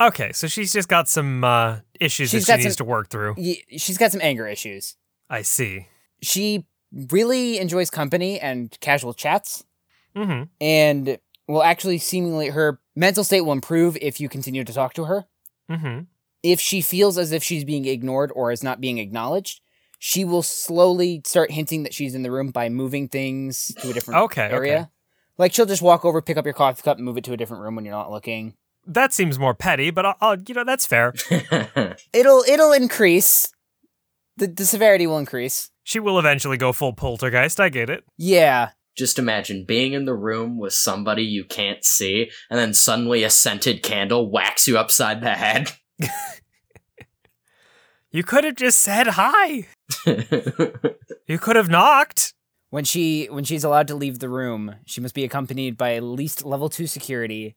okay, 0.00 0.30
so 0.32 0.46
she's 0.46 0.72
just 0.72 0.88
got 0.88 1.08
some 1.08 1.42
uh, 1.44 1.78
issues 1.98 2.30
She's 2.30 2.46
that 2.46 2.58
she 2.60 2.64
needs 2.64 2.76
some- 2.76 2.86
to 2.86 2.90
work 2.90 3.08
through. 3.10 3.34
Ye- 3.36 3.64
She's 3.76 3.98
got 3.98 4.12
some 4.12 4.20
anger 4.22 4.46
issues. 4.46 4.96
I 5.28 5.42
see. 5.42 5.88
She 6.22 6.66
really 7.10 7.58
enjoys 7.58 7.90
company 7.90 8.38
and 8.40 8.76
casual 8.80 9.14
chats. 9.14 9.64
hmm 10.16 10.42
and 10.60 11.18
will 11.48 11.62
actually 11.64 11.98
seemingly 11.98 12.48
her 12.50 12.80
mental 12.94 13.24
state 13.24 13.40
will 13.40 13.52
improve 13.52 13.96
if 14.00 14.20
you 14.20 14.28
continue 14.28 14.62
to 14.62 14.72
talk 14.72 14.94
to 14.94 15.04
her. 15.06 15.26
hmm 15.68 16.00
If 16.44 16.60
she 16.60 16.80
feels 16.80 17.18
as 17.18 17.32
if 17.32 17.42
she's 17.42 17.64
being 17.64 17.86
ignored 17.86 18.30
or 18.36 18.52
is 18.52 18.62
not 18.62 18.80
being 18.80 18.98
acknowledged, 18.98 19.60
she 20.02 20.24
will 20.24 20.42
slowly 20.42 21.20
start 21.26 21.50
hinting 21.50 21.82
that 21.84 21.92
she's 21.92 22.14
in 22.14 22.22
the 22.22 22.30
room 22.30 22.50
by 22.50 22.70
moving 22.70 23.06
things 23.06 23.66
to 23.80 23.90
a 23.90 23.92
different 23.92 24.18
Okay, 24.22 24.48
area. 24.50 24.74
okay. 24.80 24.86
Like 25.36 25.52
she'll 25.54 25.66
just 25.66 25.82
walk 25.82 26.04
over, 26.06 26.20
pick 26.22 26.38
up 26.38 26.46
your 26.46 26.54
coffee 26.54 26.82
cup, 26.82 26.96
and 26.96 27.04
move 27.04 27.18
it 27.18 27.24
to 27.24 27.32
a 27.34 27.36
different 27.36 27.62
room 27.62 27.76
when 27.76 27.84
you're 27.84 27.94
not 27.94 28.10
looking. 28.10 28.54
That 28.86 29.12
seems 29.12 29.38
more 29.38 29.52
petty, 29.54 29.90
but 29.90 30.06
I'll, 30.06 30.16
I'll 30.20 30.40
you 30.40 30.54
know 30.54 30.64
that's 30.64 30.86
fair. 30.86 31.12
It'll 32.12 32.42
it'll 32.48 32.72
increase. 32.72 33.52
The 34.38 34.46
the 34.46 34.64
severity 34.64 35.06
will 35.06 35.18
increase. 35.18 35.70
She 35.84 36.00
will 36.00 36.18
eventually 36.18 36.56
go 36.56 36.72
full 36.72 36.94
poltergeist. 36.94 37.60
I 37.60 37.68
get 37.68 37.90
it. 37.90 38.04
Yeah. 38.16 38.70
Just 38.96 39.18
imagine 39.18 39.64
being 39.66 39.92
in 39.92 40.04
the 40.06 40.14
room 40.14 40.58
with 40.58 40.72
somebody 40.72 41.22
you 41.22 41.44
can't 41.44 41.84
see, 41.84 42.30
and 42.50 42.58
then 42.58 42.72
suddenly 42.74 43.22
a 43.22 43.30
scented 43.30 43.82
candle 43.82 44.30
whacks 44.30 44.66
you 44.66 44.78
upside 44.78 45.20
the 45.20 45.34
head. 45.34 45.70
You 48.12 48.22
could 48.24 48.44
have 48.44 48.56
just 48.56 48.78
said 48.80 49.06
hi. 49.08 49.66
You 51.26 51.38
could 51.38 51.54
have 51.54 51.68
knocked. 51.68 52.34
When 52.70 52.82
she 52.84 53.26
when 53.26 53.44
she's 53.44 53.62
allowed 53.64 53.86
to 53.88 53.94
leave 53.94 54.18
the 54.18 54.28
room, 54.28 54.74
she 54.84 55.00
must 55.00 55.14
be 55.14 55.22
accompanied 55.24 55.76
by 55.76 55.94
at 55.94 56.02
least 56.02 56.44
level 56.44 56.68
two 56.68 56.86
security, 56.88 57.54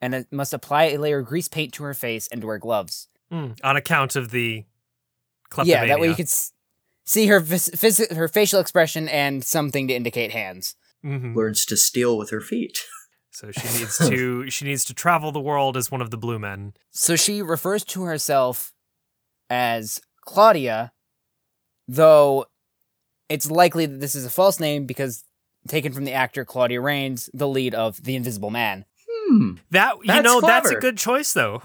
and 0.00 0.14
it 0.14 0.26
must 0.32 0.52
apply 0.52 0.84
a 0.84 0.98
layer 0.98 1.18
of 1.20 1.26
grease 1.26 1.48
paint 1.48 1.72
to 1.74 1.82
her 1.84 1.94
face 1.94 2.28
and 2.30 2.42
wear 2.44 2.58
gloves. 2.58 3.08
Mm, 3.32 3.58
on 3.64 3.76
account 3.76 4.14
of 4.16 4.30
the 4.30 4.64
kleptomania. 5.50 5.82
Yeah, 5.82 5.86
that 5.94 6.00
way 6.00 6.08
you 6.08 6.14
could 6.14 6.26
s- 6.26 6.52
see 7.04 7.26
her 7.26 7.40
phys- 7.40 7.72
phys- 7.76 8.14
her 8.14 8.28
facial 8.28 8.60
expression 8.60 9.08
and 9.08 9.44
something 9.44 9.88
to 9.88 9.94
indicate 9.94 10.30
hands. 10.32 10.76
Mhm. 11.04 11.34
Learns 11.34 11.64
to 11.66 11.76
steal 11.76 12.16
with 12.16 12.30
her 12.30 12.40
feet. 12.40 12.78
So 13.32 13.50
she 13.52 13.60
needs 13.78 13.98
to 14.08 14.50
she 14.50 14.64
needs 14.64 14.84
to 14.84 14.94
travel 14.94 15.32
the 15.32 15.40
world 15.40 15.76
as 15.76 15.90
one 15.90 16.00
of 16.00 16.10
the 16.12 16.16
blue 16.18 16.38
men. 16.38 16.74
So 16.92 17.16
she 17.16 17.42
refers 17.42 17.84
to 17.86 18.02
herself 18.04 18.72
as 19.50 20.00
Claudia, 20.24 20.92
though 21.88 22.46
it's 23.28 23.50
likely 23.50 23.86
that 23.86 24.00
this 24.00 24.14
is 24.14 24.24
a 24.24 24.30
false 24.30 24.60
name 24.60 24.86
because 24.86 25.24
taken 25.68 25.92
from 25.92 26.04
the 26.04 26.12
actor 26.12 26.44
Claudia 26.44 26.80
Rains, 26.80 27.28
the 27.34 27.48
lead 27.48 27.74
of 27.74 28.02
The 28.02 28.16
Invisible 28.16 28.50
Man. 28.50 28.84
Hmm. 29.08 29.54
That 29.70 29.96
you 29.98 30.06
That's 30.06 30.24
know 30.24 30.40
that's 30.40 30.70
a 30.70 30.76
good 30.76 30.98
choice 30.98 31.32
though. 31.32 31.62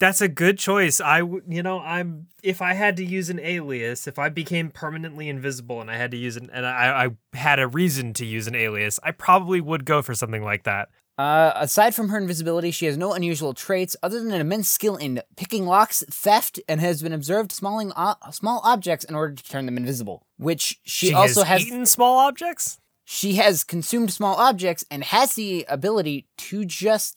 That's 0.00 0.20
a 0.20 0.28
good 0.28 0.58
choice. 0.58 1.00
I, 1.00 1.20
w- 1.20 1.42
you 1.48 1.62
know, 1.62 1.78
I'm 1.78 2.26
if 2.42 2.60
I 2.60 2.74
had 2.74 2.96
to 2.96 3.04
use 3.04 3.30
an 3.30 3.38
alias, 3.38 4.06
if 4.06 4.18
I 4.18 4.28
became 4.28 4.70
permanently 4.70 5.28
invisible 5.28 5.80
and 5.80 5.90
I 5.90 5.96
had 5.96 6.10
to 6.10 6.16
use 6.16 6.36
an, 6.36 6.50
and 6.52 6.66
I, 6.66 7.06
I 7.06 7.36
had 7.36 7.60
a 7.60 7.68
reason 7.68 8.12
to 8.14 8.26
use 8.26 8.46
an 8.46 8.54
alias, 8.54 8.98
I 9.02 9.12
probably 9.12 9.60
would 9.60 9.84
go 9.84 10.02
for 10.02 10.14
something 10.14 10.42
like 10.42 10.64
that. 10.64 10.88
Uh, 11.16 11.52
aside 11.54 11.94
from 11.94 12.08
her 12.08 12.18
invisibility, 12.18 12.72
she 12.72 12.86
has 12.86 12.96
no 12.96 13.12
unusual 13.12 13.54
traits 13.54 13.96
other 14.02 14.18
than 14.20 14.32
an 14.32 14.40
immense 14.40 14.68
skill 14.68 14.96
in 14.96 15.22
picking 15.36 15.64
locks, 15.64 16.02
theft, 16.10 16.58
and 16.68 16.80
has 16.80 17.02
been 17.02 17.12
observed 17.12 17.52
smalling 17.52 17.92
o- 17.96 18.16
small 18.32 18.60
objects 18.64 19.04
in 19.04 19.14
order 19.14 19.34
to 19.34 19.44
turn 19.44 19.66
them 19.66 19.76
invisible. 19.76 20.26
Which 20.38 20.80
she, 20.82 21.14
also 21.14 21.44
has, 21.44 21.64
eaten 21.64 21.86
small 21.86 22.18
objects. 22.18 22.80
she 23.04 23.34
has 23.34 23.62
consumed 23.62 24.12
small 24.12 24.34
objects 24.34 24.84
and 24.90 25.04
has 25.04 25.34
the 25.34 25.64
ability 25.68 26.26
to 26.38 26.64
just 26.64 27.16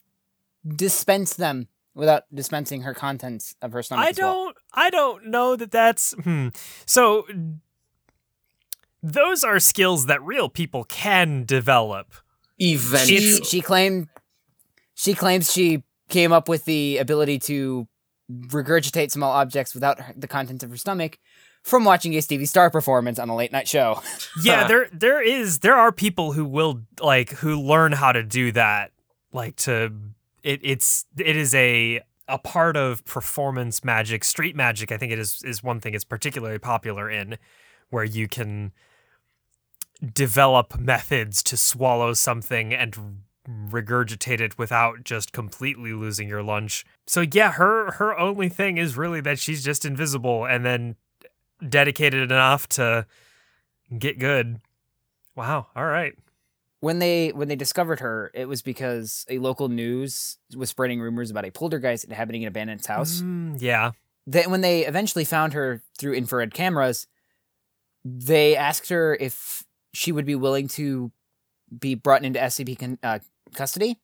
dispense 0.67 1.33
them 1.33 1.67
without 1.95 2.25
dispensing 2.31 2.83
her 2.83 2.93
contents 2.93 3.55
of 3.63 3.71
her 3.71 3.81
stomach. 3.81 4.05
I 4.05 4.11
don't. 4.11 4.55
I 4.73 4.91
don't 4.91 5.25
know 5.25 5.55
that 5.55 5.71
that's. 5.71 6.13
Hmm. 6.23 6.49
So 6.85 7.25
those 9.01 9.43
are 9.43 9.59
skills 9.59 10.05
that 10.05 10.21
real 10.21 10.49
people 10.49 10.83
can 10.83 11.45
develop. 11.45 12.13
Eventually. 12.59 13.19
She 13.19 13.43
she 13.43 13.61
claimed 13.61 14.07
she 14.95 15.13
claims 15.13 15.51
she 15.51 15.83
came 16.09 16.31
up 16.31 16.49
with 16.49 16.65
the 16.65 16.97
ability 16.97 17.39
to 17.39 17.87
regurgitate 18.31 19.11
small 19.11 19.31
objects 19.31 19.73
without 19.73 19.99
the 20.15 20.27
contents 20.27 20.63
of 20.63 20.69
her 20.69 20.77
stomach 20.77 21.17
from 21.63 21.83
watching 21.83 22.15
a 22.15 22.21
Stevie 22.21 22.45
Starr 22.45 22.69
performance 22.69 23.19
on 23.19 23.29
a 23.29 23.35
late 23.35 23.51
night 23.51 23.67
show. 23.67 24.01
Yeah, 24.43 24.67
there 24.67 24.87
there 24.93 25.21
is 25.21 25.59
there 25.59 25.75
are 25.75 25.91
people 25.91 26.33
who 26.33 26.45
will 26.45 26.81
like 27.01 27.31
who 27.31 27.59
learn 27.59 27.91
how 27.91 28.11
to 28.11 28.23
do 28.23 28.51
that. 28.51 28.91
Like 29.33 29.55
to 29.57 29.91
it 30.43 30.59
it's 30.63 31.05
it 31.17 31.35
is 31.35 31.53
a 31.55 32.01
a 32.27 32.37
part 32.37 32.77
of 32.77 33.03
performance 33.05 33.83
magic, 33.83 34.23
street 34.23 34.55
magic, 34.55 34.91
I 34.91 34.97
think 34.97 35.11
it 35.11 35.19
is 35.19 35.41
is 35.43 35.63
one 35.63 35.79
thing 35.79 35.93
it's 35.93 36.03
particularly 36.03 36.59
popular 36.59 37.09
in 37.09 37.37
where 37.89 38.03
you 38.03 38.27
can 38.27 38.71
develop 40.13 40.77
methods 40.79 41.41
to 41.43 41.57
swallow 41.57 42.13
something 42.13 42.73
and 42.73 43.21
regurgitate 43.49 44.41
it 44.41 44.57
without 44.57 45.03
just 45.03 45.31
completely 45.31 45.93
losing 45.93 46.27
your 46.27 46.43
lunch. 46.43 46.85
So 47.05 47.21
yeah, 47.21 47.53
her 47.53 47.91
her 47.93 48.17
only 48.19 48.49
thing 48.49 48.77
is 48.77 48.97
really 48.97 49.21
that 49.21 49.39
she's 49.39 49.63
just 49.63 49.85
invisible 49.85 50.45
and 50.45 50.65
then 50.65 50.95
dedicated 51.67 52.23
enough 52.31 52.67
to 52.69 53.05
get 53.97 54.19
good. 54.19 54.59
Wow. 55.35 55.67
All 55.75 55.85
right. 55.85 56.13
when 56.79 56.99
they 56.99 57.29
when 57.29 57.47
they 57.47 57.55
discovered 57.55 57.99
her, 58.01 58.29
it 58.33 58.47
was 58.47 58.61
because 58.61 59.25
a 59.29 59.39
local 59.39 59.67
news 59.69 60.37
was 60.55 60.69
spreading 60.69 60.99
rumors 60.99 61.31
about 61.31 61.45
a 61.45 61.51
poltergeist 61.51 62.03
inhabiting 62.05 62.43
an 62.43 62.47
abandoned 62.49 62.85
house. 62.85 63.21
Mm, 63.21 63.59
yeah. 63.61 63.91
Then 64.27 64.51
when 64.51 64.61
they 64.61 64.85
eventually 64.85 65.23
found 65.25 65.53
her 65.53 65.81
through 65.97 66.13
infrared 66.13 66.53
cameras, 66.53 67.07
they 68.03 68.55
asked 68.55 68.89
her 68.89 69.15
if 69.19 69.63
she 69.97 70.11
would 70.11 70.25
be 70.25 70.35
willing 70.35 70.67
to 70.69 71.11
be 71.79 71.95
brought 71.95 72.23
into 72.23 72.39
SCP 72.39 72.77
con- 72.79 72.99
uh, 73.03 73.19
custody, 73.53 73.97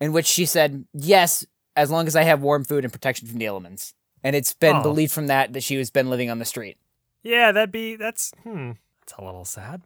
in 0.00 0.12
which 0.12 0.26
she 0.26 0.46
said 0.46 0.84
yes, 0.92 1.44
as 1.76 1.90
long 1.90 2.06
as 2.06 2.16
I 2.16 2.22
have 2.22 2.42
warm 2.42 2.64
food 2.64 2.84
and 2.84 2.92
protection 2.92 3.28
from 3.28 3.38
the 3.38 3.46
elements. 3.46 3.94
And 4.22 4.34
it's 4.34 4.54
been 4.54 4.76
Oh. 4.76 4.82
believed 4.82 5.12
from 5.12 5.26
that 5.26 5.52
that 5.52 5.62
she 5.62 5.76
has 5.76 5.90
been 5.90 6.08
living 6.10 6.30
on 6.30 6.38
the 6.38 6.44
street. 6.44 6.78
Yeah, 7.22 7.52
that'd 7.52 7.70
be 7.72 7.96
that's 7.96 8.32
hmm. 8.42 8.72
That's 9.00 9.12
a 9.18 9.24
little 9.24 9.44
sad. 9.44 9.82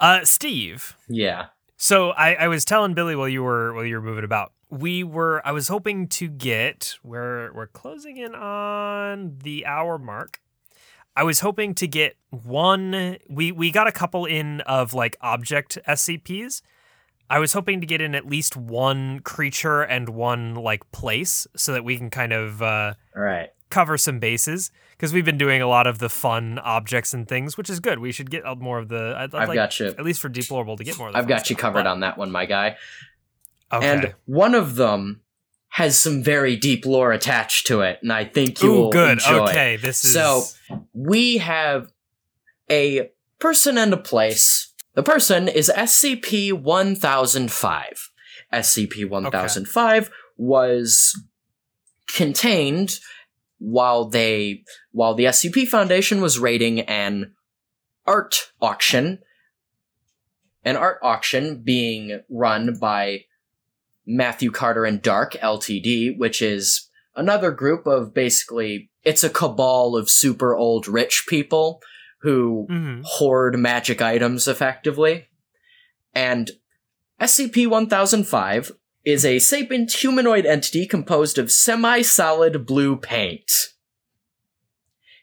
Uh 0.00 0.24
Steve. 0.24 0.96
yeah. 1.08 1.46
So 1.76 2.10
I, 2.10 2.34
I 2.34 2.48
was 2.48 2.64
telling 2.64 2.94
Billy 2.94 3.14
while 3.16 3.28
you 3.28 3.42
were 3.42 3.74
while 3.74 3.84
you 3.84 3.96
were 3.96 4.02
moving 4.02 4.24
about. 4.24 4.52
We 4.70 5.04
were 5.04 5.42
I 5.46 5.52
was 5.52 5.68
hoping 5.68 6.08
to 6.08 6.28
get 6.28 6.94
we're 7.04 7.52
we're 7.52 7.66
closing 7.66 8.16
in 8.16 8.34
on 8.34 9.38
the 9.42 9.66
hour 9.66 9.98
mark. 9.98 10.40
I 11.16 11.22
was 11.22 11.40
hoping 11.40 11.74
to 11.76 11.86
get 11.86 12.16
one 12.30 13.18
we 13.28 13.52
we 13.52 13.70
got 13.70 13.86
a 13.86 13.92
couple 13.92 14.24
in 14.24 14.60
of 14.62 14.94
like 14.94 15.16
object 15.20 15.78
SCPs. 15.88 16.62
I 17.30 17.38
was 17.38 17.52
hoping 17.52 17.80
to 17.80 17.86
get 17.86 18.00
in 18.00 18.14
at 18.14 18.26
least 18.26 18.56
one 18.56 19.20
creature 19.20 19.82
and 19.82 20.08
one 20.10 20.54
like 20.54 20.90
place 20.92 21.46
so 21.56 21.72
that 21.72 21.84
we 21.84 21.96
can 21.96 22.10
kind 22.10 22.32
of 22.32 22.62
uh 22.62 22.94
right. 23.14 23.50
cover 23.70 23.96
some 23.96 24.18
bases 24.18 24.70
because 24.92 25.12
we've 25.12 25.24
been 25.24 25.38
doing 25.38 25.62
a 25.62 25.66
lot 25.68 25.86
of 25.86 25.98
the 25.98 26.08
fun 26.08 26.58
objects 26.60 27.14
and 27.14 27.28
things, 27.28 27.56
which 27.56 27.70
is 27.70 27.80
good. 27.80 27.98
We 27.98 28.12
should 28.12 28.30
get 28.30 28.44
more 28.58 28.78
of 28.78 28.88
the. 28.88 29.14
I'd, 29.16 29.34
I'd 29.34 29.42
I've 29.42 29.48
like, 29.48 29.56
got 29.56 29.78
you. 29.80 29.86
At 29.86 30.04
least 30.04 30.20
for 30.20 30.28
deplorable 30.28 30.76
to 30.76 30.84
get 30.84 30.98
more. 30.98 31.08
Of 31.08 31.14
the 31.14 31.18
I've 31.18 31.28
got 31.28 31.50
you 31.50 31.54
stuff, 31.54 31.58
covered 31.58 31.84
but- 31.84 31.90
on 31.90 32.00
that 32.00 32.18
one, 32.18 32.30
my 32.30 32.46
guy. 32.46 32.76
Okay. 33.72 33.86
And 33.86 34.14
one 34.26 34.54
of 34.54 34.76
them 34.76 35.20
has 35.74 35.98
some 35.98 36.22
very 36.22 36.54
deep 36.54 36.86
lore 36.86 37.10
attached 37.10 37.66
to 37.66 37.80
it, 37.80 37.98
and 38.00 38.12
I 38.12 38.24
think 38.24 38.62
you 38.62 38.72
Ooh, 38.72 38.80
will 38.82 38.90
good. 38.92 39.10
enjoy. 39.14 39.48
Okay, 39.48 39.76
this 39.76 40.04
is 40.04 40.12
So 40.12 40.44
we 40.92 41.38
have 41.38 41.90
a 42.70 43.10
person 43.40 43.76
and 43.76 43.92
a 43.92 43.96
place. 43.96 44.72
The 44.94 45.02
person 45.02 45.48
is 45.48 45.72
SCP 45.74 46.52
1005. 46.52 48.10
SCP 48.52 49.08
1005 49.10 50.10
was 50.36 51.20
contained 52.06 53.00
while 53.58 54.04
they 54.04 54.62
while 54.92 55.16
the 55.16 55.24
SCP 55.24 55.66
Foundation 55.66 56.20
was 56.20 56.38
raiding 56.38 56.82
an 56.82 57.32
art 58.06 58.52
auction. 58.62 59.18
An 60.62 60.76
art 60.76 61.00
auction 61.02 61.62
being 61.64 62.20
run 62.30 62.78
by 62.80 63.24
Marshall 64.06 64.50
Carter 64.50 64.84
and 64.84 65.00
Dark 65.02 65.32
Ltd, 65.34 66.18
which 66.18 66.42
is 66.42 66.88
another 67.16 67.50
group 67.50 67.86
of 67.86 68.12
basically 68.14 68.90
it's 69.02 69.24
a 69.24 69.30
cabal 69.30 69.96
of 69.96 70.10
super 70.10 70.54
old 70.54 70.88
rich 70.88 71.26
people 71.28 71.80
who 72.22 72.66
Mhm. 72.70 73.02
hoard 73.04 73.58
magic 73.58 74.00
items 74.00 74.48
effectively. 74.48 75.28
And 76.14 76.50
SCP 77.20 77.66
1005 77.66 78.72
is 79.04 79.24
a 79.24 79.38
sapient 79.38 79.92
humanoid 79.92 80.46
entity 80.46 80.86
composed 80.86 81.36
of 81.38 81.52
semi 81.52 82.00
solid 82.02 82.66
blue 82.66 82.96
paint. 82.96 83.50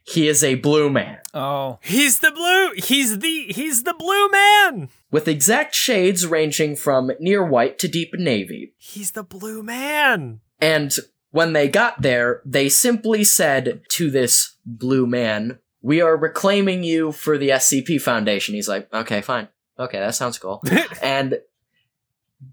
He 0.03 0.27
is 0.27 0.43
a 0.43 0.55
blue 0.55 0.89
man. 0.89 1.19
Oh. 1.33 1.79
He's 1.81 2.19
the 2.19 2.31
blue. 2.31 2.73
He's 2.75 3.19
the 3.19 3.45
he's 3.49 3.83
the 3.83 3.93
blue 3.93 4.29
man. 4.29 4.89
With 5.11 5.27
exact 5.27 5.75
shades 5.75 6.25
ranging 6.25 6.75
from 6.75 7.11
near 7.19 7.45
white 7.45 7.77
to 7.79 7.87
deep 7.87 8.13
navy. 8.13 8.73
He's 8.77 9.11
the 9.11 9.23
blue 9.23 9.61
man. 9.61 10.41
And 10.59 10.95
when 11.31 11.53
they 11.53 11.67
got 11.67 12.01
there, 12.01 12.41
they 12.45 12.69
simply 12.69 13.23
said 13.23 13.81
to 13.89 14.09
this 14.09 14.55
blue 14.65 15.05
man, 15.05 15.59
We 15.81 16.01
are 16.01 16.17
reclaiming 16.17 16.83
you 16.83 17.11
for 17.11 17.37
the 17.37 17.49
SCP 17.49 18.01
Foundation. 18.01 18.55
He's 18.55 18.69
like, 18.69 18.91
Okay, 18.93 19.21
fine. 19.21 19.47
Okay, 19.79 19.99
that 19.99 20.15
sounds 20.15 20.37
cool. 20.37 20.63
and 21.01 21.39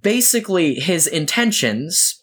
basically, 0.02 0.74
his 0.74 1.06
intentions 1.06 2.22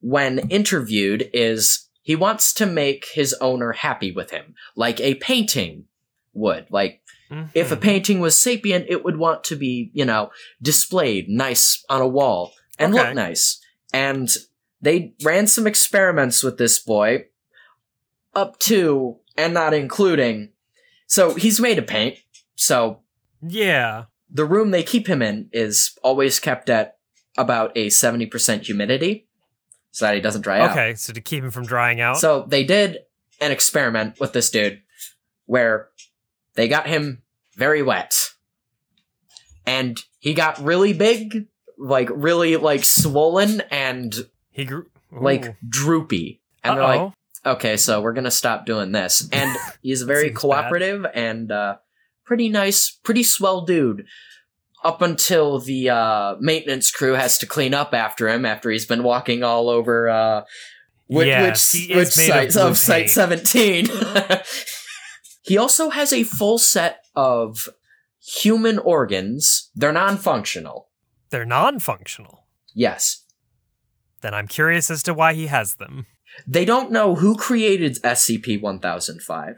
when 0.00 0.38
interviewed 0.50 1.30
is 1.32 1.85
he 2.06 2.14
wants 2.14 2.54
to 2.54 2.66
make 2.66 3.04
his 3.14 3.34
owner 3.40 3.72
happy 3.72 4.12
with 4.12 4.30
him, 4.30 4.54
like 4.76 5.00
a 5.00 5.16
painting 5.16 5.86
would. 6.32 6.64
Like, 6.70 7.02
if 7.52 7.72
a 7.72 7.76
Mhm. 7.76 7.80
painting 7.80 8.20
was 8.20 8.40
sapient, 8.40 8.86
it 8.88 9.04
would 9.04 9.16
want 9.16 9.42
to 9.42 9.56
be, 9.56 9.90
you 9.92 10.04
know, 10.04 10.30
displayed 10.62 11.28
nice 11.28 11.84
on 11.88 12.00
a 12.00 12.06
wall 12.06 12.52
and 12.78 12.94
Okay. 12.94 13.06
look 13.06 13.14
nice. 13.16 13.58
And 13.92 14.28
they 14.80 15.14
ran 15.24 15.48
some 15.48 15.66
experiments 15.66 16.44
with 16.44 16.58
this 16.58 16.78
boy, 16.78 17.24
up 18.36 18.60
to 18.60 19.16
and 19.36 19.52
not 19.52 19.74
including. 19.74 20.50
So 21.08 21.34
he's 21.34 21.58
made 21.58 21.78
of 21.78 21.88
paint. 21.88 22.18
So 22.54 23.00
yeah. 23.42 24.04
the 24.30 24.44
room 24.44 24.70
they 24.70 24.84
keep 24.84 25.08
him 25.08 25.22
in 25.22 25.48
is 25.52 25.98
always 26.04 26.38
kept 26.38 26.70
at 26.70 26.98
about 27.36 27.72
a 27.76 27.88
70% 27.90 28.62
humidity 28.66 29.26
so 29.96 30.04
that 30.04 30.14
he 30.14 30.20
doesn't 30.20 30.42
dry 30.42 30.60
out. 30.60 30.72
Okay, 30.72 30.94
so 30.94 31.14
to 31.14 31.22
keep 31.22 31.42
him 31.42 31.50
from 31.50 31.64
drying 31.64 32.02
out. 32.02 32.18
So 32.18 32.44
they 32.46 32.64
did 32.64 32.98
an 33.40 33.50
experiment 33.50 34.20
with 34.20 34.34
this 34.34 34.50
dude 34.50 34.82
where 35.46 35.88
they 36.52 36.68
got 36.68 36.86
him 36.86 37.22
very 37.54 37.80
wet. 37.80 38.14
And 39.64 39.98
he 40.18 40.34
got 40.34 40.62
really 40.62 40.92
big, 40.92 41.46
like 41.78 42.10
really 42.12 42.56
like 42.56 42.84
swollen 42.84 43.62
and 43.70 44.14
he 44.50 44.66
grew 44.66 44.84
like 45.10 45.56
droopy. 45.66 46.42
And 46.62 46.76
they're 46.76 46.84
like, 46.84 47.12
okay, 47.46 47.78
so 47.78 48.02
we're 48.02 48.12
gonna 48.12 48.30
stop 48.30 48.66
doing 48.66 48.92
this. 48.92 49.26
And 49.32 49.56
he's 49.82 50.02
very 50.02 50.24
Seems 50.24 50.34
bad. 50.34 50.40
cooperative 50.40 51.06
and 51.14 51.50
uh, 51.50 51.76
pretty 52.22 52.50
nice, 52.50 52.90
pretty 52.90 53.22
swell 53.22 53.62
dude. 53.62 54.04
Up 54.86 55.02
until 55.02 55.58
the 55.58 55.90
uh, 55.90 56.36
maintenance 56.38 56.92
crew 56.92 57.14
has 57.14 57.38
to 57.38 57.46
clean 57.46 57.74
up 57.74 57.92
after 57.92 58.28
him 58.28 58.46
after 58.46 58.70
he's 58.70 58.86
been 58.86 59.02
walking 59.02 59.42
all 59.42 59.68
over 59.68 60.08
uh, 60.08 60.44
which, 61.08 61.26
Yes, 61.26 61.74
which, 61.74 61.82
he 61.82 61.94
which 61.96 62.06
of 62.08 62.12
site 62.12 62.56
of 62.56 62.78
site 62.78 63.10
seventeen. 63.10 63.86
he 65.42 65.58
also 65.58 65.90
has 65.90 66.12
a 66.12 66.22
full 66.22 66.58
set 66.58 67.00
of 67.16 67.68
human 68.22 68.78
organs. 68.78 69.70
They're 69.74 69.92
non-functional. 69.92 70.88
they're 71.30 71.44
non-functional. 71.44 72.46
Yes, 72.74 73.24
Then 74.20 74.34
I'm 74.34 74.46
curious 74.48 74.90
as 74.90 75.02
to 75.04 75.14
why 75.14 75.34
he 75.34 75.46
has 75.46 75.74
them. 75.76 76.06
They 76.46 76.64
don't 76.64 76.92
know 76.92 77.14
who 77.16 77.34
created 77.36 77.98
SCP 78.02 78.60
1005, 78.60 79.56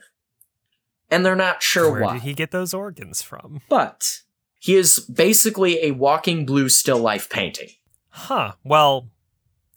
and 1.10 1.26
they're 1.26 1.34
not 1.36 1.62
sure 1.62 1.90
Where 1.90 2.02
why. 2.02 2.12
did 2.14 2.22
he 2.22 2.32
get 2.34 2.50
those 2.50 2.72
organs 2.72 3.20
from? 3.20 3.60
But 3.68 4.20
he 4.58 4.74
is 4.76 4.98
basically 5.00 5.82
a 5.84 5.92
walking 5.92 6.44
blue 6.46 6.68
still 6.68 6.98
life 6.98 7.28
painting, 7.30 7.68
Huh. 8.10 8.52
Well, 8.64 9.08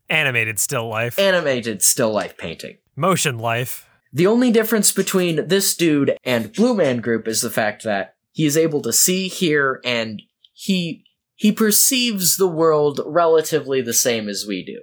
animated 0.10 0.58
still 0.60 0.88
life, 0.90 1.18
animated 1.20 1.82
still 1.84 2.12
life 2.12 2.38
painting. 2.38 2.78
motion 2.96 3.38
life. 3.38 3.88
The 4.14 4.28
only 4.28 4.52
difference 4.52 4.92
between 4.92 5.48
this 5.48 5.74
dude 5.76 6.18
and 6.26 6.52
Blue 6.52 6.74
Man 6.76 6.98
Group 6.98 7.28
is 7.30 7.42
the 7.42 7.50
fact 7.50 7.84
that 7.84 8.16
he 8.34 8.46
is 8.46 8.58
able 8.58 8.82
to 8.82 8.92
see, 8.92 9.28
hear, 9.30 9.80
and 9.86 10.22
he 10.54 11.06
he 11.36 11.52
perceives 11.52 12.36
the 12.38 12.48
world 12.48 13.00
relatively 13.06 13.82
the 13.82 13.94
same 13.94 14.28
as 14.28 14.46
we 14.48 14.64
do. 14.66 14.82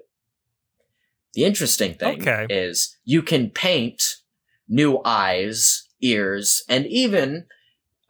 The 1.35 1.45
interesting 1.45 1.95
thing 1.95 2.23
Okay. 2.27 2.47
is 2.49 2.97
you 3.05 3.23
can 3.23 3.51
paint 3.51 4.17
new 4.69 5.01
eyes, 5.05 5.89
ears, 6.01 6.63
and 6.69 6.87
even 6.87 7.47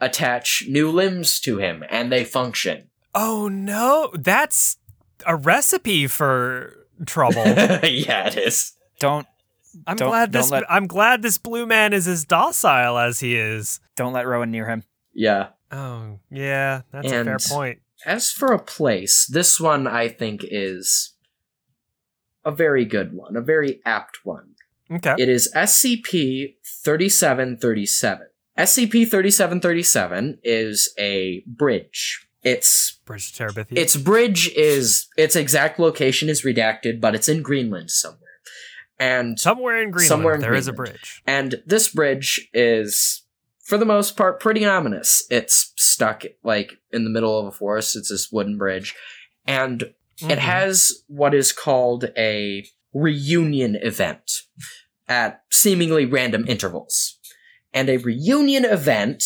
attach 0.01 0.65
new 0.69 0.91
limbs 0.91 1.41
to 1.41 1.59
him, 1.59 1.85
and 1.91 2.11
they 2.13 2.25
function. 2.25 2.89
Oh 3.15 3.49
no, 3.49 4.11
that's 4.15 4.77
a 5.27 5.35
recipe 5.37 6.07
for 6.07 6.87
trouble. 7.07 7.45
yeah, 7.47 8.29
it 8.29 8.37
is. 8.37 8.73
Don't 9.01 9.27
I'm 9.87 9.97
Don't- 9.97 10.09
glad 10.11 10.33
don't 10.33 10.43
this 10.43 10.51
let- 10.51 10.71
I'm 10.71 10.87
glad 10.87 11.23
this 11.23 11.39
blue 11.39 11.67
man 11.67 11.93
is 11.93 12.09
as 12.09 12.25
docile 12.25 12.99
as 12.99 13.21
he 13.21 13.37
is. 13.37 13.81
don't 13.97 14.13
let 14.13 14.27
Rowan 14.27 14.51
near 14.51 14.67
him. 14.69 14.83
Yeah. 15.13 15.49
Oh, 15.71 16.19
yeah, 16.31 16.83
that's 16.93 17.09
a 17.13 17.25
fair 17.25 17.39
point. 17.39 17.81
As 18.07 18.31
for 18.31 18.53
a 18.53 18.59
place, 18.59 19.27
this 19.27 19.61
one 19.61 19.87
I 19.87 20.09
think 20.09 20.43
is 20.45 21.15
a 22.45 22.51
very 22.51 22.85
good 22.87 23.13
one, 23.13 23.37
a 23.37 23.41
very 23.43 23.81
apt 23.85 24.21
one. 24.25 24.55
Okay. 24.91 25.15
It 25.19 25.29
is 25.29 25.53
SCP 25.55 26.55
3737. 26.85 28.29
SCP 28.59 29.09
3737 29.09 30.39
is 30.43 30.93
a 30.99 31.43
bridge. 31.47 32.27
Its 32.43 33.01
Bridge 33.05 33.33
to 33.33 33.45
Terabithia. 33.45 33.77
its 33.79 33.97
bridge 33.97 34.51
is 34.57 35.09
its 35.17 35.37
exact 35.37 35.79
location 35.79 36.29
is 36.29 36.43
redacted, 36.45 37.01
but 37.01 37.15
it's 37.15 37.29
in 37.29 37.43
Greenland 37.43 37.91
somewhere. 37.91 38.21
And 38.99 39.39
somewhere 39.39 39.81
in 39.83 39.91
Greenland 39.91 40.09
somewhere 40.09 40.35
in 40.35 40.41
there 40.41 40.55
is 40.55 40.67
a 40.69 40.73
bridge. 40.73 41.23
and 41.27 41.63
this 41.67 41.89
bridge 41.89 42.49
is, 42.53 43.23
for 43.65 43.79
the 43.79 43.85
most 43.85 44.17
part, 44.17 44.41
pretty 44.41 44.65
ominous. 44.65 45.25
It's 45.31 45.73
stuck 45.77 46.25
like 46.43 46.73
in 46.93 47.05
the 47.05 47.11
middle 47.11 47.39
of 47.39 47.47
a 47.47 47.53
forest. 47.53 47.97
It's 47.97 48.09
this 48.11 48.31
wooden 48.33 48.57
bridge, 48.59 48.95
and 49.47 49.83
it 49.83 49.95
Mhm. 50.23 50.39
has 50.39 51.05
what 51.07 51.35
is 51.35 51.53
called 51.53 52.11
a 52.17 52.67
reunion 52.93 53.77
event 53.77 54.43
at 55.09 55.43
seemingly 55.51 56.05
random 56.07 56.45
intervals. 56.49 57.18
And 57.79 57.89
a 57.89 57.99
reunion 57.99 58.65
event, 58.65 59.23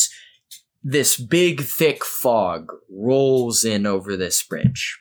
this 0.82 1.18
big 1.18 1.62
thick 1.62 2.04
fog 2.04 2.70
rolls 2.90 3.64
in 3.64 3.86
over 3.86 4.14
this 4.14 4.42
bridge. 4.42 5.00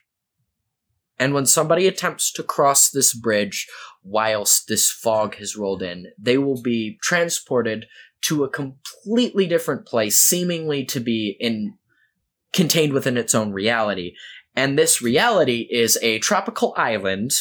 And 1.19 1.33
when 1.33 1.45
somebody 1.45 1.85
attempts 1.85 2.31
to 2.31 2.43
cross 2.43 2.89
this 2.89 3.13
bridge 3.13 3.67
whilst 4.05 4.69
this 4.69 4.89
fog 4.89 5.35
has 5.35 5.57
rolled 5.57 5.83
in, 5.83 6.13
they 6.17 6.37
will 6.37 6.61
be 6.61 6.97
transported 7.01 7.87
to 8.21 8.45
a 8.45 8.49
completely 8.49 9.47
different 9.47 9.85
place, 9.85 10.17
seemingly 10.17 10.85
to 10.85 11.01
be 11.01 11.35
in 11.37 11.73
contained 12.53 12.93
within 12.93 13.17
its 13.17 13.35
own 13.35 13.51
reality. 13.51 14.13
And 14.55 14.79
this 14.79 15.01
reality 15.01 15.67
is 15.69 15.99
a 16.01 16.19
tropical 16.19 16.73
island 16.77 17.33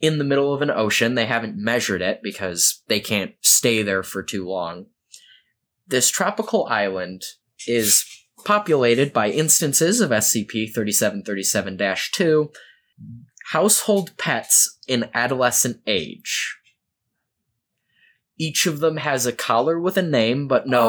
in 0.00 0.18
the 0.18 0.24
middle 0.24 0.54
of 0.54 0.62
an 0.62 0.70
ocean. 0.70 1.16
They 1.16 1.26
haven't 1.26 1.56
measured 1.56 2.02
it 2.02 2.20
because 2.22 2.84
they 2.86 3.00
can't 3.00 3.32
stay 3.40 3.82
there 3.82 4.04
for 4.04 4.22
too 4.22 4.46
long. 4.46 4.86
This 5.86 6.08
tropical 6.10 6.66
island 6.66 7.22
is 7.66 8.04
populated 8.44 9.12
by 9.12 9.30
instances 9.30 10.00
of 10.00 10.10
SCP 10.10 10.72
3737 10.74 11.78
2, 12.12 12.50
household 13.52 14.16
pets 14.16 14.78
in 14.88 15.08
adolescent 15.14 15.80
age. 15.86 16.56
Each 18.38 18.66
of 18.66 18.80
them 18.80 18.96
has 18.96 19.26
a 19.26 19.32
collar 19.32 19.78
with 19.78 19.96
a 19.96 20.02
name, 20.02 20.48
but 20.48 20.66
no 20.66 20.88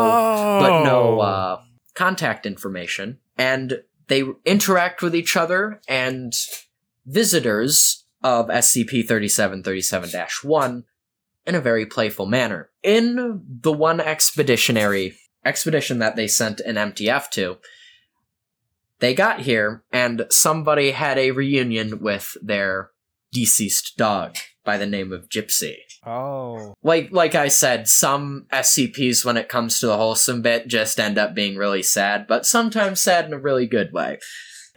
but 0.59 0.83
no 0.83 1.19
Oh. 1.19 1.21
uh, 1.21 1.61
contact 1.93 2.45
information. 2.45 3.19
And 3.37 3.83
they 4.07 4.23
interact 4.45 5.01
with 5.01 5.15
each 5.15 5.35
other, 5.37 5.81
and 5.87 6.33
visitors 7.05 8.05
of 8.23 8.47
SCP 8.47 9.07
3737 9.07 10.11
1 10.43 10.83
in 11.45 11.55
a 11.55 11.61
very 11.61 11.85
playful 11.85 12.25
manner. 12.25 12.69
In 12.81 13.43
the 13.61 13.73
one 13.73 13.99
expeditionary 13.99 15.15
expedition 15.45 15.99
that 15.99 16.15
they 16.15 16.27
sent 16.27 16.59
an 16.61 16.75
MTF 16.75 17.29
to, 17.31 17.57
they 18.99 19.13
got 19.13 19.41
here, 19.41 19.83
and 19.91 20.25
somebody 20.29 20.91
had 20.91 21.17
a 21.17 21.31
reunion 21.31 21.99
with 21.99 22.37
their 22.41 22.91
deceased 23.33 23.97
dog 23.97 24.37
by 24.63 24.77
the 24.77 24.85
name 24.85 25.11
of 25.11 25.27
Gypsy 25.27 25.75
Oh. 26.05 26.75
like 26.83 27.09
like 27.11 27.33
I 27.35 27.47
said, 27.47 27.87
some 27.87 28.45
SCPs 28.51 29.23
when 29.23 29.37
it 29.37 29.49
comes 29.49 29.79
to 29.79 29.87
the 29.87 29.97
wholesome 29.97 30.41
bit 30.41 30.67
just 30.67 30.99
end 30.99 31.17
up 31.17 31.33
being 31.33 31.55
really 31.55 31.83
sad, 31.83 32.27
but 32.27 32.45
sometimes 32.45 33.01
sad 33.01 33.25
in 33.25 33.33
a 33.33 33.37
really 33.37 33.67
good 33.67 33.93
way. 33.93 34.19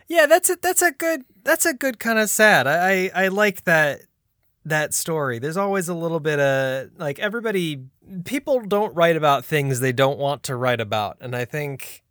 Yeah, 0.09 0.27
that's 0.27 0.51
a 0.51 0.57
that's 0.61 0.83
a 0.83 0.93
good 0.93 1.23
that's 1.43 1.67
a 1.67 1.75
good 1.75 1.99
kind 1.99 2.19
of 2.19 2.31
sad. 2.31 2.67
I, 2.69 3.11
I 3.15 3.25
I 3.25 3.29
like 3.29 3.65
that 3.65 4.03
that 4.67 4.93
story. 4.93 5.39
There's 5.39 5.57
always 5.57 5.89
a 5.89 5.95
little 5.95 6.21
bit 6.21 6.39
of 6.39 6.91
like 6.99 7.19
everybody 7.19 7.85
people 8.25 8.61
don't 8.61 8.95
write 8.95 9.17
about 9.17 9.45
things 9.45 9.81
they 9.81 9.93
don't 9.93 10.19
want 10.19 10.43
to 10.45 10.57
write 10.57 10.81
about, 10.81 11.17
and 11.21 11.35
I 11.35 11.45
think 11.45 12.03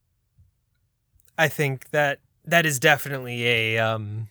I 1.38 1.48
think 1.48 1.90
that 1.92 2.20
that 2.46 2.66
is 2.66 2.80
definitely 2.80 3.46
a 3.48 3.78
um 3.80 4.30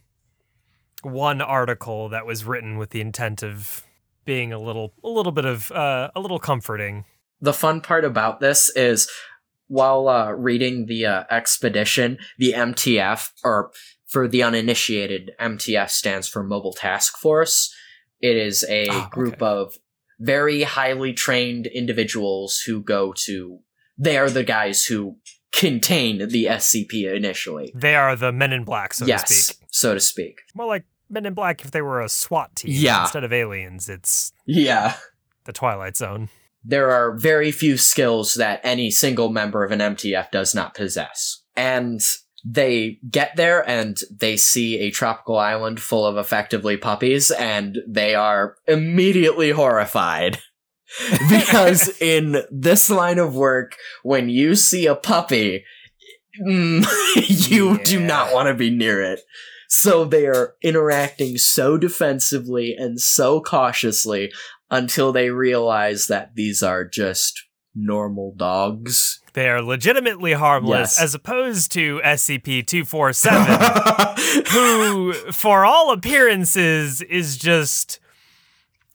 one 1.03 1.41
article 1.41 2.09
that 2.09 2.27
was 2.27 2.45
written 2.45 2.79
with 2.79 2.91
the 2.91 3.01
intent 3.01 3.43
of 3.43 3.85
being 4.25 4.53
a 4.53 4.59
little 4.59 4.95
a 5.05 5.09
little 5.09 5.33
bit 5.33 5.45
of 5.45 5.71
uh, 5.71 6.11
a 6.17 6.21
little 6.21 6.39
comforting. 6.39 7.05
The 7.41 7.53
fun 7.53 7.83
part 7.83 8.05
about 8.05 8.41
this 8.41 8.71
is 8.75 9.09
while 9.69 10.09
uh, 10.09 10.31
reading 10.31 10.87
the 10.87 11.07
uh, 11.07 11.25
expedition, 11.31 12.19
the 12.39 12.53
MTF, 12.53 13.33
or 13.43 13.71
for 14.07 14.29
the 14.29 14.43
uninitiated, 14.43 15.33
MTF 15.41 15.91
stands 15.91 16.29
for 16.29 16.43
Mobile 16.43 16.73
Task 16.73 17.19
Force. 17.19 17.75
It 18.25 18.37
is 18.37 18.65
a 18.69 18.87
Oh, 18.91 19.09
group 19.11 19.43
okay. 19.43 19.47
of 19.47 19.77
very 20.19 20.63
highly 20.63 21.13
trained 21.13 21.67
individuals 21.67 22.61
who 22.67 22.81
go 22.83 23.13
to. 23.27 23.59
They 23.99 24.17
are 24.17 24.31
the 24.31 24.45
guys 24.45 24.87
who 24.87 25.17
contain 25.53 26.29
the 26.29 26.47
SCP 26.47 27.15
initially. 27.15 27.71
They 27.75 27.95
are 27.95 28.17
the 28.17 28.33
Men 28.33 28.53
in 28.53 28.65
Black, 28.65 28.95
so 28.95 29.05
to 29.05 29.09
yes, 29.11 29.29
speak. 29.35 29.59
so 29.71 29.93
to 29.95 30.01
speak. 30.01 30.41
More 30.55 30.67
like 30.67 30.85
Men 31.11 31.27
in 31.27 31.35
Black 31.35 31.65
if 31.65 31.71
they 31.71 31.83
were 31.83 32.01
a 32.01 32.09
SWAT 32.09 32.57
team. 32.57 32.71
Yeah. 32.73 33.03
Instead 33.03 33.25
of 33.25 33.33
aliens, 33.33 33.89
it's 33.91 34.33
Yeah. 34.47 34.97
the 35.45 35.53
Twilight 35.53 35.97
Zone. 35.97 36.31
There 36.65 36.91
are 36.91 37.15
very 37.15 37.53
few 37.53 37.77
skills 37.77 38.35
that 38.35 38.61
any 38.65 38.91
single 38.91 39.29
member 39.29 39.65
of 39.65 39.71
an 39.71 39.81
MTF 39.81 40.31
does 40.31 40.55
not 40.55 40.75
possess. 40.75 41.43
And 41.55 42.01
they 42.45 42.99
get 43.11 43.37
there 43.37 43.67
and 43.69 43.99
they 44.11 44.37
see 44.37 44.79
a 44.81 44.91
tropical 44.91 45.39
island 45.39 45.81
full 45.81 46.07
of 46.07 46.19
effectively 46.19 46.77
puppies 46.77 47.31
and 47.31 47.79
they 47.89 48.15
are 48.15 48.57
immediately 48.67 49.51
horrified. 49.51 50.39
because 51.29 51.89
in 52.01 52.43
this 52.51 52.91
line 52.91 53.19
of 53.19 53.35
work, 53.35 53.77
when 54.03 54.29
you 54.29 54.55
see 54.55 54.87
a 54.87 54.95
puppy, 54.95 55.65
mm, 56.41 56.87
you 57.51 57.79
do 57.79 58.01
not 58.01 58.33
want 58.33 58.49
to 58.49 58.55
be 58.55 58.71
near 58.71 59.03
it. 59.03 59.21
So 59.69 60.05
they 60.05 60.27
are 60.27 60.55
interacting 60.63 61.37
so 61.39 61.77
defensively 61.77 62.75
and 62.77 63.01
so 63.01 63.41
cautiously 63.41 64.31
until 64.71 65.13
they 65.13 65.31
realize 65.31 66.07
that 66.07 66.35
these 66.37 66.63
are 66.63 66.85
just 66.85 67.43
normal 67.75 68.33
dogs. 68.37 69.21
They 69.33 69.49
are 69.49 69.61
legitimately 69.63 70.33
harmless, 70.35 70.97
Yes. 70.97 71.01
as 71.03 71.15
opposed 71.15 71.73
to 71.73 72.01
SCP 72.05 72.65
247, 72.67 74.45
who, 74.53 75.13
for 75.33 75.65
all 75.65 75.93
appearances, 75.93 77.03
is 77.03 77.37
just 77.37 77.99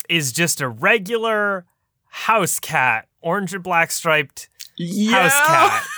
is 0.08 0.32
just 0.32 0.60
a 0.62 0.68
regular 0.70 1.66
house 2.08 2.60
cat, 2.60 3.08
orange 3.22 3.54
and 3.54 3.64
black 3.64 3.92
striped 3.92 4.50
house 4.80 5.48
cat. 5.48 5.84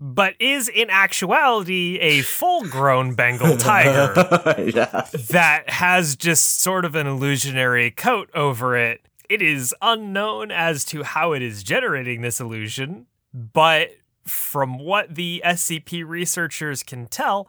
But 0.00 0.34
is 0.38 0.68
in 0.68 0.90
actuality 0.90 1.98
a 1.98 2.22
full 2.22 2.62
grown 2.68 3.14
Bengal 3.16 3.56
tiger. 3.56 4.12
yeah. 4.72 5.06
that 5.30 5.68
has 5.70 6.14
just 6.14 6.60
sort 6.62 6.84
of 6.84 6.94
an 6.94 7.08
illusionary 7.08 7.90
coat 7.90 8.30
over 8.32 8.76
it. 8.76 9.00
It 9.28 9.42
is 9.42 9.74
unknown 9.82 10.50
as 10.50 10.84
to 10.86 11.02
how 11.02 11.32
it 11.32 11.42
is 11.42 11.62
generating 11.62 12.22
this 12.22 12.40
illusion, 12.40 13.06
but 13.34 13.90
from 14.26 14.78
what 14.78 15.14
the 15.14 15.42
SCP 15.44 16.06
researchers 16.06 16.82
can 16.82 17.06
tell, 17.06 17.48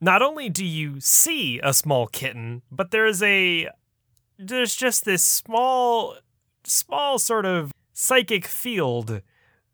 not 0.00 0.22
only 0.22 0.48
do 0.48 0.64
you 0.64 1.00
see 1.00 1.60
a 1.62 1.74
small 1.74 2.06
kitten, 2.06 2.62
but 2.70 2.90
there 2.90 3.06
is 3.06 3.22
a 3.22 3.68
there's 4.38 4.74
just 4.74 5.04
this 5.04 5.22
small, 5.22 6.16
small 6.64 7.18
sort 7.18 7.44
of 7.44 7.72
psychic 7.92 8.46
field 8.46 9.20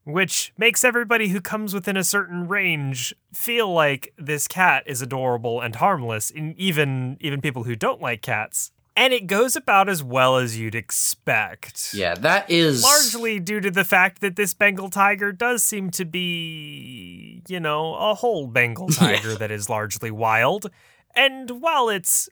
which 0.07 0.53
makes 0.57 0.85
everybody 0.85 1.29
who 1.29 1.41
comes 1.41 1.75
within 1.75 1.97
a 1.97 2.05
certain 2.05 2.47
range 2.47 3.13
feel 3.33 3.73
like 3.73 4.13
this 4.17 4.47
cat 4.47 4.85
is 4.87 5.03
adorable 5.03 5.61
and 5.61 5.77
harmless, 5.77 6.31
and 6.31 6.57
even 6.57 7.17
even 7.21 7.41
people 7.41 7.65
who 7.65 7.75
don't 7.75 8.01
like 8.01 8.23
cats. 8.23 8.71
And 8.97 9.13
it 9.13 9.27
goes 9.27 9.57
about 9.57 9.91
as 9.91 10.03
well 10.03 10.37
as 10.37 10.59
you'd 10.59 10.75
expect. 10.75 11.93
Yeah, 11.93 12.15
that 12.15 12.51
is 12.51 12.83
Largely 12.83 13.39
due 13.39 13.61
to 13.61 13.71
the 13.71 13.85
fact 13.85 14.23
that 14.23 14.37
this 14.37 14.55
Bengal 14.55 14.89
tiger 14.89 15.33
does 15.33 15.63
seem 15.63 15.91
to 15.93 16.07
be, 16.07 17.43
you 17.47 17.61
know, 17.61 17.95
a 17.95 18.15
whole 18.15 18.47
Bengal 18.47 18.89
tiger 18.93 19.35
that 19.35 19.51
is 19.51 19.69
largely 19.69 20.11
wild. 20.11 20.71
And 21.15 21.61
while 21.61 21.91
it's 21.91 22.31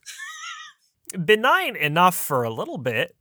benign 1.22 1.76
enough 1.76 2.16
for 2.16 2.44
a 2.44 2.50
little 2.50 2.78
bit, 2.78 3.14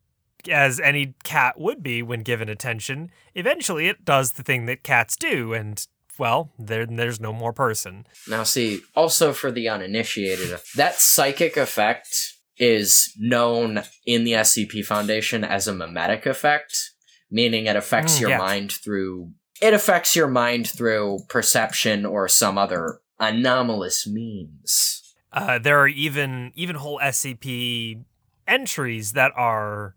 as 0.50 0.80
any 0.80 1.16
cat 1.24 1.60
would 1.60 1.84
be 1.84 2.02
when 2.02 2.22
given 2.22 2.48
attention, 2.50 3.12
eventually 3.36 3.88
it 3.88 4.06
does 4.06 4.34
the 4.34 4.44
thing 4.44 4.66
that 4.66 4.84
cats 4.84 5.16
do, 5.16 5.54
and 5.54 5.86
well, 6.18 6.52
there, 6.60 6.86
there's 6.86 7.20
no 7.20 7.34
more 7.34 7.54
person. 7.54 8.06
Now, 8.28 8.44
see, 8.44 8.82
also 8.96 9.34
for 9.34 9.52
the 9.52 9.68
uninitiated, 9.68 10.60
that 10.76 10.96
psychic 10.96 11.58
effect 11.58 12.34
is 12.58 13.12
known 13.18 13.82
in 14.06 14.24
the 14.24 14.34
SCP 14.34 14.86
Foundation 14.86 15.44
as 15.44 15.68
a 15.68 15.74
mimetic 15.74 16.26
effect, 16.26 16.92
meaning 17.32 17.66
it 17.66 17.76
affects 17.76 18.18
Mm, 18.18 18.22
your 18.22 18.30
yeah. 18.32 18.38
mind 18.38 18.72
through 18.72 19.32
it 19.62 19.74
affects 19.74 20.16
your 20.16 20.28
mind 20.28 20.68
through 20.68 21.20
perception 21.30 22.06
or 22.06 22.28
some 22.28 22.58
other 22.58 23.00
anomalous 23.20 24.06
means. 24.06 25.00
Uh, 25.32 25.58
there 25.58 25.80
are 25.80 25.88
even 25.88 26.52
even 26.56 26.76
whole 26.76 27.00
SCP 27.00 28.04
entries 28.48 29.14
that 29.14 29.32
are 29.36 29.96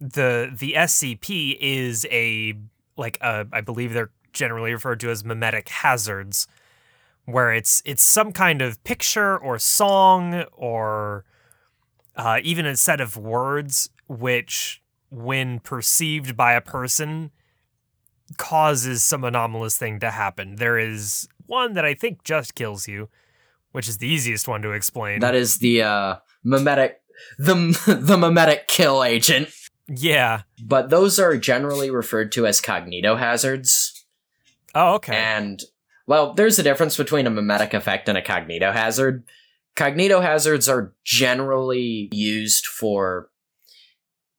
the 0.00 0.50
the 0.56 0.72
SCP 0.74 1.56
is 1.60 2.06
a 2.10 2.54
like 2.96 3.18
a, 3.20 3.46
I 3.52 3.60
believe 3.60 3.92
they're 3.92 4.10
generally 4.32 4.72
referred 4.72 5.00
to 5.00 5.10
as 5.10 5.24
mimetic 5.24 5.68
hazards, 5.68 6.46
where 7.24 7.52
it's 7.52 7.82
it's 7.84 8.02
some 8.02 8.32
kind 8.32 8.62
of 8.62 8.82
picture 8.84 9.36
or 9.36 9.58
song 9.58 10.44
or 10.52 11.24
uh, 12.16 12.40
even 12.42 12.66
a 12.66 12.76
set 12.76 13.00
of 13.00 13.16
words 13.16 13.90
which, 14.08 14.82
when 15.10 15.60
perceived 15.60 16.36
by 16.36 16.52
a 16.52 16.60
person, 16.60 17.30
causes 18.36 19.02
some 19.02 19.24
anomalous 19.24 19.76
thing 19.76 20.00
to 20.00 20.10
happen. 20.10 20.56
There 20.56 20.78
is 20.78 21.28
one 21.46 21.74
that 21.74 21.84
I 21.84 21.94
think 21.94 22.24
just 22.24 22.54
kills 22.54 22.88
you, 22.88 23.08
which 23.72 23.88
is 23.88 23.98
the 23.98 24.08
easiest 24.08 24.48
one 24.48 24.62
to 24.62 24.70
explain. 24.70 25.20
That 25.20 25.34
is 25.34 25.58
the 25.58 25.82
uh, 25.82 26.16
mimetic 26.42 27.00
the 27.38 27.54
the 28.00 28.16
mimetic 28.16 28.68
kill 28.68 29.02
agent. 29.04 29.48
yeah. 29.88 30.42
But 30.62 30.90
those 30.90 31.18
are 31.18 31.36
generally 31.36 31.90
referred 31.90 32.32
to 32.32 32.46
as 32.46 32.60
cognito 32.60 33.18
hazards. 33.18 34.04
Oh, 34.74 34.94
okay. 34.94 35.16
And 35.16 35.62
well, 36.06 36.34
there's 36.34 36.58
a 36.58 36.62
difference 36.62 36.96
between 36.96 37.26
a 37.26 37.30
mimetic 37.30 37.74
effect 37.74 38.08
and 38.08 38.18
a 38.18 38.22
cognito 38.22 38.72
hazard. 38.72 39.24
Cognito 39.76 40.22
hazards 40.22 40.68
are 40.68 40.94
generally 41.04 42.08
used 42.12 42.66
for 42.66 43.28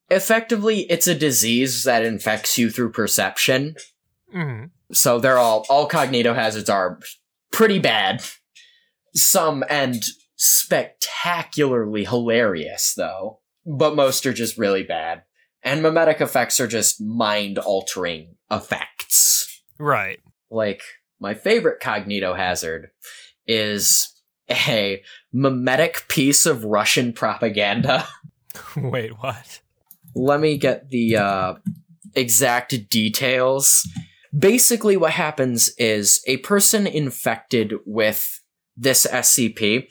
effectively 0.09 0.81
it's 0.91 1.07
a 1.07 1.15
disease 1.15 1.83
that 1.83 2.05
infects 2.05 2.57
you 2.57 2.69
through 2.69 2.91
perception. 2.91 3.75
Mhm. 4.33 4.69
So 4.93 5.19
they're 5.19 5.37
all 5.37 5.65
all 5.69 5.89
cognito 5.89 6.35
hazards 6.35 6.69
are 6.69 6.99
pretty 7.51 7.79
bad. 7.79 8.23
Some 9.15 9.63
and 9.69 10.03
spectacularly 10.35 12.05
hilarious 12.05 12.93
though, 12.95 13.39
but 13.65 13.95
most 13.95 14.25
are 14.25 14.33
just 14.33 14.57
really 14.57 14.83
bad. 14.83 15.23
And 15.63 15.81
mimetic 15.81 16.21
effects 16.21 16.59
are 16.59 16.67
just 16.67 17.01
mind 17.01 17.57
altering 17.57 18.35
effects 18.51 19.63
Right. 19.79 20.19
like 20.51 20.83
my 21.19 21.33
favorite 21.33 21.81
cognito 21.81 22.37
hazard 22.37 22.91
is 23.47 24.11
a 24.49 25.01
mimetic 25.33 26.05
piece 26.07 26.45
of 26.45 26.63
Russian 26.63 27.13
propaganda. 27.13 28.07
Wait, 28.77 29.11
what? 29.19 29.61
Let 30.13 30.39
me 30.39 30.57
get 30.57 30.89
the 30.89 31.17
uh, 31.17 31.55
exact 32.13 32.89
details. 32.89 33.87
Basically, 34.37 34.97
what 34.97 35.11
happens 35.11 35.69
is 35.77 36.21
a 36.27 36.37
person 36.37 36.87
infected 36.87 37.73
with 37.85 38.41
this 38.77 39.05
SCP 39.05 39.87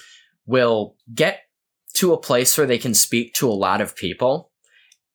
will 0.46 0.96
get 1.14 1.40
to 1.94 2.12
a 2.12 2.20
place 2.20 2.56
where 2.58 2.66
they 2.66 2.78
can 2.78 2.94
speak 2.94 3.34
to 3.34 3.48
a 3.48 3.52
lot 3.52 3.80
of 3.80 3.96
people. 3.96 4.50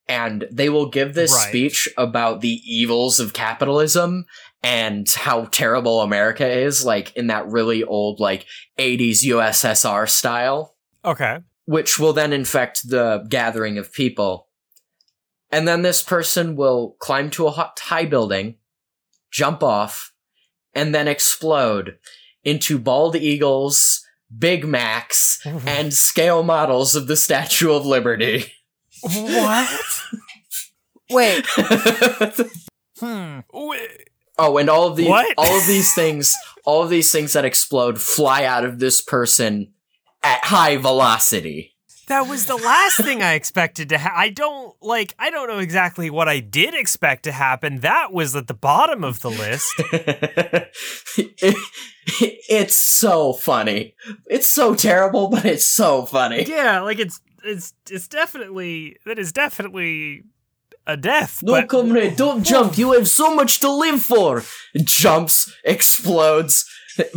And 0.07 0.47
they 0.51 0.69
will 0.69 0.89
give 0.89 1.13
this 1.13 1.33
Right. 1.33 1.49
speech 1.49 1.87
about 1.95 2.41
the 2.41 2.61
evils 2.65 3.19
of 3.19 3.33
capitalism 3.33 4.25
and 4.63 5.07
how 5.09 5.45
terrible 5.45 6.01
America 6.01 6.47
is, 6.49 6.83
like 6.85 7.15
in 7.15 7.27
that 7.27 7.47
really 7.47 7.83
old, 7.83 8.19
like 8.19 8.45
80s 8.77 9.23
USSR 9.23 10.07
style 10.09 10.75
Okay. 11.05 11.39
which 11.65 11.97
will 11.97 12.13
then 12.13 12.33
infect 12.33 12.89
the 12.89 13.25
gathering 13.29 13.77
of 13.77 13.93
people. 13.93 14.47
And 15.51 15.67
then 15.67 15.81
this 15.81 16.03
person 16.03 16.55
will 16.55 16.95
climb 16.99 17.29
to 17.31 17.47
a 17.47 17.51
hot 17.51 17.79
high 17.79 18.05
building, 18.05 18.55
jump 19.31 19.63
off, 19.63 20.13
and 20.73 20.93
then 20.93 21.07
explode 21.07 21.97
into 22.43 22.77
bald 22.77 23.15
eagles, 23.15 24.05
Big 24.37 24.65
Macs, 24.67 25.39
and 25.65 25.93
scale 25.93 26.43
models 26.43 26.95
of 26.95 27.07
the 27.07 27.15
Statue 27.15 27.71
of 27.71 27.85
Liberty. 27.85 28.45
what? 29.01 29.81
Wait. 31.09 31.45
Hmm. 32.99 33.39
Wait. 33.53 34.08
Oh, 34.39 34.57
and 34.57 34.69
all 34.69 34.87
of 34.87 34.95
the 34.95 35.07
What? 35.07 35.33
all 35.37 35.57
of 35.57 35.67
these 35.67 35.93
things, 35.93 36.33
all 36.65 36.83
of 36.83 36.89
these 36.89 37.11
things 37.11 37.33
that 37.33 37.45
explode 37.45 38.01
fly 38.01 38.43
out 38.45 38.65
of 38.65 38.79
this 38.79 39.01
person 39.01 39.73
at 40.23 40.45
high 40.45 40.77
velocity. 40.77 41.75
That 42.07 42.27
was 42.27 42.47
the 42.47 42.55
last 42.55 42.97
thing 42.97 43.21
I 43.21 43.33
expected 43.35 43.89
to 43.89 43.99
ha- 43.99 44.13
I 44.15 44.29
don't 44.29 44.75
like 44.81 45.13
I 45.19 45.29
don't 45.29 45.47
know 45.47 45.59
exactly 45.59 46.09
what 46.09 46.27
I 46.27 46.39
did 46.39 46.73
expect 46.73 47.21
to 47.25 47.31
happen. 47.31 47.81
That 47.81 48.11
was 48.11 48.35
at 48.35 48.47
the 48.47 48.55
bottom 48.55 49.03
of 49.03 49.19
the 49.21 49.29
list. 49.29 49.71
It- 51.17 51.55
it's 52.49 52.75
so 52.75 53.33
funny. 53.33 53.93
It's 54.25 54.47
so 54.47 54.73
terrible, 54.73 55.29
but 55.29 55.45
it's 55.45 55.67
so 55.67 56.05
funny. 56.05 56.43
yeah, 56.47 56.81
like 56.81 56.97
it's 56.99 57.21
it's 57.43 57.73
it's 57.89 58.07
definitely 58.07 58.97
that 59.05 59.19
is 59.19 59.31
definitely 59.31 60.23
a 60.89 60.97
death. 60.97 61.41
No, 61.43 61.53
but 61.53 61.69
comrade, 61.69 62.15
don't 62.15 62.43
jump. 62.43 62.77
You 62.77 62.93
have 62.93 63.07
so 63.07 63.33
much 63.33 63.59
to 63.59 63.71
live 63.71 64.01
for. 64.01 64.43
Jumps, 64.75 65.53
explodes. 65.63 66.65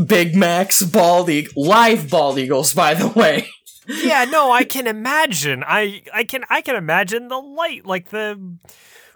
Big 0.06 0.36
Macs, 0.36 0.82
bald 0.82 1.28
eagle, 1.28 1.64
live 1.64 2.08
bald 2.08 2.38
eagles, 2.38 2.72
by 2.72 2.94
the 2.94 3.08
way. 3.08 3.48
yeah, 3.88 4.24
no, 4.24 4.52
I 4.52 4.64
can 4.64 4.86
imagine. 4.86 5.64
I 5.66 6.02
I 6.14 6.24
can 6.24 6.44
I 6.48 6.60
can 6.62 6.76
imagine 6.76 7.28
the 7.28 7.38
light, 7.38 7.84
like 7.84 8.10
the 8.10 8.58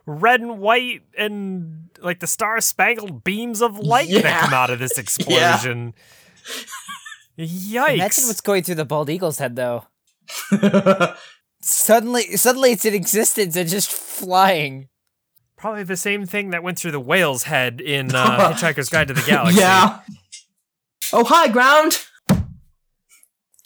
red 0.06 0.40
and 0.40 0.58
white 0.58 1.02
and 1.16 1.88
like 2.00 2.20
the 2.20 2.26
star 2.26 2.60
spangled 2.60 3.22
beams 3.22 3.62
of 3.62 3.78
light 3.78 4.10
that 4.10 4.40
come 4.44 4.54
out 4.54 4.70
of 4.70 4.78
this 4.78 4.98
explosion. 4.98 5.94
Yikes! 7.38 7.94
Imagine 7.94 8.26
what's 8.26 8.40
going 8.40 8.62
through 8.62 8.76
the 8.76 8.84
bald 8.84 9.10
eagle's 9.10 9.38
head, 9.38 9.56
though. 9.56 9.84
Suddenly, 11.66 12.36
suddenly 12.36 12.70
it's 12.72 12.84
in 12.84 12.94
existence 12.94 13.56
and 13.56 13.68
just 13.68 13.90
flying. 13.90 14.88
Probably 15.56 15.82
the 15.82 15.96
same 15.96 16.24
thing 16.24 16.50
that 16.50 16.62
went 16.62 16.78
through 16.78 16.92
the 16.92 17.00
whale's 17.00 17.42
head 17.44 17.80
in 17.80 18.14
uh, 18.14 18.52
Hitchhiker's 18.52 18.88
Guide 18.88 19.08
to 19.08 19.14
the 19.14 19.22
Galaxy. 19.22 19.60
yeah. 19.60 20.00
Oh, 21.12 21.24
high 21.24 21.48
ground. 21.48 22.04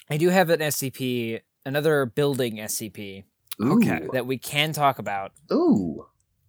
I 0.08 0.16
do 0.16 0.28
have 0.30 0.50
an 0.50 0.60
SCP, 0.60 1.40
another 1.66 2.06
building 2.06 2.56
SCP 2.56 3.24
Okay. 3.60 4.06
that 4.12 4.26
we 4.26 4.38
can 4.38 4.72
talk 4.72 4.98
about. 4.98 5.32
Ooh. 5.52 6.06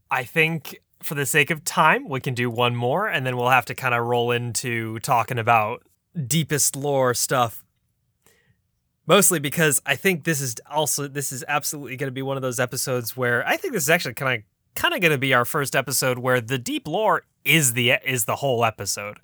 I 0.10 0.24
think 0.24 0.78
for 1.04 1.16
the 1.16 1.26
sake 1.26 1.49
of 1.52 1.64
time, 1.66 2.08
we 2.08 2.20
can 2.22 2.34
do 2.34 2.49
one 2.49 2.76
more, 2.76 3.08
and 3.08 3.26
then 3.26 3.36
we'll 3.36 3.49
have 3.49 3.66
to 3.66 3.76
kind 3.76 3.93
of 3.93 4.06
roll 4.06 4.32
into 4.32 4.99
talking 4.99 5.38
about 5.38 5.84
deepest 6.28 6.76
lore 6.76 7.14
stuff. 7.14 7.64
Mostly 9.12 9.39
because 9.39 9.82
I 9.86 9.97
think 9.97 10.24
this 10.24 10.39
is 10.39 10.55
also 10.72 11.05
this 11.05 11.34
is 11.34 11.43
absolutely 11.45 11.97
going 11.97 12.07
to 12.07 12.14
be 12.14 12.22
one 12.22 12.38
of 12.38 12.41
those 12.41 12.62
episodes 12.62 13.18
where 13.18 13.45
I 13.45 13.57
think 13.57 13.74
this 13.74 13.84
is 13.84 13.89
actually 13.89 14.14
kind 14.14 14.39
of 14.39 14.43
kind 14.74 14.93
of 14.93 15.01
going 15.01 15.12
to 15.12 15.18
be 15.18 15.34
our 15.34 15.43
first 15.43 15.76
episode 15.76 16.18
where 16.18 16.39
the 16.39 16.57
deep 16.57 16.88
lore 16.88 17.24
is 17.43 17.74
the 17.74 17.91
is 18.05 18.24
the 18.24 18.38
whole 18.38 18.64
episode. 18.64 19.18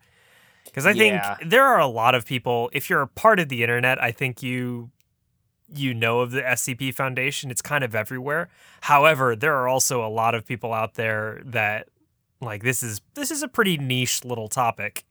Because 0.65 0.85
I 0.85 0.91
Yeah. 0.91 1.35
think 1.37 1.49
there 1.49 1.63
are 1.63 1.79
a 1.79 1.87
lot 1.87 2.15
of 2.15 2.25
people. 2.25 2.69
If 2.73 2.89
you're 2.89 3.01
a 3.01 3.07
part 3.07 3.39
of 3.39 3.47
the 3.47 3.63
internet, 3.63 4.03
I 4.03 4.11
think 4.11 4.43
you 4.43 4.91
you 5.73 5.93
know 5.93 6.19
of 6.19 6.31
the 6.31 6.41
SCP 6.41 6.91
Foundation. 6.93 7.49
It's 7.49 7.61
kind 7.61 7.85
of 7.85 7.95
everywhere. 7.95 8.49
However, 8.81 9.37
there 9.37 9.55
are 9.55 9.69
also 9.69 10.05
a 10.05 10.11
lot 10.11 10.35
of 10.35 10.45
people 10.45 10.73
out 10.73 10.95
there 10.95 11.41
that 11.45 11.87
like 12.41 12.61
this 12.61 12.83
is 12.83 12.99
this 13.13 13.31
is 13.31 13.41
a 13.41 13.47
pretty 13.47 13.77
niche 13.77 14.25
little 14.25 14.49
topic. 14.49 15.05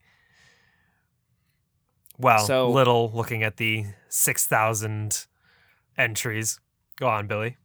Well, 2.17 2.45
So- 2.45 2.69
little 2.69 3.11
looking 3.13 3.43
at 3.43 3.57
the 3.57 3.85
6,000 4.09 5.27
entries. 5.97 6.59
Go 6.97 7.07
on, 7.07 7.27
Billy. 7.27 7.57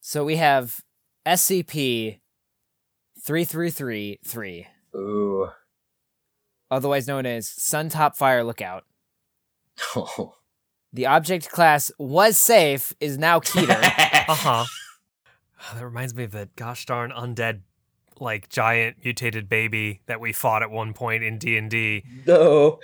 So 0.00 0.24
we 0.24 0.36
have 0.36 0.80
SCP 1.26 2.20
3333, 3.22 4.66
Ooh. 4.96 5.48
otherwise 6.70 7.06
known 7.06 7.26
as 7.26 7.46
Suntop 7.48 8.16
Fire 8.16 8.42
Lookout. 8.44 8.84
Oh. 9.96 10.34
The 10.92 11.06
object 11.06 11.48
class 11.50 11.92
was 12.00 12.36
safe, 12.36 12.92
is 12.98 13.16
now 13.16 13.38
Keter. 13.38 13.80
Uh 14.28 14.34
huh. 14.34 14.64
That 15.74 15.84
reminds 15.84 16.16
me 16.16 16.24
of 16.24 16.32
that 16.32 16.56
gosh 16.56 16.84
darn 16.84 17.12
undead, 17.12 17.60
like 18.18 18.48
giant 18.48 18.96
mutated 19.04 19.48
baby 19.48 20.00
that 20.06 20.18
we 20.20 20.32
fought 20.32 20.64
at 20.64 20.70
one 20.72 20.92
point 20.92 21.22
in 21.22 21.38
D 21.38 21.56
and 21.56 21.70
D. 21.70 22.02
no. 22.26 22.80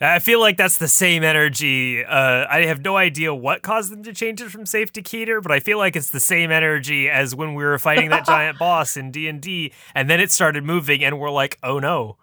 I 0.00 0.18
feel 0.18 0.40
like 0.40 0.56
that's 0.56 0.76
the 0.76 0.88
same 0.88 1.22
energy. 1.22 2.04
Uh, 2.04 2.46
I 2.50 2.64
have 2.66 2.82
no 2.82 2.96
idea 2.96 3.34
what 3.34 3.62
caused 3.62 3.92
them 3.92 4.02
to 4.02 4.12
change 4.12 4.40
it 4.40 4.50
from 4.50 4.66
safe 4.66 4.92
to 4.92 5.02
Keter, 5.02 5.42
but 5.42 5.52
I 5.52 5.60
feel 5.60 5.78
like 5.78 5.94
it's 5.94 6.10
the 6.10 6.20
same 6.20 6.50
energy 6.50 7.08
as 7.08 7.34
when 7.34 7.54
we 7.54 7.62
were 7.64 7.78
fighting 7.78 8.10
that 8.10 8.26
giant 8.26 8.58
boss 8.58 8.96
in 8.96 9.10
D 9.10 9.28
and 9.28 9.40
D, 9.40 9.72
and 9.94 10.10
then 10.10 10.20
it 10.20 10.32
started 10.32 10.64
moving, 10.64 11.04
and 11.04 11.18
we're 11.18 11.30
like, 11.30 11.58
oh 11.62 11.78
no, 11.78 12.16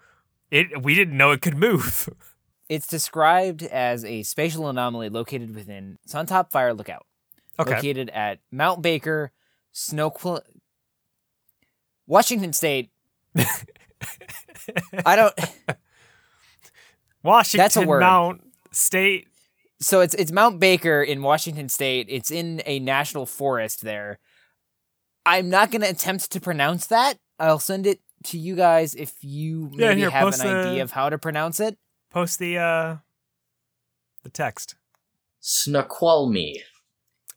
it 0.49 0.83
we 0.83 0.95
didn't 0.95 1.17
know 1.17 1.31
it 1.31 1.41
could 1.41 1.57
move. 1.57 2.09
it's 2.69 2.87
described 2.87 3.63
as 3.63 4.03
a 4.05 4.23
spatial 4.23 4.67
anomaly 4.67 5.09
located 5.09 5.55
within 5.55 5.97
Suntop 6.07 6.51
Fire 6.51 6.73
Lookout, 6.73 7.05
Okay, 7.59 7.75
located 7.75 8.09
at 8.09 8.39
Mount 8.51 8.81
Baker, 8.81 9.31
Snoqual, 9.73 10.41
Washington 12.05 12.51
State. 12.53 12.91
I 15.05 15.15
don't. 15.15 15.33
Washington 17.23 17.87
word. 17.87 17.99
Mount 18.01 18.41
State. 18.71 19.27
So 19.79 19.99
it's 20.01 20.13
it's 20.15 20.31
Mount 20.31 20.59
Baker 20.59 21.01
in 21.01 21.21
Washington 21.21 21.67
State. 21.69 22.07
It's 22.09 22.29
in 22.31 22.61
a 22.65 22.79
national 22.79 23.25
forest 23.25 23.81
there. 23.81 24.19
I'm 25.25 25.49
not 25.49 25.69
going 25.71 25.81
to 25.81 25.89
attempt 25.89 26.31
to 26.31 26.39
pronounce 26.39 26.87
that. 26.87 27.17
I'll 27.39 27.59
send 27.59 27.85
it 27.87 27.99
to 28.25 28.37
you 28.37 28.55
guys 28.55 28.93
if 28.95 29.15
you 29.21 29.71
Yeah, 29.73 29.89
maybe 29.89 30.01
here, 30.01 30.09
have 30.11 30.33
an 30.33 30.39
the- 30.39 30.67
idea 30.69 30.83
of 30.83 30.91
how 30.91 31.09
to 31.09 31.17
pronounce 31.17 31.59
it. 31.59 31.77
Post 32.11 32.37
the 32.39 32.57
uh, 32.57 32.97
the 34.23 34.29
text. 34.29 34.75
Snoqualmie. 35.39 36.61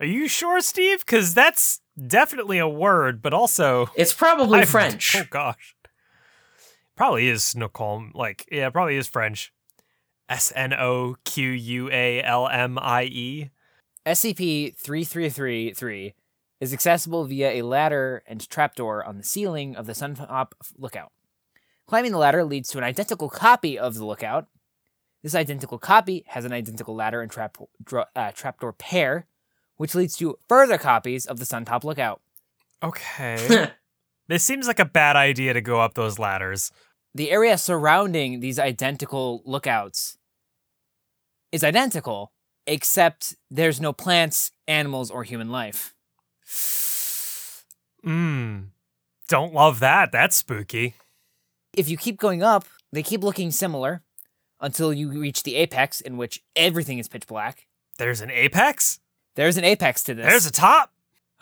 Are 0.00 0.06
you 0.06 0.28
sure, 0.28 0.60
Steve? 0.60 1.00
Because 1.06 1.32
that's 1.34 1.80
definitely 2.06 2.58
a 2.58 2.68
word, 2.68 3.22
but 3.22 3.32
also 3.32 3.88
It's 3.96 4.12
probably 4.12 4.58
I'm- 4.60 4.66
French. 4.66 5.16
Oh 5.16 5.24
gosh, 5.30 5.74
probably 6.96 7.28
is 7.28 7.42
Snoqualm. 7.44 8.12
Like, 8.14 8.46
yeah, 8.52 8.68
probably 8.70 8.96
is 8.96 9.08
French. 9.08 9.52
S 10.28 10.52
N 10.54 10.72
O 10.72 11.16
Q 11.24 11.50
U 11.50 11.90
A 11.90 12.22
L 12.22 12.48
M 12.48 12.78
I 12.80 13.04
E. 13.04 13.50
SCP 14.06 14.76
3333 14.76 16.14
is 16.60 16.72
accessible 16.72 17.24
via 17.24 17.52
a 17.52 17.62
ladder 17.62 18.22
and 18.26 18.48
trapdoor 18.48 19.04
on 19.04 19.18
the 19.18 19.24
ceiling 19.24 19.76
of 19.76 19.86
the 19.86 19.92
Suntop 19.92 20.52
Lookout. 20.76 21.12
Climbing 21.86 22.12
the 22.12 22.18
ladder 22.18 22.44
leads 22.44 22.70
to 22.70 22.78
an 22.78 22.84
identical 22.84 23.28
copy 23.28 23.78
of 23.78 23.94
the 23.94 24.04
lookout. 24.04 24.46
This 25.22 25.34
identical 25.34 25.78
copy 25.78 26.24
has 26.28 26.44
an 26.44 26.52
identical 26.52 26.94
ladder 26.94 27.20
and 27.20 27.30
trap, 27.30 27.56
uh, 28.14 28.32
trapdoor 28.32 28.72
pair, 28.72 29.26
which 29.76 29.94
leads 29.94 30.16
to 30.16 30.38
further 30.48 30.78
copies 30.78 31.26
of 31.26 31.38
the 31.38 31.44
Suntop 31.44 31.84
Lookout. 31.84 32.20
Okay, 32.82 33.70
this 34.28 34.44
seems 34.44 34.66
like 34.66 34.78
a 34.78 34.84
bad 34.84 35.16
idea 35.16 35.54
to 35.54 35.60
go 35.60 35.80
up 35.80 35.94
those 35.94 36.18
ladders. 36.18 36.70
The 37.14 37.30
area 37.30 37.56
surrounding 37.58 38.40
these 38.40 38.58
identical 38.58 39.42
lookouts 39.44 40.18
is 41.52 41.62
identical, 41.62 42.32
except 42.66 43.36
there's 43.50 43.80
no 43.80 43.92
plants, 43.92 44.50
animals, 44.66 45.10
or 45.10 45.22
human 45.22 45.50
life. 45.50 45.94
Mmm. 48.04 48.66
Don't 49.28 49.54
love 49.54 49.80
that. 49.80 50.12
That's 50.12 50.36
spooky. 50.36 50.94
if 51.76 51.88
you 51.88 51.96
keep 51.96 52.18
going 52.18 52.42
up, 52.42 52.66
they 52.92 53.02
keep 53.02 53.22
looking 53.22 53.50
similar 53.50 54.02
until 54.60 54.92
you 54.92 55.08
reach 55.08 55.42
the 55.42 55.56
apex 55.56 56.00
in 56.00 56.16
which 56.16 56.42
everything 56.54 56.98
is 56.98 57.08
pitch 57.08 57.26
black. 57.26 57.66
There's 57.98 58.20
an 58.20 58.30
apex. 58.30 58.98
There's 59.36 59.56
an 59.56 59.64
apex 59.64 60.02
to 60.04 60.14
this. 60.14 60.26
There's 60.26 60.46
a 60.46 60.52
top. 60.52 60.92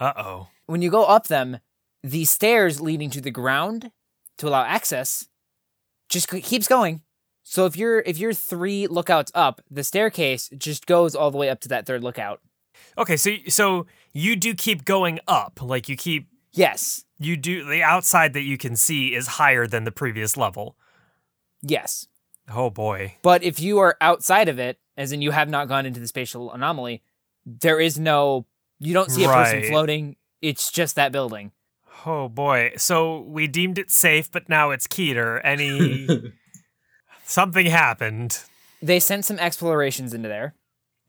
Uh 0.00 0.12
oh. 0.16 0.48
when 0.66 0.82
you 0.82 0.90
go 0.90 1.04
up 1.04 1.28
them, 1.28 1.58
the 2.02 2.24
stairs 2.24 2.80
leading 2.80 3.10
to 3.10 3.20
the 3.20 3.30
ground 3.30 3.90
to 4.38 4.48
allow 4.48 4.64
access 4.64 5.28
just 6.12 6.28
keeps 6.28 6.68
going. 6.68 7.02
So 7.42 7.66
if 7.66 7.76
you're 7.76 8.00
if 8.00 8.18
you're 8.18 8.32
3 8.32 8.86
lookouts 8.86 9.32
up, 9.34 9.60
the 9.70 9.82
staircase 9.82 10.48
just 10.56 10.86
goes 10.86 11.14
all 11.14 11.30
the 11.30 11.38
way 11.38 11.48
up 11.50 11.60
to 11.60 11.68
that 11.68 11.86
third 11.86 12.04
lookout. 12.04 12.40
Okay, 12.96 13.16
so 13.16 13.30
so 13.48 13.86
you 14.12 14.36
do 14.36 14.54
keep 14.54 14.84
going 14.84 15.18
up. 15.26 15.60
Like 15.60 15.88
you 15.88 15.96
keep 15.96 16.28
Yes. 16.52 17.04
you 17.18 17.36
do 17.36 17.64
the 17.64 17.82
outside 17.82 18.34
that 18.34 18.42
you 18.42 18.58
can 18.58 18.76
see 18.76 19.14
is 19.14 19.26
higher 19.26 19.66
than 19.66 19.84
the 19.84 19.90
previous 19.92 20.36
level. 20.36 20.76
Yes. 21.62 22.06
Oh 22.52 22.70
boy. 22.70 23.16
But 23.22 23.42
if 23.42 23.58
you 23.58 23.78
are 23.78 23.96
outside 24.00 24.48
of 24.48 24.58
it, 24.58 24.78
as 24.96 25.12
in 25.12 25.22
you 25.22 25.30
have 25.30 25.48
not 25.48 25.68
gone 25.68 25.86
into 25.86 26.00
the 26.00 26.08
spatial 26.08 26.52
anomaly, 26.52 27.02
there 27.46 27.80
is 27.80 27.98
no 27.98 28.46
you 28.78 28.92
don't 28.92 29.10
see 29.10 29.24
a 29.24 29.28
person 29.28 29.62
floating. 29.64 30.16
It's 30.42 30.70
just 30.70 30.96
that 30.96 31.12
building. 31.12 31.52
Oh 32.04 32.28
boy. 32.28 32.72
So 32.76 33.20
we 33.20 33.46
deemed 33.46 33.78
it 33.78 33.90
safe, 33.90 34.30
but 34.30 34.48
now 34.48 34.70
it's 34.70 34.86
Keter. 34.86 35.40
Any 35.44 36.06
something 37.24 37.66
happened. 37.66 38.38
They 38.80 38.98
sent 39.00 39.24
some 39.24 39.38
explorations 39.38 40.12
into 40.12 40.28
there. 40.28 40.54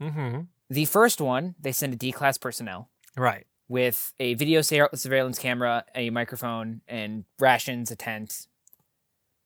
Mm-hmm. 0.01 0.41
The 0.69 0.85
first 0.85 1.19
one, 1.21 1.55
they 1.59 1.71
send 1.71 1.93
a 1.93 1.95
D 1.95 2.11
class 2.11 2.37
personnel 2.37 2.89
Right. 3.17 3.45
with 3.67 4.13
a 4.19 4.33
video 4.35 4.61
surveillance 4.61 5.39
camera, 5.39 5.85
a 5.95 6.09
microphone, 6.09 6.81
and 6.87 7.25
rations, 7.39 7.91
a 7.91 7.95
tent. 7.95 8.47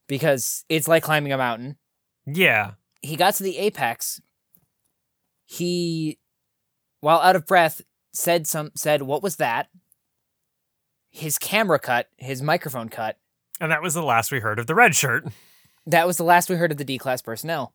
Because 0.07 0.63
it's 0.69 0.87
like 0.87 1.03
climbing 1.03 1.33
a 1.33 1.37
mountain. 1.37 1.77
Yeah. 2.25 2.71
He 3.01 3.15
got 3.15 3.35
to 3.35 3.43
the 3.43 3.57
apex. 3.57 4.21
He, 5.45 6.19
while 6.99 7.19
out 7.19 7.35
of 7.35 7.45
breath, 7.45 7.81
said 8.13 8.47
some 8.47 8.71
said, 8.75 9.01
"What 9.03 9.21
was 9.23 9.35
that?" 9.37 9.67
His 11.09 11.37
camera 11.37 11.79
cut, 11.79 12.09
his 12.17 12.41
microphone 12.41 12.89
cut. 12.89 13.17
And 13.59 13.71
that 13.71 13.81
was 13.81 13.93
the 13.93 14.03
last 14.03 14.31
we 14.31 14.39
heard 14.39 14.59
of 14.59 14.67
the 14.67 14.75
red 14.75 14.95
shirt. 14.95 15.25
That 15.85 16.05
was 16.05 16.17
the 16.17 16.23
last 16.23 16.49
we 16.49 16.57
heard 16.57 16.71
of 16.71 16.77
the 16.77 16.83
D 16.83 16.97
class 16.97 17.21
personnel. 17.21 17.73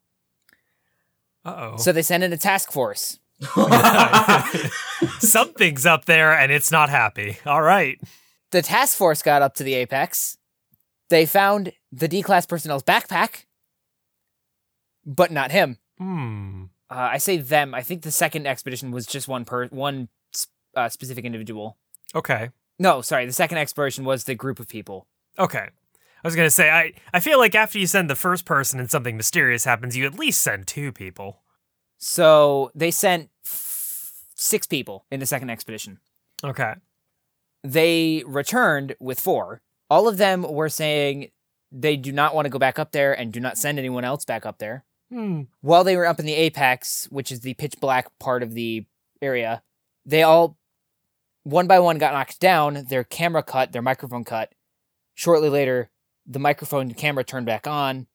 Uh 1.45 1.73
oh. 1.73 1.77
So 1.77 1.93
they 1.93 2.03
sent 2.03 2.23
in 2.23 2.33
a 2.33 2.37
task 2.37 2.71
force. 2.71 3.19
Something's 5.19 5.87
up 5.87 6.05
there 6.05 6.33
and 6.33 6.53
it's 6.53 6.71
not 6.71 6.89
happy. 6.89 7.39
All 7.45 7.63
right. 7.63 7.99
The 8.51 8.63
task 8.63 8.97
force 8.97 9.23
got 9.23 9.43
up 9.43 9.55
to 9.55 9.65
the 9.65 9.75
apex. 9.75 10.37
They 11.09 11.27
found 11.27 11.73
the 11.91 12.07
D 12.07 12.23
class 12.23 12.47
personnel's 12.47 12.83
backpack, 12.83 13.47
but 15.05 15.31
not 15.31 15.51
him. 15.51 15.79
Hmm. 15.99 16.65
Uh, 16.91 17.09
I 17.13 17.19
say 17.19 17.39
them. 17.39 17.75
I 17.75 17.83
think 17.83 18.03
the 18.03 18.11
second 18.13 18.47
expedition 18.47 18.91
was 18.91 19.07
just 19.07 19.27
one 19.27 19.45
per 19.45 19.67
one 19.69 20.09
uh, 20.77 20.89
specific 20.89 21.25
individual. 21.25 21.79
Okay. 22.15 22.51
No, 22.83 23.01
sorry. 23.01 23.27
The 23.27 23.33
second 23.33 23.59
exploration 23.59 24.05
was 24.05 24.25
the 24.25 24.35
group 24.35 24.59
of 24.59 24.67
people. 24.67 25.07
Okay. 25.39 25.69
I 25.69 26.29
was 26.29 26.35
gonna 26.35 26.51
say 26.51 26.69
I 26.69 26.93
I 27.15 27.21
feel 27.21 27.39
like 27.39 27.55
after 27.55 27.79
you 27.79 27.87
send 27.87 28.11
the 28.11 28.17
first 28.17 28.45
person 28.45 28.81
and 28.81 28.91
something 28.91 29.17
mysterious 29.17 29.65
happens, 29.65 29.97
you 29.97 30.05
at 30.05 30.19
least 30.19 30.43
send 30.43 30.67
two 30.67 30.91
people. 30.91 31.43
So 31.99 32.73
they 32.75 32.91
sent 32.91 33.31
f- 33.47 34.25
six 34.35 34.67
people 34.67 35.07
in 35.13 35.21
the 35.21 35.27
second 35.27 35.51
expedition. 35.51 36.01
Okay. 36.43 36.75
They 37.63 38.25
returned 38.27 38.97
with 38.99 39.21
four. 39.21 39.63
All 39.89 40.09
of 40.09 40.17
them 40.19 40.43
were 40.43 40.69
saying 40.69 41.31
they 41.71 41.97
do 41.97 42.11
not 42.11 42.35
want 42.35 42.47
to 42.47 42.51
go 42.51 42.59
back 42.59 42.81
up 42.81 42.91
there 42.91 43.13
and 43.17 43.33
do 43.33 43.39
not 43.39 43.59
send 43.59 43.79
anyone 43.79 44.05
else 44.05 44.25
back 44.25 44.45
up 44.45 44.59
there. 44.59 44.85
Hmm. 45.09 45.43
while 45.61 45.85
they 45.85 45.95
were 45.95 46.07
up 46.07 46.19
in 46.19 46.25
the 46.25 46.33
apex, 46.35 47.07
which 47.11 47.31
is 47.31 47.41
the 47.41 47.53
pitch 47.53 47.75
black 47.81 48.19
part 48.19 48.43
of 48.43 48.55
the 48.55 48.87
area, 49.21 49.63
they 50.07 50.23
all 50.23 50.57
one 51.45 51.67
by 51.67 51.79
one 51.81 51.99
got 51.99 52.13
knocked 52.13 52.41
down, 52.41 52.85
their 52.89 53.05
camera 53.05 53.43
cut, 53.43 53.73
their 53.73 53.83
microphone 53.83 54.25
cut. 54.25 54.53
Shortly 55.15 55.49
later, 55.49 55.91
the 56.27 56.39
microphone 56.39 56.83
and 56.83 56.97
camera 56.97 57.25
turned 57.25 57.47
back 57.47 57.67
on, 57.67 58.07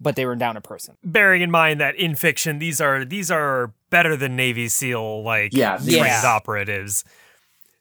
but 0.00 0.16
they 0.16 0.24
were 0.26 0.34
down 0.36 0.56
a 0.56 0.60
person. 0.60 0.96
Bearing 1.04 1.42
in 1.42 1.50
mind 1.50 1.80
that 1.80 1.94
in 1.96 2.14
fiction 2.14 2.58
these 2.58 2.80
are 2.80 3.04
these 3.04 3.30
are 3.30 3.72
better 3.90 4.16
than 4.16 4.34
Navy 4.36 4.68
SEAL 4.68 5.22
like 5.22 5.52
Yeah, 5.52 5.76
trained 5.76 5.88
these- 5.88 6.24
operatives. 6.24 7.04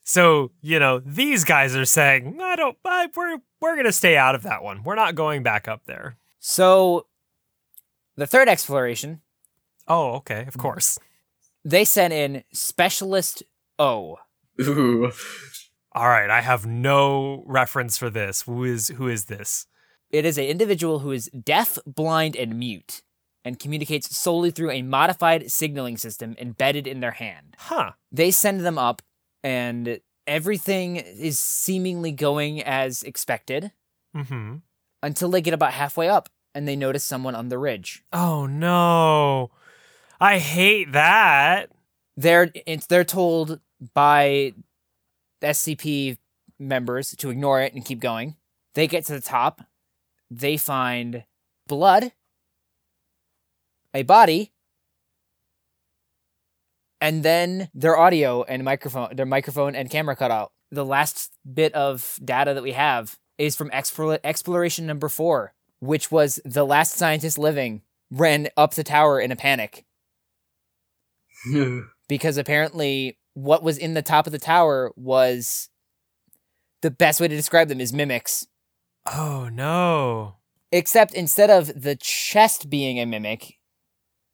So, 0.03 0.51
you 0.61 0.79
know, 0.79 0.99
these 0.99 1.43
guys 1.43 1.75
are 1.75 1.83
saying, 1.85 2.39
I 2.41 2.55
don't 2.55 2.77
I, 2.85 3.09
we're 3.15 3.39
we're 3.59 3.75
gonna 3.75 3.91
stay 3.91 4.15
out 4.17 4.35
of 4.35 4.43
that 4.43 4.63
one. 4.63 4.83
We're 4.83 4.95
not 4.95 5.15
going 5.15 5.43
back 5.43 5.67
up 5.67 5.85
there. 5.85 6.17
So 6.39 7.07
the 8.15 8.27
third 8.27 8.47
exploration, 8.47 9.21
Oh, 9.87 10.13
okay, 10.15 10.45
of 10.47 10.57
course. 10.57 10.97
they 11.65 11.83
sent 11.85 12.13
in 12.13 12.43
Specialist 12.53 13.43
O. 13.79 14.17
Ooh. 14.61 15.11
All 15.93 16.09
right, 16.09 16.29
I 16.29 16.41
have 16.41 16.65
no 16.65 17.43
reference 17.47 17.97
for 17.97 18.09
this. 18.09 18.43
Who 18.43 18.63
is 18.63 18.89
who 18.89 19.07
is 19.07 19.25
this? 19.25 19.65
It 20.09 20.25
is 20.25 20.37
an 20.37 20.45
individual 20.45 20.99
who 20.99 21.11
is 21.11 21.29
deaf, 21.29 21.77
blind, 21.85 22.35
and 22.35 22.57
mute, 22.57 23.01
and 23.43 23.59
communicates 23.59 24.15
solely 24.17 24.51
through 24.51 24.71
a 24.71 24.81
modified 24.81 25.51
signaling 25.51 25.97
system 25.97 26.35
embedded 26.39 26.87
in 26.87 26.99
their 27.01 27.11
hand. 27.11 27.55
Huh. 27.57 27.91
They 28.11 28.31
send 28.31 28.61
them 28.61 28.77
up 28.77 29.01
and 29.43 29.99
everything 30.25 30.97
is 30.97 31.39
seemingly 31.39 32.11
going 32.11 32.61
as 32.63 33.03
expected 33.03 33.71
Mm-hmm. 34.15 34.55
until 35.03 35.29
they 35.29 35.41
get 35.41 35.53
about 35.53 35.73
halfway 35.73 36.09
up 36.09 36.29
and 36.55 36.67
they 36.67 36.75
notice 36.75 37.03
someone 37.03 37.35
on 37.35 37.49
the 37.49 37.57
ridge. 37.57 38.03
Oh 38.13 38.45
no. 38.47 39.51
I 40.19 40.39
hate 40.39 40.93
that. 40.93 41.69
They're 42.15 42.49
it's, 42.65 42.87
they're 42.87 43.03
told 43.03 43.59
by 43.93 44.53
SCP 45.41 46.17
members 46.59 47.15
to 47.17 47.29
ignore 47.29 47.61
it 47.61 47.73
and 47.73 47.85
keep 47.85 47.99
going. 47.99 48.35
They 48.73 48.87
get 48.87 49.05
to 49.05 49.13
the 49.13 49.21
top. 49.21 49.61
They 50.29 50.57
find 50.57 51.23
blood, 51.67 52.11
a 53.93 54.03
body, 54.03 54.51
and 56.99 57.23
then 57.23 57.69
their 57.73 57.97
audio 57.97 58.43
and 58.43 58.63
microphone, 58.63 59.15
their 59.15 59.25
microphone 59.25 59.75
and 59.75 59.89
camera 59.89 60.15
cut 60.15 60.31
out. 60.31 60.51
The 60.71 60.85
last 60.85 61.31
bit 61.51 61.73
of 61.73 62.19
data 62.23 62.53
that 62.53 62.63
we 62.63 62.73
have 62.73 63.17
is 63.37 63.55
from 63.55 63.71
exploration 63.71 64.85
number 64.85 65.07
four, 65.07 65.53
which 65.79 66.11
was 66.11 66.39
the 66.43 66.65
last 66.65 66.93
scientist 66.93 67.37
living 67.37 67.83
ran 68.09 68.49
up 68.57 68.73
the 68.73 68.83
tower 68.83 69.19
in 69.19 69.31
a 69.31 69.35
panic 69.35 69.85
because 72.07 72.37
apparently 72.37 73.17
what 73.37 73.61
was 73.61 73.77
in 73.77 73.93
the 73.93 74.01
top 74.01 74.25
of 74.25 74.31
the 74.31 74.39
tower 74.39 74.91
was 74.95 75.69
the 76.81 76.89
best 76.89 77.21
way 77.21 77.27
to 77.27 77.35
describe 77.35 77.67
them 77.67 77.79
is 77.79 77.93
mimics. 77.93 78.47
Oh 79.05 79.47
no. 79.51 80.37
Except 80.71 81.13
instead 81.13 81.49
of 81.51 81.67
the 81.79 81.95
chest 81.95 82.67
being 82.67 82.99
a 82.99 83.05
mimic, 83.05 83.59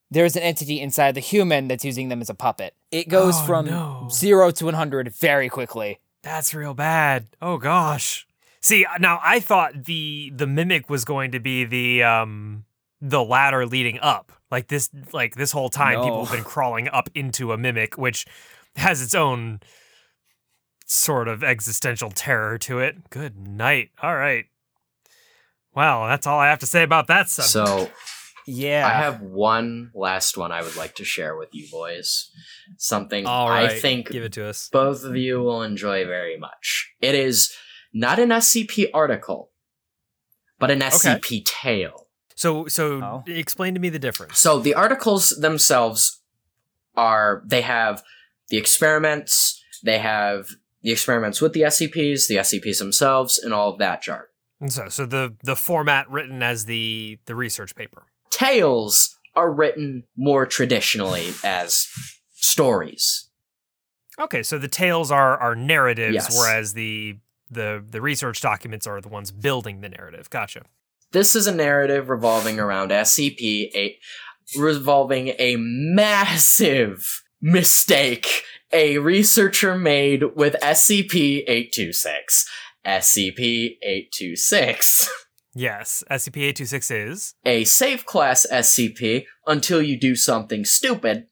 there's 0.09 0.37
an 0.37 0.41
entity 0.43 0.79
inside 0.79 1.15
the 1.15 1.19
human 1.19 1.67
that's 1.67 1.83
using 1.83 2.07
them 2.07 2.21
as 2.21 2.29
a 2.29 2.33
puppet. 2.33 2.75
It 2.91 3.09
goes 3.09 3.35
Oh, 3.41 3.45
from 3.45 3.65
no. 3.65 4.07
0 4.09 4.51
to 4.51 4.65
100 4.65 5.13
very 5.13 5.49
quickly. 5.49 5.99
That's 6.23 6.53
real 6.53 6.73
bad. 6.73 7.27
Oh 7.41 7.57
gosh. 7.57 8.25
See, 8.61 8.85
now 9.01 9.19
I 9.21 9.41
thought 9.41 9.83
the 9.83 10.31
the 10.33 10.47
mimic 10.47 10.89
was 10.89 11.03
going 11.03 11.31
to 11.31 11.39
be 11.41 11.65
the 11.65 12.03
um 12.03 12.63
the 13.01 13.21
ladder 13.21 13.65
leading 13.65 13.99
up. 13.99 14.31
Like 14.49 14.69
this 14.69 14.89
like 15.11 15.35
this 15.35 15.51
whole 15.51 15.69
time 15.69 16.01
people 16.01 16.23
have 16.23 16.33
been 16.33 16.45
crawling 16.45 16.87
up 16.87 17.09
into 17.13 17.51
a 17.51 17.57
mimic 17.57 17.97
which 17.97 18.25
has 18.75 19.01
its 19.01 19.15
own 19.15 19.59
sort 20.85 21.27
of 21.27 21.43
existential 21.43 22.11
terror 22.11 22.57
to 22.59 22.79
it. 22.79 23.09
Good 23.09 23.37
night. 23.37 23.89
All 24.01 24.15
right. 24.15 24.45
Well, 25.75 26.05
that's 26.07 26.27
all 26.27 26.39
I 26.39 26.49
have 26.49 26.59
to 26.59 26.65
say 26.65 26.83
about 26.83 27.07
that 27.07 27.29
subject. 27.29 27.49
so 27.51 27.89
Yeah. 28.45 28.85
I 28.87 28.91
have 28.91 29.21
one 29.21 29.91
last 29.95 30.37
one 30.37 30.51
I 30.51 30.61
would 30.61 30.75
like 30.75 30.95
to 30.95 31.03
share 31.05 31.35
with 31.35 31.49
you 31.53 31.67
boys. 31.71 32.29
Something 32.77 33.25
all 33.25 33.49
right. 33.49 33.71
I 33.71 33.79
think 33.79 34.09
give 34.11 34.23
it 34.23 34.33
to 34.33 34.45
us. 34.45 34.69
both 34.71 35.03
of 35.03 35.15
you 35.15 35.39
will 35.39 35.63
enjoy 35.63 36.05
very 36.05 36.37
much. 36.37 36.91
It 37.01 37.15
is 37.15 37.51
not 37.93 38.19
an 38.19 38.29
SCP 38.29 38.87
article, 38.93 39.51
but 40.59 40.69
an 40.71 40.79
SCP 40.81 41.43
tale. 41.45 42.07
So 42.35 42.67
so 42.67 43.01
Oh. 43.01 43.23
explain 43.27 43.73
to 43.75 43.79
me 43.79 43.89
the 43.89 43.99
difference. 43.99 44.39
So 44.39 44.59
the 44.59 44.73
articles 44.75 45.29
themselves 45.29 46.21
are 46.95 47.41
they 47.47 47.61
have 47.61 48.03
the 48.53 48.59
experiments, 48.59 49.59
they 49.83 49.97
have 49.97 50.47
the 50.83 50.91
experiments 50.91 51.41
with 51.41 51.53
the 51.53 51.61
SCPs, 51.61 52.27
the 52.27 52.35
SCPs 52.35 52.77
themselves, 52.77 53.39
and 53.39 53.51
all 53.51 53.71
of 53.71 53.79
that 53.79 54.03
jargon. 54.03 54.27
And 54.61 54.71
so 54.71 54.89
so 54.89 55.07
the 55.07 55.35
the 55.43 55.55
format 55.55 56.07
written 56.07 56.43
as 56.43 56.65
the 56.65 57.17
the 57.25 57.33
research 57.33 57.75
paper. 57.75 58.03
Tales 58.29 59.17
are 59.35 59.51
written 59.51 60.03
more 60.15 60.45
traditionally 60.45 61.33
as 61.43 61.87
stories. 62.35 63.27
Okay, 64.19 64.43
so 64.43 64.59
the 64.59 64.67
tales 64.67 65.09
are 65.09 65.35
are 65.39 65.55
narratives, 65.55 66.13
Yes. 66.13 66.37
whereas 66.37 66.73
the 66.75 67.17
the 67.49 67.83
the 67.89 68.01
research 68.01 68.39
documents 68.39 68.85
are 68.85 69.01
the 69.01 69.09
ones 69.09 69.31
building 69.31 69.81
the 69.81 69.89
narrative. 69.89 70.29
Gotcha. 70.29 70.61
This 71.11 71.35
is 71.35 71.47
a 71.47 71.55
narrative 71.55 72.07
revolving 72.07 72.59
around 72.59 72.91
SCP 72.91 73.71
8 73.73 73.97
revolving 74.57 75.29
a 75.39 75.55
massive 75.57 77.22
mistake 77.43 78.43
a 78.71 78.97
researcher 78.97 79.77
made 79.77 80.23
with 80.35 80.55
SCP 80.61 81.43
826. 81.45 82.49
SCP 82.85 83.77
826. 83.83 85.09
Yes, 85.55 86.03
SCP 86.09 86.37
eight 86.37 86.55
two 86.55 86.65
six 86.65 86.89
is. 86.89 87.35
A 87.45 87.63
safe 87.65 88.07
class 88.07 88.47
SCP 88.51 89.25
until 89.45 89.83
you 89.83 89.99
do 89.99 90.15
something 90.15 90.65
stupid. 90.65 91.27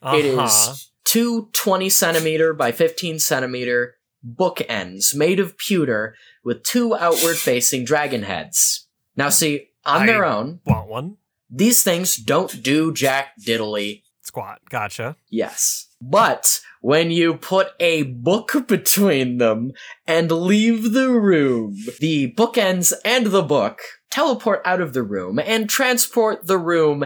Uh-huh. 0.00 0.16
It 0.16 0.26
is 0.26 0.92
two 1.02 1.48
20 1.54 1.88
centimeter 1.88 2.54
by 2.54 2.70
15 2.70 3.18
centimeter 3.18 3.96
bookends 4.24 5.12
made 5.16 5.40
of 5.40 5.58
pewter 5.58 6.14
with 6.44 6.62
two 6.62 6.94
outward 6.94 7.36
facing 7.36 7.84
dragon 7.84 8.22
heads. 8.22 8.86
Now, 9.16 9.30
see, 9.30 9.70
on 9.84 10.02
I- 10.02 10.06
their 10.06 10.24
own, 10.24 10.60
want 10.64 10.88
one 10.88 11.16
these 11.50 11.82
things 11.82 12.16
don't 12.16 12.62
do 12.62 12.92
jack 12.92 13.32
diddly, 13.44 14.02
squat. 14.34 14.60
Gotcha. 14.68 15.16
yes. 15.30 15.86
But 16.00 16.60
when 16.82 17.10
you 17.10 17.34
put 17.36 17.68
a 17.80 18.02
book 18.02 18.52
between 18.68 19.38
them 19.38 19.72
and 20.06 20.30
leave 20.30 20.92
the 20.92 21.08
room, 21.10 21.76
the 22.00 22.32
bookends 22.36 22.92
and 23.04 23.26
the 23.28 23.42
book 23.42 23.80
teleport 24.10 24.60
out 24.66 24.80
of 24.82 24.92
the 24.92 25.02
room 25.02 25.38
and 25.38 25.70
transport 25.70 26.46
the 26.46 26.58
room 26.58 27.04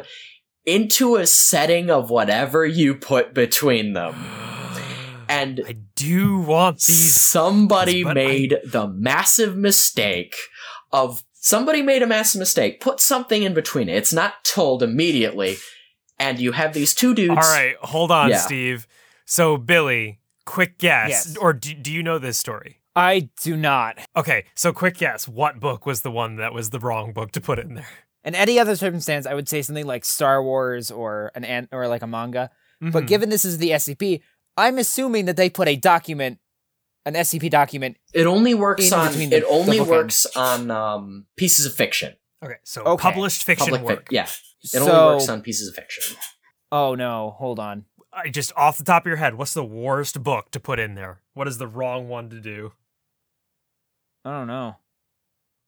into 0.66 1.16
a 1.16 1.26
setting 1.26 1.90
of 1.90 2.10
whatever 2.10 2.66
you 2.66 2.94
put 2.94 3.34
between 3.34 3.92
them. 3.92 4.14
And 5.30 5.60
I 5.68 5.76
do 5.94 6.38
want 6.40 6.78
these. 6.78 7.20
somebody 7.20 8.02
but 8.02 8.12
I- 8.16 8.24
made 8.26 8.56
the 8.64 8.88
massive 8.88 9.54
mistake 9.56 10.34
of 10.90 11.22
somebody 11.34 11.82
made 11.82 12.02
a 12.02 12.06
massive 12.06 12.38
mistake. 12.38 12.80
Put 12.80 12.98
something 12.98 13.42
in 13.42 13.52
between 13.52 13.90
it. 13.90 13.96
It's 13.96 14.12
not 14.14 14.42
told 14.42 14.82
immediately. 14.82 15.58
And 16.18 16.38
you 16.38 16.52
have 16.52 16.72
these 16.72 16.94
two 16.94 17.14
dudes. 17.14 17.30
All 17.30 17.36
right, 17.36 17.76
hold 17.80 18.10
on, 18.10 18.30
Yeah. 18.30 18.38
Steve. 18.38 18.86
So 19.24 19.56
Billy, 19.56 20.20
quick 20.46 20.78
guess, 20.78 21.08
Yes. 21.10 21.36
or 21.36 21.52
do, 21.52 21.74
do 21.74 21.92
you 21.92 22.02
know 22.02 22.18
this 22.18 22.38
story? 22.38 22.80
I 22.96 23.28
do 23.42 23.56
not. 23.56 23.98
Okay, 24.16 24.44
so 24.56 24.72
quick 24.72 24.96
guess. 24.96 25.28
What 25.28 25.60
book 25.60 25.86
was 25.86 26.02
the 26.02 26.10
one 26.10 26.36
that 26.36 26.52
was 26.52 26.70
the 26.70 26.80
wrong 26.80 27.12
book 27.12 27.30
to 27.32 27.40
put 27.40 27.58
in 27.60 27.74
there? 27.74 27.86
In 28.24 28.34
any 28.34 28.58
other 28.58 28.74
circumstance, 28.74 29.26
I 29.26 29.34
would 29.34 29.48
say 29.48 29.62
something 29.62 29.86
like 29.86 30.04
Star 30.04 30.42
Wars 30.42 30.90
or 30.90 31.30
an 31.36 31.44
an- 31.44 31.68
or 31.70 31.86
like 31.86 32.02
a 32.02 32.06
manga. 32.08 32.50
But 32.80 33.04
Mhm. 33.04 33.06
given 33.06 33.28
this 33.30 33.44
is 33.44 33.58
the 33.58 33.72
SCP, 33.72 34.22
I'm 34.56 34.76
assuming 34.78 35.26
that 35.26 35.36
they 35.36 35.48
put 35.48 35.68
a 35.68 35.76
document, 35.76 36.38
an 37.06 37.14
SCP 37.14 37.48
document. 37.48 37.96
It 38.12 38.26
only 38.26 38.54
works 38.54 38.90
on 38.90 39.12
the- 39.12 39.36
it 39.36 39.44
only 39.48 39.78
the 39.78 39.84
bookends. 39.84 39.88
works 39.88 40.26
on 40.34 40.70
um, 40.72 41.26
pieces 41.36 41.64
of 41.66 41.74
fiction. 41.74 42.16
okay, 42.44 42.56
so 42.64 42.82
Okay. 42.82 43.02
published 43.02 43.44
fiction 43.44 43.66
Public 43.70 43.82
work. 43.82 44.04
fic- 44.08 44.12
yeah. 44.12 44.26
It 44.62 44.68
so, 44.68 44.80
only 44.80 45.14
works 45.14 45.28
on 45.28 45.42
pieces 45.42 45.68
of 45.68 45.74
fiction. 45.74 46.16
oh 46.72 46.94
no, 46.94 47.34
hold 47.38 47.58
on. 47.58 47.84
I 48.12 48.30
just 48.30 48.52
off 48.56 48.78
the 48.78 48.84
top 48.84 49.02
of 49.02 49.06
your 49.06 49.16
head, 49.16 49.34
what's 49.34 49.54
the 49.54 49.64
worst 49.64 50.22
book 50.22 50.50
to 50.52 50.60
put 50.60 50.78
in 50.78 50.94
there? 50.94 51.20
What 51.34 51.46
is 51.46 51.58
the 51.58 51.66
wrong 51.66 52.08
one 52.08 52.30
to 52.30 52.40
do? 52.40 52.72
I 54.24 54.32
don't 54.32 54.46
know. 54.46 54.76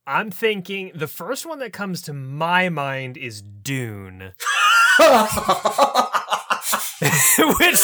I'm 0.07 0.30
thinking 0.30 0.91
the 0.95 1.07
first 1.07 1.47
one 1.47 1.59
that 1.61 1.72
comes 1.72 2.03
to 2.03 2.12
my 2.12 2.68
mind 2.68 3.16
is 3.16 3.43
Dune, 3.43 4.18
which 5.01 5.09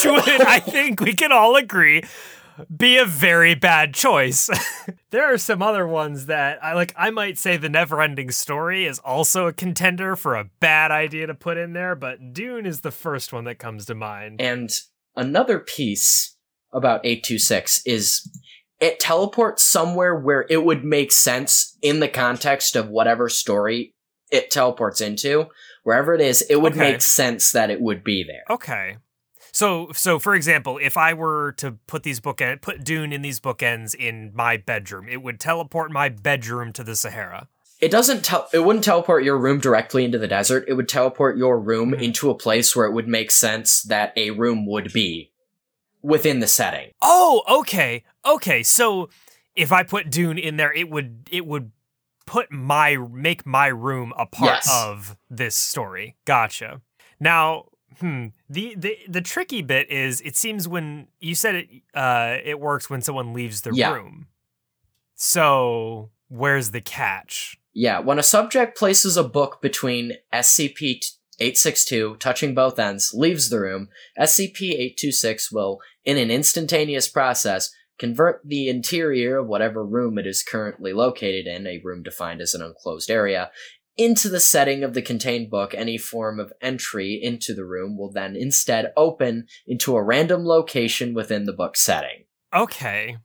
would, 0.04 0.42
I 0.42 0.61
think 0.64 1.00
we 1.00 1.14
can 1.14 1.30
all 1.30 1.57
agree, 1.57 2.02
be 2.74 2.98
a 2.98 3.04
very 3.04 3.54
bad 3.54 3.94
choice. 3.94 4.48
there 5.11 5.24
are 5.32 5.38
some 5.38 5.62
other 5.62 5.86
ones 5.86 6.26
that 6.26 6.62
I 6.62 6.74
like. 6.74 6.94
I 6.96 7.11
might 7.11 7.38
say 7.38 7.57
the 7.57 7.68
Neverending 7.68 8.32
Story 8.32 8.84
is 8.84 8.98
also 9.00 9.46
a 9.46 9.52
contender 9.52 10.16
for 10.16 10.34
a 10.36 10.48
bad 10.61 10.90
idea 10.90 11.26
to 11.26 11.34
put 11.34 11.57
in 11.57 11.72
there, 11.72 11.94
but 11.94 12.32
Dune 12.32 12.66
is 12.66 12.80
the 12.80 12.90
first 12.90 13.32
one 13.32 13.44
that 13.44 13.59
comes 13.59 13.86
to 13.86 13.94
mind. 13.94 14.40
And 14.40 14.70
another 15.14 15.59
piece 15.59 16.36
about 16.72 17.00
826 17.04 17.82
is 17.86 18.28
it 18.80 19.00
teleports 19.00 19.62
somewhere 19.62 20.14
where 20.14 20.44
it 20.50 20.64
would 20.64 20.84
make 20.84 21.11
sense 21.12 21.76
in 21.82 22.00
the 22.00 22.09
context 22.09 22.76
of 22.76 22.88
whatever 22.88 23.28
story 23.28 23.94
it 24.30 24.50
teleports 24.50 25.00
into. 25.00 25.46
Wherever 25.84 26.14
it 26.14 26.20
is, 26.20 26.42
it 26.50 26.57
would 26.61 26.72
Okay. 26.72 26.92
make 26.92 27.00
sense 27.00 27.52
that 27.52 27.70
it 27.70 27.80
would 27.80 28.02
be 28.02 28.24
there. 28.24 28.42
Okay. 28.54 28.96
So, 29.57 29.88
so 29.94 30.18
for 30.18 30.34
example, 30.34 30.78
if 30.82 30.98
I 30.98 31.14
were 31.14 31.52
to 31.57 31.72
put 31.86 32.02
these 32.02 32.20
bookend, 32.20 32.61
put 32.61 32.84
Dune 32.84 33.11
in 33.11 33.22
these 33.22 33.40
bookends 33.40 33.94
in 33.94 34.30
my 34.34 34.59
bedroom, 34.59 35.09
it 35.09 35.22
would 35.22 35.40
teleport 35.40 35.90
my 35.90 36.11
bedroom 36.11 36.74
to 36.74 36.84
the 36.84 36.94
Sahara. 36.94 37.48
It 37.80 37.90
doesn't 37.90 38.22
tel- 38.22 38.50
it 38.52 38.59
wouldn't 38.59 38.84
teleport 38.84 39.24
your 39.24 39.38
room 39.38 39.59
directly 39.59 40.04
into 40.04 40.18
the 40.18 40.28
desert. 40.28 40.66
It 40.68 40.74
would 40.74 40.90
teleport 40.90 41.38
your 41.38 41.59
room 41.59 41.92
Mhm. 41.92 42.02
into 42.02 42.28
a 42.28 42.34
place 42.34 42.76
where 42.76 42.84
it 42.84 42.92
would 42.92 43.09
make 43.09 43.30
sense 43.30 43.80
that 43.84 44.12
a 44.14 44.30
room 44.32 44.66
would 44.66 44.92
be 44.92 45.30
within 46.02 46.40
the 46.40 46.46
setting. 46.48 46.90
Oh, 47.00 47.42
okay, 47.48 48.04
okay. 48.26 48.62
So, 48.62 49.09
if 49.54 49.72
I 49.72 49.84
put 49.84 50.11
Dune 50.11 50.36
in 50.36 50.59
there, 50.59 50.74
it 50.74 50.90
would 50.90 51.30
it 51.30 51.46
would 51.46 51.72
put 52.26 52.52
my 52.52 52.98
make 53.11 53.46
my 53.46 53.68
room 53.68 54.12
a 54.18 54.26
part 54.26 54.66
Yes. 54.66 54.70
of 54.84 55.16
this 55.30 55.57
story. 55.57 56.16
Gotcha. 56.26 56.82
Now, 57.18 57.68
Hmm. 58.01 58.26
The, 58.51 58.74
the 58.76 58.99
the 59.09 59.20
tricky 59.20 59.62
bit 59.62 59.90
is 59.90 60.20
it 60.20 60.36
seems 60.36 60.68
when 60.68 61.09
you 61.20 61.34
said 61.34 61.55
it 61.55 61.68
uh 61.94 62.36
it 62.44 62.61
works 62.61 62.90
when 62.90 63.01
someone 63.01 63.32
leaves 63.32 63.62
the 63.62 63.72
Yeah. 63.72 63.92
room. 63.94 64.26
So 65.14 66.11
where's 66.28 66.70
the 66.70 66.80
catch? 66.80 67.59
Yeah, 67.72 67.99
when 68.01 68.18
a 68.18 68.22
subject 68.22 68.76
places 68.78 69.16
a 69.16 69.24
book 69.24 69.61
between 69.61 70.12
SCP 70.32 71.01
862, 71.38 72.16
touching 72.18 72.55
both 72.55 72.78
ends, 72.78 73.12
leaves 73.14 73.51
the 73.51 73.61
room, 73.61 73.88
SCP 74.18 74.70
826 74.72 75.53
will, 75.53 75.80
in 76.05 76.16
an 76.16 76.30
instantaneous 76.30 77.09
process, 77.09 77.70
convert 77.99 78.40
the 78.44 78.68
interior 78.68 79.38
of 79.38 79.47
whatever 79.47 79.84
room 79.84 80.18
it 80.18 80.26
is 80.26 80.42
currently 80.42 80.94
located 80.94 81.47
in, 81.47 81.66
a 81.66 81.80
room 81.84 82.03
defined 82.03 82.40
as 82.40 82.55
an 82.55 82.62
enclosed 82.62 83.11
area, 83.11 83.51
into 83.97 84.28
the 84.28 84.40
setting 84.40 84.82
of 84.82 84.94
the 84.94 85.03
contained 85.03 85.51
book. 85.51 85.74
Any 85.74 85.99
form 85.99 86.38
of 86.38 86.53
entry 86.61 87.18
into 87.20 87.55
the 87.55 87.64
room 87.64 87.97
will 87.97 88.11
then 88.11 88.36
instead 88.36 88.92
open 88.97 89.47
into 89.66 89.97
a 89.97 90.03
random 90.03 90.44
location 90.44 91.14
within 91.14 91.44
the 91.44 91.53
book 91.53 91.76
setting. 91.76 92.24
Okay. 92.55 93.16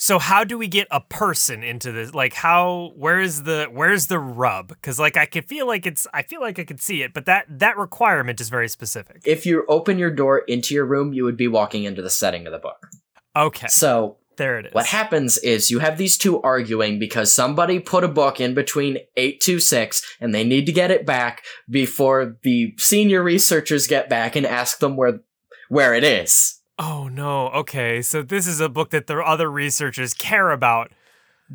So 0.00 0.18
how 0.18 0.44
do 0.44 0.56
we 0.56 0.66
get 0.66 0.88
a 0.90 1.02
person 1.02 1.62
into 1.62 1.92
this? 1.92 2.14
Like 2.14 2.32
how 2.32 2.92
where's 2.96 3.42
the 3.42 3.68
where's 3.70 4.06
the 4.06 4.18
rub? 4.18 4.72
Cuz 4.80 4.98
like 4.98 5.18
I 5.18 5.26
could 5.26 5.46
feel 5.46 5.66
like 5.66 5.86
it's 5.86 6.06
I 6.14 6.22
feel 6.22 6.40
like 6.40 6.58
I 6.58 6.64
could 6.64 6.80
see 6.80 7.02
it, 7.02 7.12
but 7.12 7.26
that 7.26 7.44
that 7.50 7.76
requirement 7.76 8.40
is 8.40 8.48
very 8.48 8.68
specific. 8.68 9.20
If 9.26 9.44
you 9.44 9.66
open 9.68 9.98
your 9.98 10.10
door 10.10 10.38
into 10.38 10.74
your 10.74 10.86
room, 10.86 11.12
you 11.12 11.24
would 11.24 11.36
be 11.36 11.48
walking 11.48 11.84
into 11.84 12.00
the 12.00 12.08
setting 12.08 12.46
of 12.46 12.52
the 12.52 12.58
book. 12.58 12.88
Okay. 13.36 13.66
So 13.68 14.16
There 14.40 14.58
it 14.58 14.66
is. 14.66 14.72
What 14.72 14.86
happens 14.86 15.36
is 15.36 15.70
you 15.70 15.80
have 15.80 15.98
these 15.98 16.16
two 16.16 16.40
arguing 16.40 16.98
because 16.98 17.30
somebody 17.30 17.78
put 17.78 18.04
a 18.04 18.08
book 18.08 18.40
in 18.40 18.54
between 18.54 18.96
826 19.18 20.02
and 20.18 20.34
they 20.34 20.44
need 20.44 20.64
to 20.64 20.72
get 20.72 20.90
it 20.90 21.04
back 21.04 21.44
before 21.68 22.38
the 22.42 22.74
senior 22.78 23.22
researchers 23.22 23.86
get 23.86 24.08
back 24.08 24.36
and 24.36 24.46
ask 24.46 24.78
them 24.78 24.96
where 24.96 25.20
where 25.68 25.92
it 25.94 26.04
is. 26.04 26.58
Oh 26.78 27.08
no. 27.08 27.48
Okay. 27.50 28.00
So 28.00 28.22
this 28.22 28.46
is 28.46 28.60
a 28.60 28.70
book 28.70 28.88
that 28.90 29.06
the 29.08 29.18
other 29.18 29.50
researchers 29.50 30.14
care 30.14 30.50
about. 30.50 30.90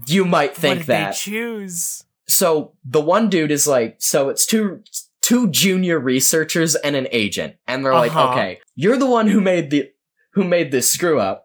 You 0.06 0.24
might 0.24 0.52
what 0.52 0.58
think 0.58 0.78
did 0.82 0.88
that. 0.88 1.12
they 1.14 1.18
choose? 1.18 2.04
so 2.28 2.74
the 2.84 3.02
one 3.02 3.30
dude 3.30 3.52
is 3.52 3.68
like 3.68 3.96
so 4.00 4.30
it's 4.30 4.46
two 4.46 4.84
two 5.22 5.50
junior 5.50 5.98
researchers 6.00 6.76
and 6.76 6.96
an 6.96 7.08
agent 7.12 7.56
and 7.68 7.84
they're 7.84 7.94
like, 7.94 8.16
Uh-huh. 8.16 8.32
"Okay, 8.34 8.60
you're 8.76 8.98
the 8.98 9.10
one 9.10 9.28
who 9.28 9.42
made 9.42 9.72
the 9.72 9.90
who 10.34 10.44
made 10.44 10.70
this 10.72 10.88
screw 10.92 11.20
up. 11.20 11.45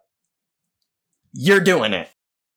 You're 1.33 1.59
doing 1.59 1.93
it." 1.93 2.09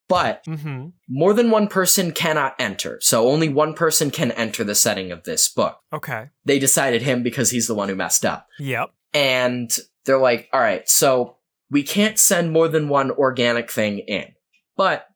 But 0.07 0.45
Mhm. 0.45 0.93
more 1.09 1.33
than 1.33 1.51
one 1.51 1.67
person 1.67 2.13
cannot 2.13 2.55
enter. 2.59 2.99
So 3.01 3.29
only 3.29 3.49
one 3.49 3.73
person 3.75 4.11
can 4.11 4.33
enter 4.33 4.63
the 4.63 4.75
setting 4.75 5.11
of 5.11 5.25
this 5.25 5.49
book. 5.49 5.81
Okay. 5.93 6.29
they 6.45 6.59
decided 6.59 7.01
him 7.03 7.23
because 7.23 7.51
he's 7.51 7.67
the 7.67 7.75
one 7.75 7.89
who 7.89 7.95
messed 7.95 8.25
up. 8.27 8.49
Yep. 8.59 8.91
And 9.15 9.75
they're 10.05 10.19
like, 10.19 10.49
all 10.53 10.61
right, 10.61 10.87
so 10.89 11.39
we 11.71 11.83
can't 11.83 12.19
send 12.19 12.53
more 12.53 12.69
than 12.69 12.89
one 12.91 13.11
organic 13.11 13.71
thing 13.71 14.01
in, 14.01 14.35
but 14.77 15.09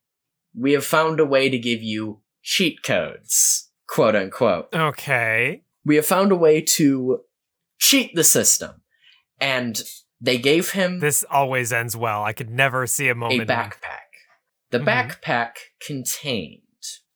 we 0.58 0.72
have 0.72 0.86
found 0.86 1.20
a 1.20 1.26
way 1.26 1.50
to 1.50 1.58
give 1.58 1.82
you 1.82 2.22
cheat 2.42 2.82
codes, 2.82 3.70
quote 3.86 4.16
unquote. 4.16 4.74
Okay. 4.74 5.64
We 5.84 5.96
have 5.96 6.06
found 6.06 6.32
a 6.32 6.36
way 6.36 6.62
to 6.62 7.24
cheat 7.78 8.14
the 8.14 8.24
system. 8.24 8.80
And 9.38 9.82
they 10.20 10.38
gave 10.38 10.72
him 10.72 11.00
This 11.00 11.24
always 11.30 11.72
ends 11.72 11.96
well. 11.96 12.22
I 12.24 12.32
could 12.32 12.50
never 12.50 12.86
see 12.86 13.08
a 13.08 13.12
a 13.12 13.14
moment. 13.14 13.42
in- 13.42 13.46
backpack. 13.46 14.08
The 14.70 14.78
Mhm. 14.80 14.84
backpack 14.86 15.50
contained 15.84 16.62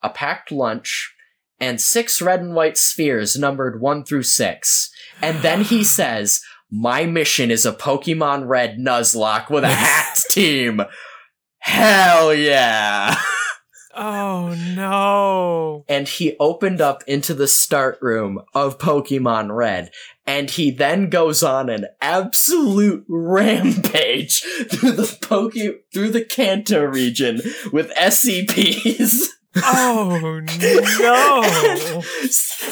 a 0.03 0.09
packed 0.11 0.51
lunch 0.51 1.15
and 1.61 1.81
six 1.81 2.21
red 2.23 2.41
and 2.41 2.55
white 2.55 2.77
spheres 2.79 3.37
numbered 3.39 3.81
one 3.81 4.05
through 4.05 4.23
six. 4.25 4.91
And 5.21 5.43
then 5.43 5.63
he 5.63 5.85
says, 5.99 6.41
My 6.71 7.05
mission 7.05 7.51
is 7.51 7.67
a 7.67 7.73
Pokemon 7.73 8.49
Red 8.49 8.79
Nuzlocke 8.79 9.51
with 9.51 9.65
a 9.65 9.69
hacked 9.75 10.31
team. 10.31 10.81
Hell 11.59 12.33
yeah. 12.35 13.15
Oh 13.95 14.55
no. 14.75 15.85
and 15.89 16.09
he 16.09 16.37
opened 16.39 16.81
up 16.81 17.03
into 17.07 17.35
the 17.35 17.47
start 17.49 17.99
room 18.01 18.41
of 18.55 18.79
Pokemon 18.79 19.55
Red. 19.55 19.91
And 20.27 20.49
he 20.51 20.71
then 20.71 21.11
goes 21.11 21.43
on 21.43 21.69
an 21.69 21.87
absolute 22.01 23.05
rampage 23.09 24.43
through 24.71 24.93
the 24.93 25.19
Poke 25.21 25.55
through 25.93 26.11
the 26.11 26.25
Kanto 26.25 26.85
region 26.85 27.41
with 27.73 27.91
SCPs. 27.95 29.25
Oh 29.57 30.41
no. 31.01 32.03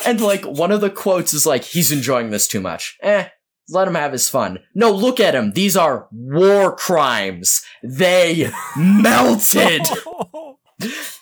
and 0.07 0.21
like 0.21 0.45
one 0.45 0.71
of 0.73 0.81
the 0.81 0.91
quotes 0.91 1.35
is 1.35 1.45
like, 1.45 1.65
he's 1.65 1.93
enjoying 1.93 2.31
this 2.31 2.47
too 2.49 2.61
much. 2.61 2.97
Eh, 3.03 3.29
let 3.69 3.87
him 3.89 3.95
have 3.95 4.13
his 4.13 4.29
fun. 4.29 4.59
No, 4.75 4.91
look 4.91 5.21
at 5.21 5.35
him. 5.35 5.53
These 5.53 5.77
are 5.77 6.09
war 6.13 6.75
crimes. 6.75 7.63
They 7.83 8.51
melted. 8.77 9.83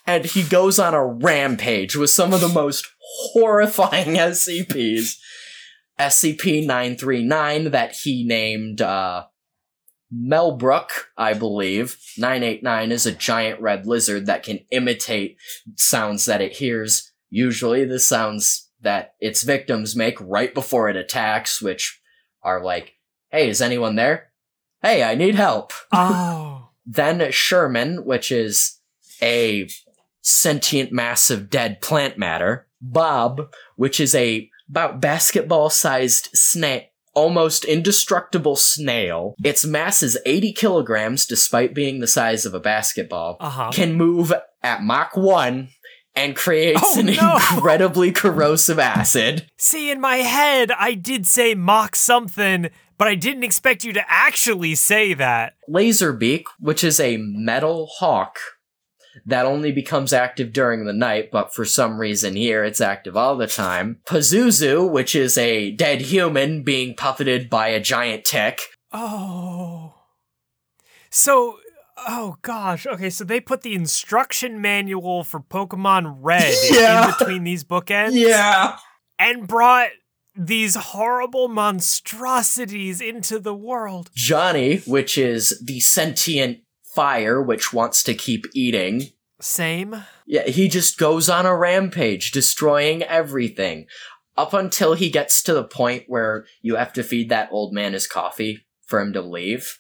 And 0.07 0.25
he 0.25 0.43
goes 0.43 0.79
on 0.79 0.95
a 0.95 1.05
rampage 1.05 1.97
with 1.97 2.11
some 2.11 2.33
of 2.33 2.41
the 2.41 2.49
most 2.49 2.87
horrifying 3.33 4.09
SCPs. 4.17 5.17
SCP 5.99 6.61
939 6.61 7.73
that 7.73 7.93
he 7.93 8.25
named, 8.25 8.81
uh, 8.81 9.25
Melbrook, 10.15 10.91
I 11.17 11.35
believe. 11.35 11.99
989 12.17 12.93
is 12.93 13.07
a 13.07 13.13
giant 13.13 13.61
red 13.61 13.87
lizard 13.87 14.27
that 14.27 14.43
can 14.43 14.61
imitate 14.71 15.37
sounds 15.77 16.25
that 16.27 16.41
it 16.41 16.53
hears. 16.53 17.13
Usually 17.31 17.85
the 17.85 17.99
sounds 17.99 18.71
that 18.81 19.15
its 19.21 19.43
victims 19.43 19.97
make 19.97 20.17
right 20.21 20.55
before 20.55 20.89
it 20.89 20.97
attacks, 20.97 21.61
which 21.61 22.01
are 22.43 22.63
like, 22.63 22.95
hey, 23.31 23.49
is 23.49 23.61
anyone 23.61 23.97
there? 23.97 24.31
Hey, 24.83 25.03
I 25.03 25.15
need 25.15 25.35
help. 25.35 25.73
oh. 25.93 26.65
Then 26.91 27.31
Sherman, 27.33 28.07
which 28.07 28.33
is 28.33 28.78
a 29.23 29.69
sentient 30.23 30.93
mass 30.93 31.31
of 31.31 31.51
dead 31.51 31.81
plant 31.81 32.19
matter. 32.19 32.67
Bob, 32.81 33.53
which 33.77 33.99
is 34.01 34.15
a 34.15 34.49
about 34.69 35.01
basketball 35.01 35.71
sized 35.71 36.29
snail, 36.35 36.83
almost 37.15 37.65
indestructible 37.65 38.55
snail. 38.55 39.35
Its 39.43 39.65
mass 39.65 40.03
is 40.03 40.19
80 40.27 40.53
kilograms 40.53 41.27
despite 41.27 41.75
being 41.75 41.99
the 42.01 42.07
size 42.07 42.45
of 42.47 42.55
a 42.55 42.61
basketball. 42.61 43.37
Uh-huh. 43.41 43.71
Can 43.73 43.95
move 43.95 44.33
at 44.63 44.83
Mach 44.83 45.17
1 45.17 45.69
and 46.15 46.37
creates 46.37 46.81
Oh, 46.83 47.01
an 47.01 47.07
no. 47.07 47.39
incredibly 47.55 48.13
corrosive 48.13 48.79
acid. 48.79 49.49
See, 49.59 49.91
in 49.91 50.01
my 50.01 50.17
head, 50.17 50.71
I 50.71 50.95
did 50.95 51.27
say 51.27 51.55
mock 51.55 51.97
something, 51.97 52.71
but 52.99 53.09
I 53.09 53.15
didn't 53.15 53.45
expect 53.45 53.85
you 53.85 53.93
to 53.95 54.05
actually 54.09 54.75
say 54.75 55.15
that. 55.15 55.55
Laserbeak, 55.69 56.45
which 56.61 56.85
is 56.85 57.01
a 57.01 57.17
metal 57.19 57.87
hawk 57.87 58.39
that 59.27 59.47
only 59.47 59.73
becomes 59.73 60.13
active 60.13 60.53
during 60.53 60.85
the 60.85 60.93
night, 60.93 61.31
but 61.31 61.55
for 61.55 61.65
some 61.65 61.99
reason 61.99 62.37
here 62.37 62.65
it's 62.65 62.81
active 62.81 63.17
all 63.17 63.37
the 63.37 63.47
time. 63.47 64.01
Pazuzu, 64.07 64.91
which 64.91 65.15
is 65.15 65.37
a 65.39 65.71
dead 65.73 66.01
human 66.03 66.63
being 66.63 66.95
puppeted 66.95 67.49
by 67.51 67.69
a 67.69 67.81
giant 67.81 68.25
tick. 68.25 68.61
Oh. 68.93 69.95
So, 71.11 71.59
oh 72.07 72.37
gosh. 72.43 72.87
Okay, 72.87 73.11
so 73.11 73.25
they 73.25 73.41
put 73.41 73.63
the 73.63 73.75
instruction 73.75 74.61
manual 74.61 75.25
for 75.25 75.41
Pokemon 75.41 76.19
Red 76.21 76.55
Yeah. 76.71 77.05
in 77.09 77.15
between 77.19 77.45
these 77.45 77.65
bookends 77.65 78.13
Yeah. 78.15 78.77
and 79.19 79.47
brought 79.49 79.91
these 80.41 80.77
horrible 80.77 81.49
monstrosities 81.49 83.01
into 83.01 83.39
the 83.41 83.55
world. 83.55 84.11
Johnny, 84.15 84.79
which 84.87 85.19
is 85.19 85.61
the 85.65 85.81
sentient 85.81 86.59
fire 86.99 87.41
which 87.41 87.73
wants 87.73 88.03
to 88.03 88.13
keep 88.13 88.45
eating. 88.55 89.13
Same. 89.41 90.03
Yeah, 90.27 90.49
he 90.49 90.67
just 90.67 90.99
goes 90.99 91.31
on 91.31 91.47
a 91.47 91.57
rampage, 91.57 92.33
destroying 92.33 93.05
everything. 93.05 93.87
Up 94.37 94.53
until 94.53 94.95
he 94.95 95.09
gets 95.09 95.41
to 95.45 95.55
the 95.55 95.63
point 95.63 96.07
where 96.09 96.45
you 96.61 96.75
have 96.75 96.93
to 96.95 97.05
feed 97.05 97.29
that 97.29 97.51
old 97.53 97.73
man 97.73 97.93
his 97.93 98.09
coffee 98.09 98.67
for 98.85 99.01
him 99.01 99.13
to 99.13 99.23
leave. 99.23 99.79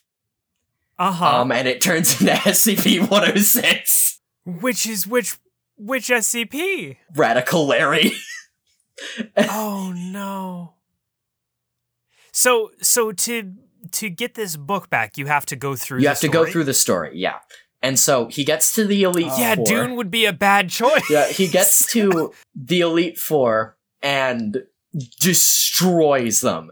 Uh-huh. 0.96 1.40
Um, 1.40 1.50
and 1.50 1.66
it 1.66 1.80
turns 1.80 2.20
into 2.20 2.32
SCP 2.34 3.00
106. 3.00 4.20
which 4.44 4.86
is 4.86 5.04
which 5.04 5.38
which 5.76 6.10
SCP? 6.10 6.98
Radical 7.16 7.66
Larry. 7.66 8.12
oh 9.36 9.92
no. 9.96 10.74
So 12.30 12.70
so 12.80 13.10
to 13.10 13.54
to 13.92 14.10
get 14.10 14.34
this 14.34 14.56
book 14.56 14.90
back, 14.90 15.16
you 15.18 15.26
have 15.26 15.46
to 15.46 15.56
go 15.56 15.76
through 15.76 15.98
you 15.98 16.04
the 16.04 16.08
have 16.10 16.20
to 16.20 16.28
go 16.28 16.42
story? 16.42 16.52
through 16.52 16.64
the 16.64 16.74
story, 16.74 17.10
yeah. 17.14 17.36
And 17.80 17.98
so 17.98 18.26
he 18.26 18.44
gets 18.44 18.74
to 18.74 18.84
the 18.84 19.02
Elite 19.04 19.26
Yeah, 19.38 19.54
Four. 19.54 19.64
Dune 19.64 19.94
would 19.96 20.10
be 20.10 20.24
a 20.24 20.32
bad 20.32 20.68
choice. 20.70 21.08
Yeah, 21.08 21.28
he 21.28 21.46
gets 21.48 21.86
to 21.92 22.32
the 22.54 22.80
Elite 22.80 23.18
Four 23.18 23.76
and 24.02 24.64
destroys 25.20 26.40
them. 26.40 26.70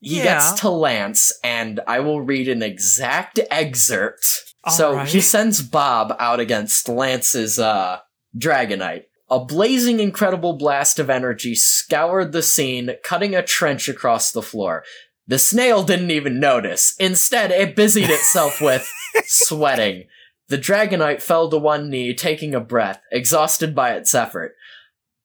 He 0.00 0.18
Yeah. 0.18 0.24
gets 0.24 0.60
to 0.60 0.70
Lance, 0.70 1.32
and 1.42 1.80
I 1.86 2.00
will 2.00 2.20
read 2.20 2.48
an 2.48 2.62
exact 2.62 3.40
excerpt. 3.50 4.44
All 4.64 4.72
so 4.72 4.94
right. 4.94 5.08
he 5.08 5.20
sends 5.20 5.62
Bob 5.62 6.14
out 6.18 6.38
against 6.38 6.88
Lance's 6.88 7.58
uh, 7.58 8.00
Dragonite. 8.38 9.04
A 9.28 9.44
blazing, 9.44 9.98
incredible 9.98 10.52
blast 10.52 11.00
of 11.00 11.10
energy 11.10 11.56
scoured 11.56 12.30
the 12.30 12.42
scene, 12.42 12.90
cutting 13.02 13.34
a 13.34 13.42
trench 13.42 13.88
across 13.88 14.30
the 14.30 14.42
floor. 14.42 14.84
The 15.28 15.38
snail 15.38 15.82
didn't 15.82 16.10
even 16.12 16.38
notice. 16.38 16.94
Instead, 16.98 17.50
it 17.50 17.74
busied 17.76 18.10
itself 18.10 18.60
with 18.60 18.90
sweating. 19.26 20.04
The 20.48 20.58
Dragonite 20.58 21.20
fell 21.22 21.50
to 21.50 21.58
one 21.58 21.90
knee, 21.90 22.14
taking 22.14 22.54
a 22.54 22.60
breath, 22.60 23.00
exhausted 23.10 23.74
by 23.74 23.94
its 23.94 24.14
effort, 24.14 24.54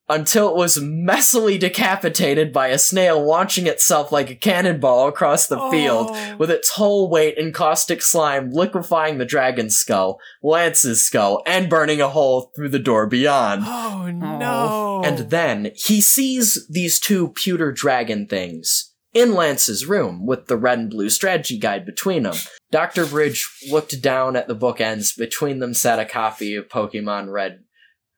until 0.10 0.50
it 0.50 0.56
was 0.56 0.80
messily 0.80 1.60
decapitated 1.60 2.52
by 2.52 2.70
a 2.70 2.80
snail 2.80 3.24
launching 3.24 3.68
itself 3.68 4.12
like 4.12 4.32
a 4.32 4.36
cannonball 4.36 5.08
across 5.08 5.46
the 5.46 5.60
field, 5.70 6.08
Oh. 6.12 6.36
with 6.38 6.50
its 6.50 6.72
whole 6.72 7.08
weight 7.08 7.38
in 7.38 7.54
caustic 7.54 8.02
slime 8.02 8.50
liquefying 8.50 9.20
the 9.20 9.26
dragon's 9.26 9.76
skull, 9.78 10.18
Lance's 10.42 11.06
skull, 11.06 11.44
and 11.46 11.70
burning 11.70 12.02
a 12.02 12.10
hole 12.10 12.52
through 12.56 12.70
the 12.70 12.80
door 12.80 13.06
beyond. 13.06 13.62
Oh, 13.68 14.06
oh. 14.08 14.12
no. 14.12 15.02
And 15.06 15.30
then 15.30 15.72
he 15.76 16.02
sees 16.02 16.66
these 16.68 17.00
two 17.00 17.30
pewter 17.30 17.72
dragon 17.72 18.26
things 18.26 18.91
in 19.14 19.34
Lance's 19.34 19.86
room 19.86 20.26
with 20.26 20.48
the 20.48 20.58
red 20.58 20.80
and 20.80 20.90
blue 20.90 21.10
strategy 21.10 21.58
guide 21.58 21.86
between 21.86 22.24
them. 22.24 22.36
Dr. 22.72 23.06
Bridge 23.06 23.48
looked 23.70 24.02
down 24.02 24.36
at 24.36 24.48
the 24.48 24.56
bookends. 24.56 25.18
Between 25.18 25.60
them 25.60 25.74
sat 25.74 26.00
a 26.00 26.06
copy 26.06 26.56
of 26.56 26.70
Pokemon 26.70 27.32
Red 27.32 27.64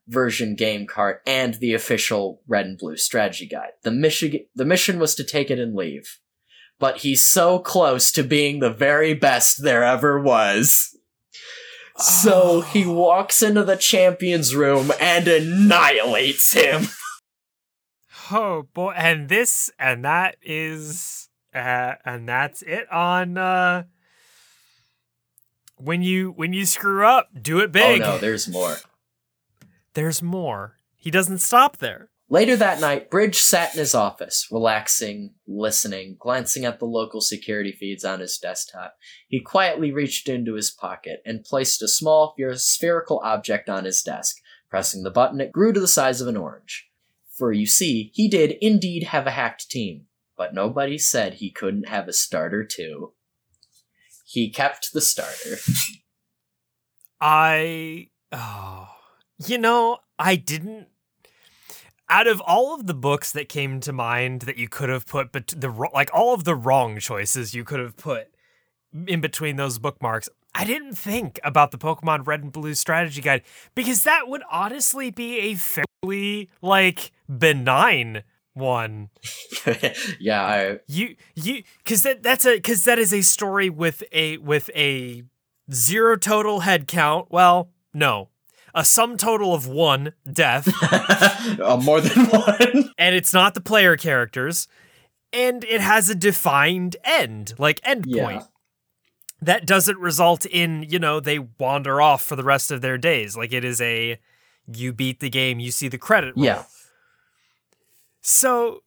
version 0.08 0.56
game 0.56 0.86
card 0.86 1.18
and 1.26 1.56
the 1.56 1.74
official 1.74 2.42
red 2.48 2.66
and 2.66 2.78
blue 2.78 2.98
strategy 2.98 3.48
guide. 3.48 3.72
The 3.84 3.92
mission 3.92 4.34
the 4.54 4.66
mission 4.66 5.00
was 5.00 5.16
to 5.16 5.24
take 5.24 5.50
it 5.50 5.60
and 5.60 5.76
leave. 5.76 6.20
But 6.80 6.98
he's 6.98 7.26
so 7.26 7.60
close 7.60 8.12
to 8.12 8.24
being 8.24 8.60
the 8.60 8.74
very 8.74 9.14
best 9.14 9.64
there 9.64 9.84
ever 9.84 10.20
was. 10.20 10.98
So 11.98 12.62
he 12.74 12.86
walks 12.86 13.42
into 13.42 13.64
the 13.64 13.78
champion's 13.78 14.54
room 14.54 14.92
and 15.00 15.28
annihilates 15.28 16.52
him. 16.52 16.88
Oh 18.36 18.68
boy, 18.74 18.94
and 18.96 19.30
this 19.30 19.70
and 19.78 20.04
that 20.06 20.38
is 20.42 21.30
uh 21.54 21.94
and 22.04 22.28
that's 22.28 22.64
it 22.64 22.92
on 22.92 23.38
uh 23.38 23.84
when 25.78 26.02
you 26.02 26.32
when 26.32 26.52
you 26.52 26.66
screw 26.66 27.06
up, 27.06 27.30
do 27.40 27.60
it 27.60 27.72
big. 27.72 28.02
Oh 28.02 28.14
no, 28.14 28.18
there's 28.18 28.48
more. 28.48 28.78
There's 29.94 30.24
more. 30.24 30.78
He 30.96 31.12
doesn't 31.12 31.40
stop 31.40 31.78
there. 31.78 32.10
Later 32.30 32.56
that 32.56 32.80
night, 32.80 33.12
Bridge 33.12 33.40
sat 33.40 33.76
in 33.76 33.80
his 33.80 33.94
office, 33.94 34.48
relaxing, 34.50 35.36
listening, 35.46 36.16
glancing 36.18 36.66
at 36.66 36.80
the 36.80 36.86
local 36.86 37.22
security 37.22 37.72
feeds 37.72 38.04
on 38.04 38.22
his 38.22 38.40
desktop. 38.40 38.96
He 39.28 39.40
quietly 39.40 39.92
reached 39.92 40.28
into 40.28 40.56
his 40.56 40.72
pocket 40.72 41.22
and 41.26 41.44
placed 41.44 41.84
a 41.84 41.88
small 41.88 42.36
spherical 42.56 43.22
object 43.24 43.70
on 43.70 43.86
his 43.86 44.02
desk. 44.02 44.38
Pressing 44.70 45.04
the 45.04 45.12
button, 45.12 45.42
it 45.42 45.52
grew 45.52 45.74
to 45.74 45.80
the 45.80 45.88
size 45.88 46.22
of 46.22 46.28
an 46.28 46.38
orange. 46.38 46.88
For 47.34 47.52
you 47.52 47.66
see, 47.66 48.12
he 48.14 48.28
did 48.28 48.58
indeed 48.62 49.06
have 49.06 49.26
a 49.26 49.32
hacked 49.32 49.70
team, 49.70 50.06
but 50.38 50.54
nobody 50.54 51.00
said 51.00 51.36
he 51.36 51.50
couldn't 51.50 51.88
have 51.88 52.08
a 52.08 52.14
starter 52.14 52.64
too. 52.64 53.14
He 54.26 54.52
kept 54.52 54.94
the 54.94 55.02
starter. 55.02 55.58
I 57.20 58.10
oh 58.32 58.90
you 59.48 59.58
know, 59.58 59.98
I 60.20 60.36
didn't 60.36 60.88
out 62.10 62.28
of 62.28 62.42
all 62.42 62.76
of 62.76 62.86
the 62.86 62.94
books 62.94 63.32
that 63.32 63.50
came 63.50 63.80
to 63.80 63.94
mind 63.94 64.42
that 64.44 64.58
you 64.58 64.68
could 64.68 64.90
have 64.90 65.06
put 65.06 65.32
but 65.32 65.48
the 65.48 65.70
like 65.94 66.10
all 66.14 66.34
of 66.34 66.44
the 66.44 66.56
wrong 66.56 67.00
choices 67.00 67.56
you 67.56 67.64
could 67.64 67.80
have 67.80 67.98
put 67.98 68.28
in 69.08 69.22
between 69.22 69.56
those 69.56 69.80
bookmarks 69.80 70.30
I 70.54 70.66
didn't 70.66 70.94
think 70.94 71.40
about 71.44 71.72
the 71.72 71.80
Pokemon 71.80 72.28
Red 72.28 72.44
and 72.44 72.52
Blue 72.52 72.76
strategy 72.76 73.22
guide 73.22 73.42
because 73.74 74.04
that 74.04 74.28
would 74.28 74.44
honestly 74.52 75.10
be 75.10 75.40
a 75.40 75.56
fairly 76.04 76.50
like 76.62 77.12
benign 77.30 78.24
one. 78.54 79.10
yeah, 80.20 80.44
I, 80.44 80.80
You 80.88 81.16
you 81.36 81.64
cuz 81.86 82.02
that 82.04 82.22
that's 82.24 82.46
a 82.46 82.60
cuz 82.60 82.84
that 82.84 83.00
is 83.00 83.14
a 83.14 83.22
story 83.22 83.70
with 83.70 84.04
a 84.12 84.38
with 84.38 84.70
a 84.76 85.24
zero 85.72 86.18
total 86.18 86.62
head 86.62 86.88
count. 86.88 87.28
Well, 87.32 87.70
no. 87.94 88.30
A 88.76 88.84
sum 88.84 89.18
total 89.18 89.54
of 89.54 89.68
1 89.68 90.14
death 90.32 90.68
uh, 91.62 91.78
more 91.84 92.02
than 92.02 92.26
one. 92.30 92.92
and 92.98 93.16
it's 93.16 93.32
not 93.32 93.54
the 93.54 93.62
player 93.62 93.96
characters 93.96 94.68
and 95.32 95.64
it 95.66 95.80
has 95.80 96.10
a 96.10 96.16
defined 96.16 96.96
end, 97.04 97.54
like 97.60 97.80
end 97.84 98.06
Yeah. 98.08 98.24
point. 98.26 98.44
That 99.44 99.68
doesn't 99.68 100.00
result 100.00 100.48
in, 100.48 100.88
you 100.90 100.98
know, 100.98 101.20
they 101.20 101.38
wander 101.60 102.02
off 102.02 102.24
for 102.24 102.36
the 102.36 102.44
rest 102.44 102.72
of 102.72 102.82
their 102.82 102.98
days. 102.98 103.38
Like 103.38 103.54
it 103.54 103.64
is 103.64 103.80
a 103.80 104.18
you 104.72 104.94
beat 104.94 105.20
the 105.20 105.30
game, 105.30 105.60
you 105.60 105.72
see 105.72 105.88
the 105.88 105.98
credit 105.98 106.36
roll. 106.36 106.46
Yeah. 106.46 106.64
So 108.22 108.84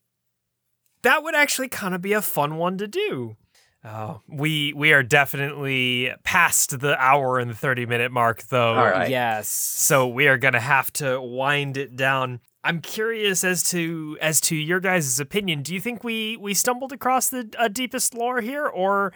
that 1.03 1.23
would 1.23 1.35
actually 1.35 1.69
kind 1.69 1.95
of 1.95 2.03
be 2.03 2.13
a 2.13 2.23
fun 2.23 2.57
one 2.57 2.79
to 2.79 2.87
do. 2.87 3.37
Oh, 3.85 4.21
we 4.27 4.73
we 4.73 4.93
are 4.93 5.05
definitely 5.05 6.11
past 6.25 6.81
the 6.81 7.01
hour 7.01 7.39
and 7.39 7.49
the 7.49 7.55
30 7.55 7.87
minute 7.87 8.11
mark 8.11 8.43
though. 8.49 8.75
All 8.75 8.85
right. 8.85 9.09
Yes. 9.09 9.49
So 9.49 10.09
we 10.09 10.27
are 10.27 10.39
going 10.39 10.55
to 10.55 10.61
have 10.61 10.93
to 10.95 11.21
wind 11.21 11.77
it 11.77 11.95
down. 11.95 12.41
I'm 12.65 12.81
curious 12.81 13.45
as 13.45 13.63
to 13.71 14.19
as 14.21 14.41
to 14.43 14.57
your 14.57 14.81
guys' 14.81 15.21
opinion. 15.21 15.63
Do 15.63 15.73
you 15.73 15.81
think 15.81 16.03
we 16.03 16.37
we 16.37 16.53
stumbled 16.53 16.93
across 16.93 17.29
the 17.29 17.49
uh, 17.57 17.69
deepest 17.69 18.13
lore 18.13 18.41
here 18.41 18.67
or 18.67 19.13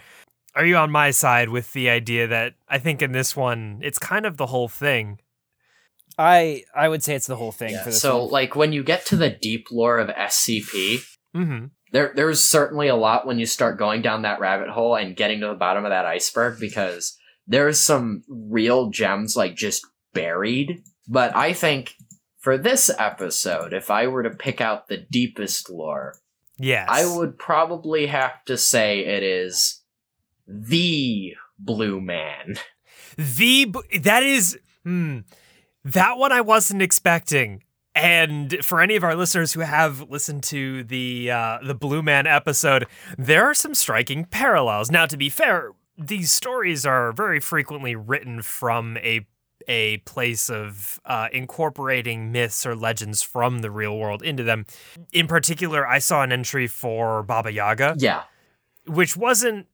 are 0.55 0.65
you 0.65 0.77
on 0.77 0.91
my 0.93 1.11
side 1.11 1.49
with 1.49 1.73
the 1.73 1.91
idea 1.91 2.28
that 2.28 2.55
I 2.69 2.78
think 2.78 3.03
in 3.03 3.11
this 3.11 3.35
one 3.35 3.81
it's 3.82 3.99
kind 3.99 4.24
of 4.24 4.37
the 4.37 4.47
whole 4.47 4.69
thing? 4.69 5.19
I 6.20 6.64
I 6.74 6.88
would 6.88 7.02
say 7.02 7.14
it's 7.14 7.26
the 7.26 7.36
whole 7.36 7.52
thing 7.52 7.70
Yeah, 7.72 7.82
for 7.84 7.90
this 7.90 8.01
so, 8.02 8.24
one. 8.24 8.30
like, 8.32 8.55
when 8.55 8.72
you 8.72 8.82
get 8.84 9.06
to 9.06 9.16
the 9.16 9.30
deep 9.30 9.68
lore 9.70 9.98
of 9.98 10.09
SCP, 10.10 11.01
Mhm. 11.34 11.70
there 11.92 12.12
there's 12.14 12.42
certainly 12.42 12.88
a 12.88 12.97
lot 12.97 13.26
when 13.26 13.38
you 13.38 13.47
start 13.47 13.78
going 13.78 14.02
down 14.02 14.22
that 14.22 14.40
rabbit 14.40 14.68
hole 14.70 14.94
and 14.97 15.16
getting 15.16 15.40
to 15.40 15.47
the 15.48 15.55
bottom 15.55 15.84
of 15.84 15.90
that 15.90 16.05
iceberg 16.06 16.60
because 16.60 17.16
there's 17.47 17.80
some 17.80 18.22
real 18.28 18.90
gems 18.90 19.36
like 19.36 19.55
just 19.56 19.86
buried. 20.12 20.82
But 21.09 21.34
I 21.34 21.52
think 21.52 21.94
for 22.38 22.56
this 22.59 22.90
episode, 22.98 23.72
if 23.72 23.90
I 23.90 24.06
were 24.06 24.22
to 24.22 24.30
pick 24.30 24.60
out 24.60 24.88
the 24.88 24.97
deepest 24.98 25.70
lore, 25.70 26.16
Yes. 26.59 26.88
I 26.90 27.06
would 27.06 27.38
probably 27.38 28.06
have 28.09 28.44
to 28.44 28.59
say 28.59 29.01
it 29.01 29.22
is 29.22 29.80
the 30.47 31.34
Blue 31.59 32.01
Man. 32.01 32.56
The 33.16 33.72
that 34.01 34.22
is 34.22 34.59
hmm, 34.84 35.20
that 35.85 36.19
one 36.19 36.32
I 36.32 36.40
wasn't 36.40 36.82
expecting. 36.82 37.62
And 37.94 38.65
for 38.65 38.81
any 38.81 38.94
of 38.97 39.02
our 39.02 39.16
listeners 39.16 39.52
who 39.52 39.61
have 39.61 40.09
listened 40.09 40.44
to 40.44 40.85
the 40.85 41.31
uh, 41.31 41.59
the 41.62 41.74
Blue 41.74 42.02
Man 42.02 42.27
episode, 42.27 42.86
there 43.19 43.44
are 43.44 43.55
some 43.55 43.74
striking 43.74 44.24
parallels. 44.24 44.90
Now, 44.90 45.07
to 45.07 45.16
be 45.16 45.28
fair, 45.28 45.73
these 45.98 46.31
stories 46.31 46.86
are 46.86 47.12
very 47.12 47.40
frequently 47.40 47.97
written 47.97 48.43
from 48.43 48.97
a 48.98 49.27
a 49.69 49.98
place 49.98 50.48
of 50.48 51.01
uh, 51.05 51.28
incorporating 51.32 52.32
myths 52.32 52.65
or 52.65 52.74
legends 52.74 53.23
from 53.23 53.59
the 53.59 53.70
real 53.70 53.98
world 53.98 54.23
into 54.23 54.43
them. 54.43 54.65
In 55.12 55.27
particular, 55.27 55.86
I 55.86 55.98
saw 55.98 56.23
an 56.23 56.32
entry 56.32 56.66
for 56.66 57.23
Baba 57.23 57.52
Yaga 57.52 57.94
Yeah. 57.98 58.23
which 58.86 59.16
wasn't 59.16 59.66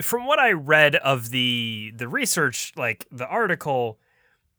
from 0.00 0.26
what 0.26 0.38
I 0.38 0.52
read 0.52 0.94
of 0.96 1.30
the 1.30 1.92
the 1.96 2.06
research, 2.06 2.72
like 2.76 3.06
the 3.10 3.26
article, 3.26 3.98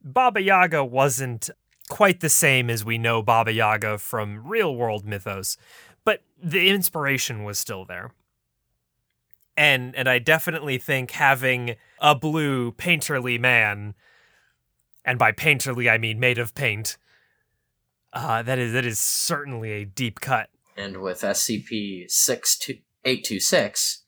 Baba 0.03 0.41
Yaga 0.41 0.83
wasn't 0.83 1.49
quite 1.89 2.19
the 2.19 2.29
same 2.29 2.69
as 2.69 2.83
we 2.83 2.97
know 2.97 3.21
Baba 3.21 3.51
Yaga 3.51 3.97
from 3.97 4.47
real 4.47 4.75
world 4.75 5.05
mythos, 5.05 5.57
but 6.03 6.21
the 6.41 6.69
inspiration 6.69 7.43
was 7.43 7.59
still 7.59 7.85
there. 7.85 8.11
And 9.55 9.95
and 9.95 10.07
I 10.07 10.19
definitely 10.19 10.77
think 10.77 11.11
having 11.11 11.75
a 11.99 12.13
blue 12.13 12.71
painterly 12.73 13.39
man, 13.39 13.95
and 15.03 15.17
by 15.17 15.31
painterly 15.31 15.89
I 15.89 15.97
mean 15.97 16.19
made 16.19 16.37
of 16.37 16.53
paint, 16.53 16.97
uh, 18.13 18.43
that 18.43 18.59
is 18.59 18.73
that 18.73 18.85
is 18.85 18.99
certainly 18.99 19.71
a 19.71 19.85
deep 19.85 20.19
cut. 20.19 20.49
And 20.75 21.01
with 21.01 21.21
SCP 21.21 22.03
826, 23.03 24.03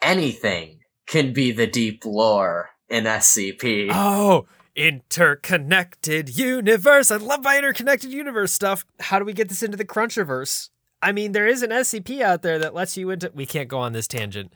anything 0.00 0.80
can 1.06 1.34
be 1.34 1.52
the 1.52 1.66
deep 1.66 2.06
lore 2.06 2.70
in 2.88 3.04
SCP. 3.04 3.90
Oh, 3.92 4.46
interconnected 4.76 6.36
universe. 6.36 7.10
I 7.10 7.16
love 7.16 7.42
my 7.42 7.58
interconnected 7.58 8.10
universe 8.12 8.52
stuff. 8.52 8.84
How 9.00 9.18
do 9.18 9.24
we 9.24 9.32
get 9.32 9.48
this 9.48 9.62
into 9.62 9.76
the 9.76 9.84
Crunchiverse? 9.84 10.70
I 11.02 11.12
mean, 11.12 11.32
there 11.32 11.46
is 11.46 11.62
an 11.62 11.70
SCP 11.70 12.20
out 12.20 12.42
there 12.42 12.58
that 12.58 12.74
lets 12.74 12.96
you 12.96 13.10
into. 13.10 13.30
We 13.34 13.46
can't 13.46 13.68
go 13.68 13.78
on 13.78 13.92
this 13.92 14.06
tangent. 14.08 14.52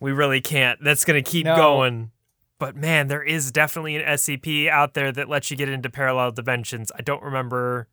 We 0.00 0.12
really 0.12 0.40
can't. 0.40 0.82
That's 0.82 1.04
going 1.04 1.22
to 1.22 1.28
keep 1.28 1.46
No. 1.46 1.56
going. 1.56 2.10
But 2.58 2.76
man, 2.76 3.06
there 3.06 3.22
is 3.22 3.52
definitely 3.52 3.96
an 3.96 4.02
SCP 4.02 4.68
out 4.68 4.94
there 4.94 5.12
that 5.12 5.28
lets 5.28 5.50
you 5.50 5.56
get 5.56 5.68
into 5.68 5.88
parallel 5.88 6.32
dimensions. 6.32 6.90
I 6.96 7.02
don't 7.02 7.22
remember 7.22 7.86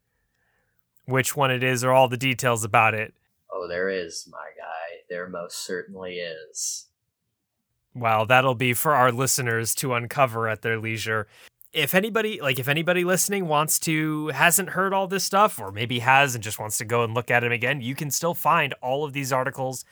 which 1.05 1.35
one 1.35 1.51
it 1.51 1.63
is 1.63 1.83
or 1.83 1.91
all 1.91 2.07
the 2.07 2.17
details 2.17 2.63
about 2.63 2.95
it. 2.95 3.13
Oh, 3.51 3.67
there 3.67 3.89
is, 3.89 4.27
my 4.31 4.47
guy. 4.57 5.03
There 5.07 5.29
most 5.29 5.63
certainly 5.65 6.15
is. 6.15 6.87
Well, 7.93 8.25
that'll 8.25 8.55
be 8.55 8.73
for 8.73 8.93
our 8.95 9.11
listeners 9.11 9.75
to 9.75 9.93
uncover 9.93 10.49
at 10.49 10.63
their 10.63 10.79
leisure. 10.79 11.27
If 11.75 11.93
anybody 11.93 12.39
like 12.41 12.57
if 12.57 12.69
anybody 12.69 13.03
listening 13.03 13.47
wants 13.47 13.77
to 13.79 14.29
hasn't 14.29 14.69
heard 14.69 14.93
all 14.93 15.07
this 15.07 15.25
stuff 15.25 15.59
or 15.59 15.71
maybe 15.71 15.99
has 15.99 16.33
and 16.33 16.43
just 16.43 16.57
wants 16.57 16.77
to 16.77 16.85
go 16.85 17.03
and 17.03 17.13
look 17.13 17.29
at 17.29 17.41
them 17.41 17.51
again, 17.51 17.81
you 17.81 17.93
can 17.95 18.09
still 18.09 18.33
find 18.33 18.73
all 18.81 19.03
of 19.03 19.11
these 19.11 19.33
articles 19.33 19.83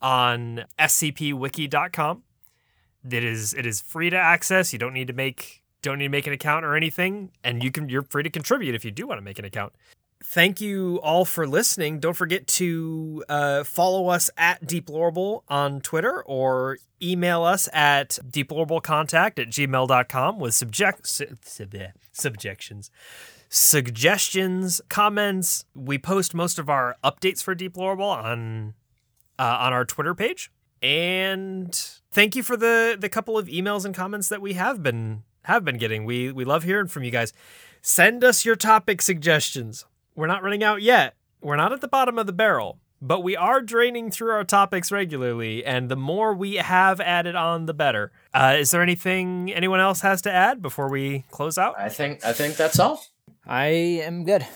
on 0.00 0.64
scpwiki.com. 0.78 2.22
It 3.10 3.24
is 3.24 3.52
it 3.54 3.66
is 3.66 3.80
free 3.80 4.08
to 4.08 4.16
access. 4.16 4.72
You 4.72 4.78
don't 4.78 4.94
need 4.94 5.08
to 5.08 5.12
make 5.12 5.64
don't 5.82 5.98
need 5.98 6.04
to 6.04 6.10
make 6.10 6.28
an 6.28 6.32
account 6.32 6.64
or 6.64 6.76
anything, 6.76 7.32
and 7.42 7.62
you 7.62 7.72
can 7.72 7.88
you're 7.88 8.02
free 8.02 8.22
to 8.22 8.30
contribute 8.30 8.76
if 8.76 8.84
you 8.84 8.92
do 8.92 9.08
want 9.08 9.18
to 9.18 9.24
make 9.24 9.40
an 9.40 9.44
account. 9.44 9.72
Thank 10.24 10.60
you 10.60 11.00
all 11.02 11.24
for 11.24 11.46
listening. 11.46 11.98
Don't 11.98 12.14
forget 12.14 12.46
to 12.48 13.24
uh, 13.28 13.64
follow 13.64 14.08
us 14.08 14.30
at 14.36 14.66
Deplorable 14.66 15.44
on 15.48 15.80
Twitter 15.80 16.22
or 16.22 16.78
email 17.02 17.42
us 17.42 17.68
at 17.72 18.18
deplorablecontact 18.30 19.38
at 19.38 19.48
gmail.com 19.48 20.38
with 20.38 20.54
subject, 20.54 21.06
su- 21.06 21.36
sub- 21.42 21.74
subjections, 22.12 22.90
suggestions, 23.48 24.80
comments. 24.88 25.64
We 25.74 25.98
post 25.98 26.34
most 26.34 26.58
of 26.58 26.70
our 26.70 26.96
updates 27.02 27.42
for 27.42 27.54
Deplorable 27.54 28.04
on 28.08 28.74
uh, 29.38 29.56
on 29.60 29.72
our 29.72 29.84
Twitter 29.84 30.14
page. 30.14 30.50
And 30.82 31.74
thank 32.10 32.36
you 32.36 32.42
for 32.42 32.56
the 32.56 32.96
the 32.98 33.08
couple 33.08 33.38
of 33.38 33.48
emails 33.48 33.84
and 33.84 33.94
comments 33.94 34.28
that 34.28 34.40
we 34.40 34.54
have 34.54 34.82
been 34.82 35.24
have 35.44 35.64
been 35.64 35.78
getting. 35.78 36.04
We 36.04 36.30
we 36.32 36.44
love 36.44 36.62
hearing 36.62 36.88
from 36.88 37.02
you 37.02 37.10
guys. 37.10 37.32
Send 37.82 38.22
us 38.22 38.44
your 38.44 38.54
topic 38.54 39.02
suggestions. 39.02 39.84
We're 40.14 40.26
not 40.26 40.42
running 40.42 40.62
out 40.62 40.82
yet. 40.82 41.14
We're 41.40 41.56
not 41.56 41.72
at 41.72 41.80
the 41.80 41.88
bottom 41.88 42.18
of 42.18 42.26
the 42.26 42.32
barrel, 42.32 42.78
but 43.00 43.20
we 43.20 43.34
are 43.36 43.60
draining 43.62 44.10
through 44.10 44.30
our 44.30 44.44
topics 44.44 44.92
regularly, 44.92 45.64
and 45.64 45.88
the 45.88 45.96
more 45.96 46.34
we 46.34 46.56
have 46.56 47.00
added 47.00 47.34
on, 47.34 47.66
the 47.66 47.74
better. 47.74 48.12
Uh, 48.32 48.56
is 48.58 48.70
there 48.70 48.82
anything 48.82 49.52
anyone 49.52 49.80
else 49.80 50.02
has 50.02 50.22
to 50.22 50.30
add 50.32 50.62
before 50.62 50.88
we 50.88 51.24
close 51.30 51.58
out? 51.58 51.74
I 51.78 51.88
think 51.88 52.24
I 52.24 52.32
think 52.32 52.56
that's 52.56 52.78
all. 52.78 53.04
I 53.46 53.66
am 53.66 54.24
good. 54.24 54.46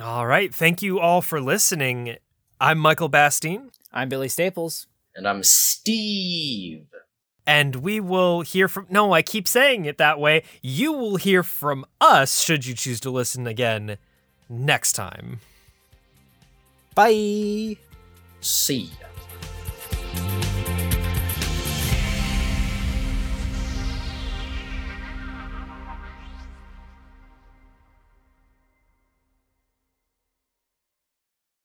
All 0.00 0.26
right. 0.26 0.54
Thank 0.54 0.82
you 0.82 1.00
all 1.00 1.22
for 1.22 1.40
listening. 1.40 2.16
I'm 2.60 2.78
Michael 2.78 3.08
Bastine, 3.08 3.70
I'm 3.92 4.08
Billy 4.08 4.28
Staples. 4.28 4.86
And 5.14 5.26
I'm 5.26 5.42
Steve. 5.42 6.86
and 7.46 7.76
we 7.76 8.00
will 8.00 8.42
hear 8.42 8.68
from. 8.68 8.86
No, 8.90 9.12
I 9.12 9.22
keep 9.22 9.48
saying 9.48 9.84
it 9.86 9.98
that 9.98 10.18
way. 10.20 10.42
You 10.62 10.92
will 10.92 11.16
hear 11.16 11.42
from 11.42 11.86
us 12.00 12.40
should 12.42 12.66
you 12.66 12.74
choose 12.74 13.00
to 13.00 13.10
listen 13.10 13.46
again 13.46 13.96
next 14.48 14.92
time. 14.92 15.40
Bye. 16.94 17.76
See 18.40 18.90
ya. 19.00 19.15